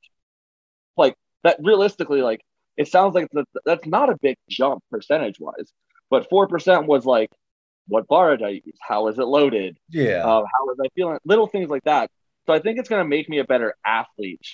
[0.96, 1.14] Like
[1.44, 2.40] that realistically, like
[2.76, 5.72] it sounds like that, that's not a big jump percentage wise,
[6.10, 7.30] but four percent was like,
[7.86, 8.78] what bar did I use?
[8.80, 9.78] How is it loaded?
[9.90, 10.24] Yeah.
[10.24, 11.18] Uh, how was I feeling?
[11.24, 12.10] Little things like that.
[12.46, 14.48] So I think it's going to make me a better athlete.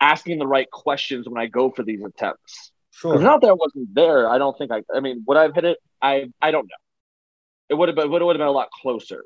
[0.00, 2.72] Asking the right questions when I go for these attempts.
[2.92, 3.18] Sure.
[3.18, 4.28] Not that I wasn't there.
[4.28, 4.82] I don't think I.
[4.94, 5.78] I mean, would I've hit it?
[6.02, 6.76] I I don't know.
[7.68, 9.24] It would have been would have been a lot closer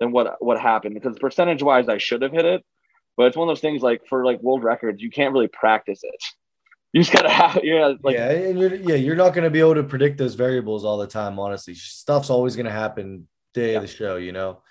[0.00, 2.64] than what what happened because percentage wise I should have hit it,
[3.16, 6.00] but it's one of those things like for like world records you can't really practice
[6.02, 6.22] it.
[6.92, 9.74] You just gotta have yeah like yeah, and you're yeah you're not to be able
[9.74, 11.38] to predict those variables all the time.
[11.38, 13.76] Honestly, stuff's always to happen day Yeah.
[13.78, 14.16] of the show.
[14.16, 14.62] You know.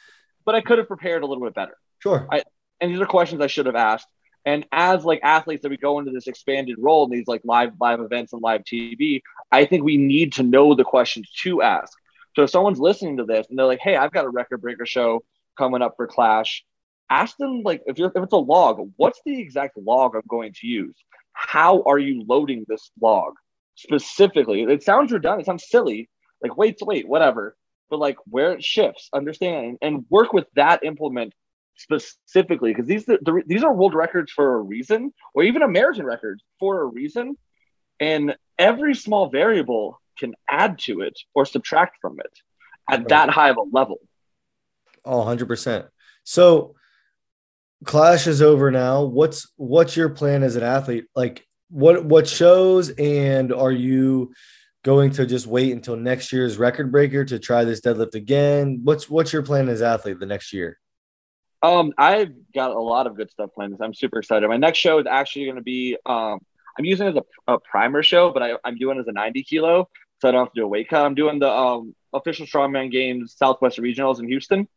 [0.45, 1.77] but I could have prepared a little bit better.
[1.99, 2.27] Sure.
[2.31, 2.43] I-
[2.79, 4.07] And these are questions I should have asked.
[4.45, 7.73] And as like athletes that we go into this expanded role in these like live
[7.79, 11.97] live events and live TV, I think we need to know the questions to ask.
[12.35, 14.85] So if someone's listening to this and they're like, "Hey, I've got a record breaker
[14.85, 15.23] show
[15.57, 16.63] coming up for Clash,"
[17.09, 20.53] ask them like if you're if it's a log, what's the exact log I'm going
[20.53, 20.95] to use?
[21.33, 23.33] How are you loading this log
[23.75, 24.63] specifically?
[24.63, 25.41] It sounds redundant.
[25.41, 26.09] It sounds silly.
[26.41, 27.55] Like wait, wait, whatever.
[27.89, 31.33] But like where it shifts, understand and work with that implement
[31.81, 36.43] specifically because these the, these are world records for a reason, or even American records
[36.59, 37.37] for a reason,
[37.99, 42.31] and every small variable can add to it or subtract from it
[42.89, 43.97] at that high of a level.
[45.03, 45.87] Oh, 100%.
[46.23, 46.75] So
[47.85, 49.03] clash is over now.
[49.03, 51.05] What's what's your plan as an athlete?
[51.15, 54.33] Like what what shows and are you
[54.83, 58.81] going to just wait until next year's record breaker to try this deadlift again?
[58.83, 60.77] What's what's your plan as athlete the next year?
[61.63, 63.77] Um, I've got a lot of good stuff planned.
[63.81, 64.47] I'm super excited.
[64.47, 66.39] My next show is actually going to be um,
[66.77, 69.11] I'm using it as a, a primer show, but I, I'm doing it as a
[69.11, 69.89] 90 kilo,
[70.19, 71.05] so I don't have to do a weight cut.
[71.05, 74.67] I'm doing the um, official strongman games Southwest Regionals in Houston,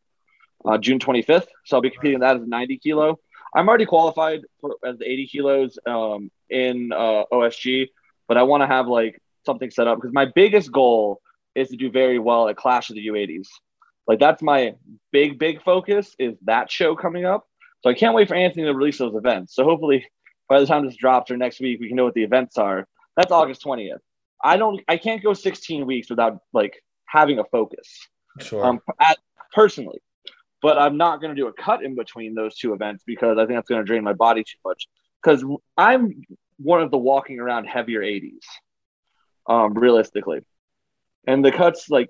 [0.64, 1.46] uh, June 25th.
[1.64, 3.18] So I'll be competing in that as a 90 kilo.
[3.54, 7.88] I'm already qualified for as the 80 kilos um, in uh, OSG,
[8.26, 11.20] but I want to have like something set up because my biggest goal
[11.54, 13.46] is to do very well at Clash of the U80s.
[14.06, 14.74] Like that's my
[15.12, 17.46] big, big focus is that show coming up.
[17.82, 19.54] So I can't wait for Anthony to release those events.
[19.54, 20.06] So hopefully
[20.48, 22.86] by the time this drops or next week, we can know what the events are.
[23.16, 23.98] That's August 20th.
[24.42, 27.88] I don't, I can't go 16 weeks without like having a focus
[28.40, 28.64] Sure.
[28.64, 29.18] um, at
[29.52, 30.00] personally.
[30.60, 33.46] But I'm not going to do a cut in between those two events because I
[33.46, 34.88] think that's going to drain my body too much.
[35.22, 35.44] Because
[35.76, 36.22] I'm
[36.58, 38.40] one of the walking around heavier 80s,
[39.46, 40.40] um, realistically.
[41.26, 42.08] And the cuts, like,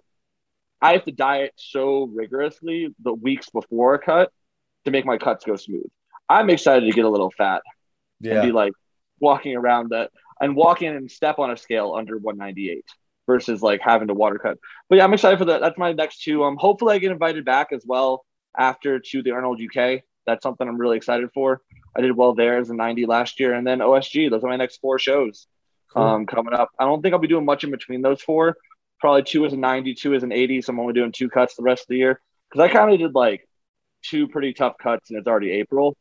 [0.85, 4.31] I have to diet so rigorously the weeks before a cut
[4.85, 5.86] to make my cuts go smooth.
[6.28, 7.62] I'm excited to get a little fat
[8.23, 8.73] and be like
[9.20, 12.85] walking around that and walk in and step on a scale under 198
[13.27, 14.59] versus like having to water cut.
[14.89, 15.61] But yeah, I'm excited for that.
[15.62, 16.44] That's my next two.
[16.44, 18.24] Um, hopefully I get invited back as well
[18.56, 20.02] after to the Arnold UK.
[20.27, 21.62] That's something I'm really excited for.
[21.97, 24.31] I did well there as a 90 last year, and then OSG.
[24.31, 25.47] Those are my next four shows
[25.94, 26.02] Cool.
[26.02, 26.70] um, coming up.
[26.78, 28.56] I don't think I'll be doing much in between those four.
[29.05, 30.62] Probably two as a 90, two as an 80.
[30.62, 32.18] So I'm only doing two cuts the rest of the year
[32.48, 33.47] because I kind of did like
[34.02, 35.94] two pretty tough cuts, and it's already April.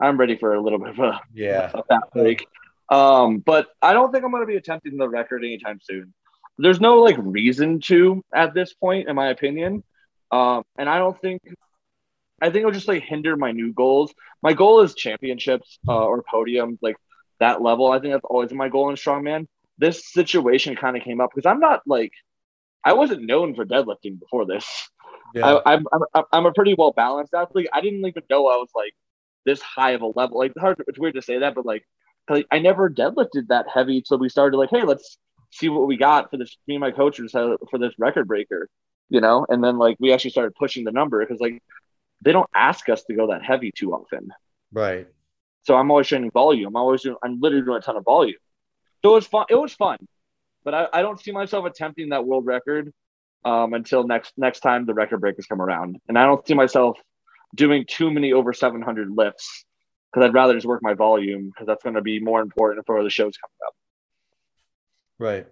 [0.00, 1.70] I'm ready for a little bit of a yeah.
[1.74, 2.46] a fat break.
[2.88, 6.14] Um, but I don't think I'm going to be attempting the record anytime soon.
[6.56, 9.84] There's no like reason to at this point, in my opinion.
[10.30, 11.42] Um, and I don't think
[12.40, 14.14] I think it'll just like hinder my new goals.
[14.42, 16.96] My goal is championships uh, or podium, like
[17.40, 17.92] that level.
[17.92, 19.48] I think that's always my goal in strongman.
[19.76, 22.12] This situation kind of came up because I'm not like
[22.84, 24.88] I wasn't known for deadlifting before this.
[25.34, 25.46] Yeah.
[25.46, 27.68] I, I'm, I'm I'm a pretty well balanced athlete.
[27.72, 28.94] I didn't even know I was like
[29.44, 30.38] this high of a level.
[30.38, 31.84] Like it's hard, it's weird to say that, but like,
[32.28, 34.56] like I never deadlifted that heavy until we started.
[34.56, 35.18] Like, hey, let's
[35.50, 36.56] see what we got for this.
[36.66, 38.68] Me and my coach decided uh, for this record breaker,
[39.08, 39.46] you know.
[39.48, 41.62] And then like we actually started pushing the number because like
[42.22, 44.28] they don't ask us to go that heavy too often.
[44.72, 45.08] right.
[45.64, 46.68] So I'm always training volume.
[46.68, 47.16] I'm always doing.
[47.22, 48.38] I'm literally doing a ton of volume.
[49.04, 49.46] So it was fun.
[49.50, 49.98] It was fun,
[50.64, 52.92] but I, I don't see myself attempting that world record
[53.44, 55.98] um, until next next time the record breakers come around.
[56.08, 56.98] And I don't see myself
[57.54, 59.64] doing too many over 700 lifts
[60.12, 63.02] because I'd rather just work my volume because that's going to be more important for
[63.02, 63.74] the shows coming up.
[65.18, 65.46] Right.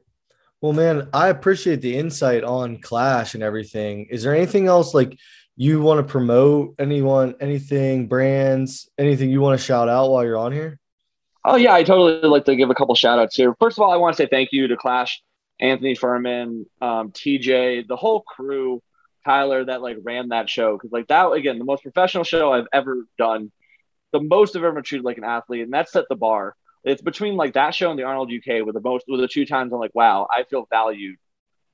[0.60, 4.06] Well, man, I appreciate the insight on Clash and everything.
[4.10, 5.18] Is there anything else like
[5.56, 6.76] you want to promote?
[6.78, 10.78] Anyone, anything, brands, anything you want to shout out while you're on here?
[11.48, 13.54] Oh yeah, I totally like to give a couple shout outs here.
[13.60, 15.22] First of all, I want to say thank you to Clash,
[15.60, 18.82] Anthony Fuhrman, um, TJ, the whole crew,
[19.24, 22.66] Tyler that like ran that show because like that again, the most professional show I've
[22.72, 23.52] ever done,
[24.12, 26.56] the most I've ever treated like an athlete, and that set the bar.
[26.82, 29.46] it's between like that show and the Arnold UK with the most with the two
[29.46, 31.16] times I'm like, wow, I feel valued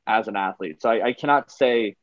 [0.07, 0.83] as an athlete.
[0.83, 1.97] So I, I cannot say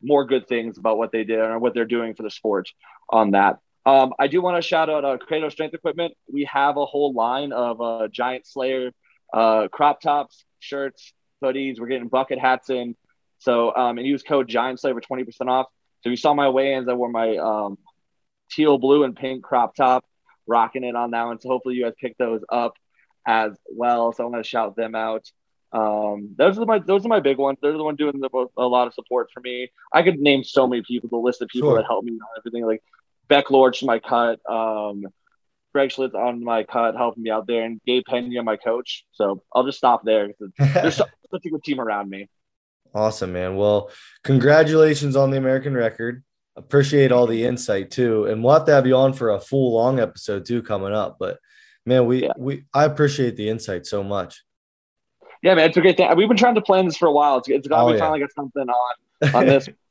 [0.00, 2.68] more good things about what they did or what they're doing for the sport
[3.10, 3.58] on that.
[3.86, 6.12] Um, I do want to shout out uh, Credo Strength Equipment.
[6.30, 8.90] We have a whole line of uh, Giant Slayer
[9.32, 11.78] uh, crop tops, shirts, hoodies.
[11.78, 12.96] We're getting bucket hats in.
[13.38, 15.66] So, um, and use code Giant Slayer for 20% off.
[16.02, 16.88] So, you saw my weigh ins.
[16.88, 17.78] I wore my um,
[18.50, 20.04] teal, blue, and pink crop top,
[20.48, 21.40] rocking it on that one.
[21.40, 22.74] So, hopefully, you guys pick those up
[23.24, 24.12] as well.
[24.12, 25.30] So, I'm going to shout them out.
[25.72, 27.58] Um, those are my those are my big ones.
[27.60, 29.70] They're the one doing the, a lot of support for me.
[29.92, 31.08] I could name so many people.
[31.08, 31.78] The list of people sure.
[31.78, 32.64] that help me on everything.
[32.64, 32.82] Like
[33.28, 34.40] Beck Lorch, my cut.
[34.50, 35.06] Um,
[35.76, 39.04] Greg Schlitz on my cut, helping me out there, and Gabe Pena, my coach.
[39.12, 40.30] So I'll just stop there.
[40.58, 41.10] There's such
[41.44, 42.30] a good team around me.
[42.94, 43.56] Awesome, man.
[43.56, 43.90] Well,
[44.24, 46.24] congratulations on the American record.
[46.56, 49.74] Appreciate all the insight too, and we'll have to have you on for a full
[49.74, 51.18] long episode too coming up.
[51.20, 51.38] But
[51.84, 52.32] man, we yeah.
[52.38, 54.42] we I appreciate the insight so much.
[55.42, 56.08] Yeah, man, it's a great thing.
[56.16, 57.36] We've been trying to plan this for a while.
[57.36, 58.00] It's, it's got to oh, be yeah.
[58.00, 59.68] finally get something on on this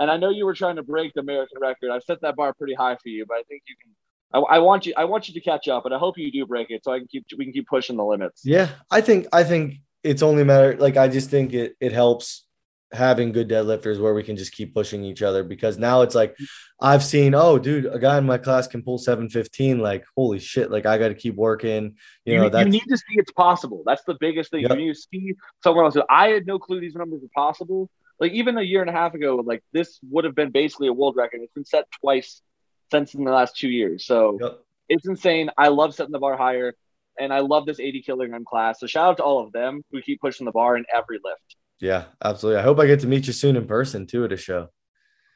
[0.00, 1.90] and I know you were trying to break the American record.
[1.90, 3.92] I've set that bar pretty high for you, but I think you can.
[4.32, 4.94] I, I, want you.
[4.96, 6.98] I want you to catch up, and I hope you do break it, so I
[6.98, 7.26] can keep.
[7.36, 8.42] We can keep pushing the limits.
[8.44, 9.26] Yeah, I think.
[9.32, 10.76] I think it's only matter.
[10.78, 12.46] Like I just think it it helps
[12.92, 16.36] having good deadlifters where we can just keep pushing each other because now it's like
[16.80, 19.78] I've seen, oh, dude, a guy in my class can pull 715.
[19.78, 21.94] Like, holy shit, like I got to keep working.
[22.24, 23.82] You, you know, you need to see it's possible.
[23.86, 24.62] That's the biggest thing.
[24.62, 24.70] Yep.
[24.70, 27.90] When you see someone else, I had no clue these numbers were possible
[28.20, 30.92] like even a year and a half ago, like this would have been basically a
[30.92, 31.40] world record.
[31.42, 32.42] It's been set twice
[32.90, 34.04] since in the last two years.
[34.04, 34.60] So yep.
[34.88, 35.50] it's insane.
[35.56, 36.74] I love setting the bar higher,
[37.18, 38.78] and I love this 80 kilogram class.
[38.78, 41.56] So shout out to all of them who keep pushing the bar in every lift.
[41.80, 42.60] Yeah, absolutely.
[42.60, 44.68] I hope I get to meet you soon in person too at a show.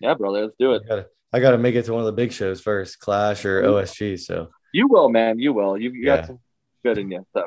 [0.00, 0.82] Yeah, brother, let's do it.
[0.84, 3.62] I gotta, I gotta make it to one of the big shows first, Clash or
[3.62, 4.20] OSG.
[4.20, 5.38] So you will, man.
[5.38, 5.78] You will.
[5.78, 6.16] You, you yeah.
[6.16, 6.40] got some
[6.84, 7.26] good in you.
[7.32, 7.44] So.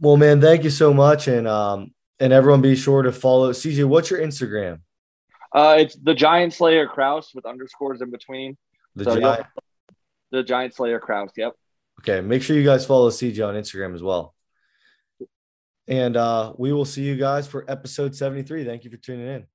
[0.00, 3.84] Well, man, thank you so much, and um, and everyone be sure to follow CJ.
[3.84, 4.80] What's your Instagram?
[5.54, 8.56] Uh, it's the Giant Slayer Krause with underscores in between.
[8.94, 9.46] The so, Giant.
[10.30, 11.30] The Giant Slayer Krause.
[11.36, 11.52] Yep.
[12.00, 14.34] Okay, make sure you guys follow CJ on Instagram as well.
[15.88, 18.64] And uh, we will see you guys for episode 73.
[18.64, 19.46] Thank you for tuning in.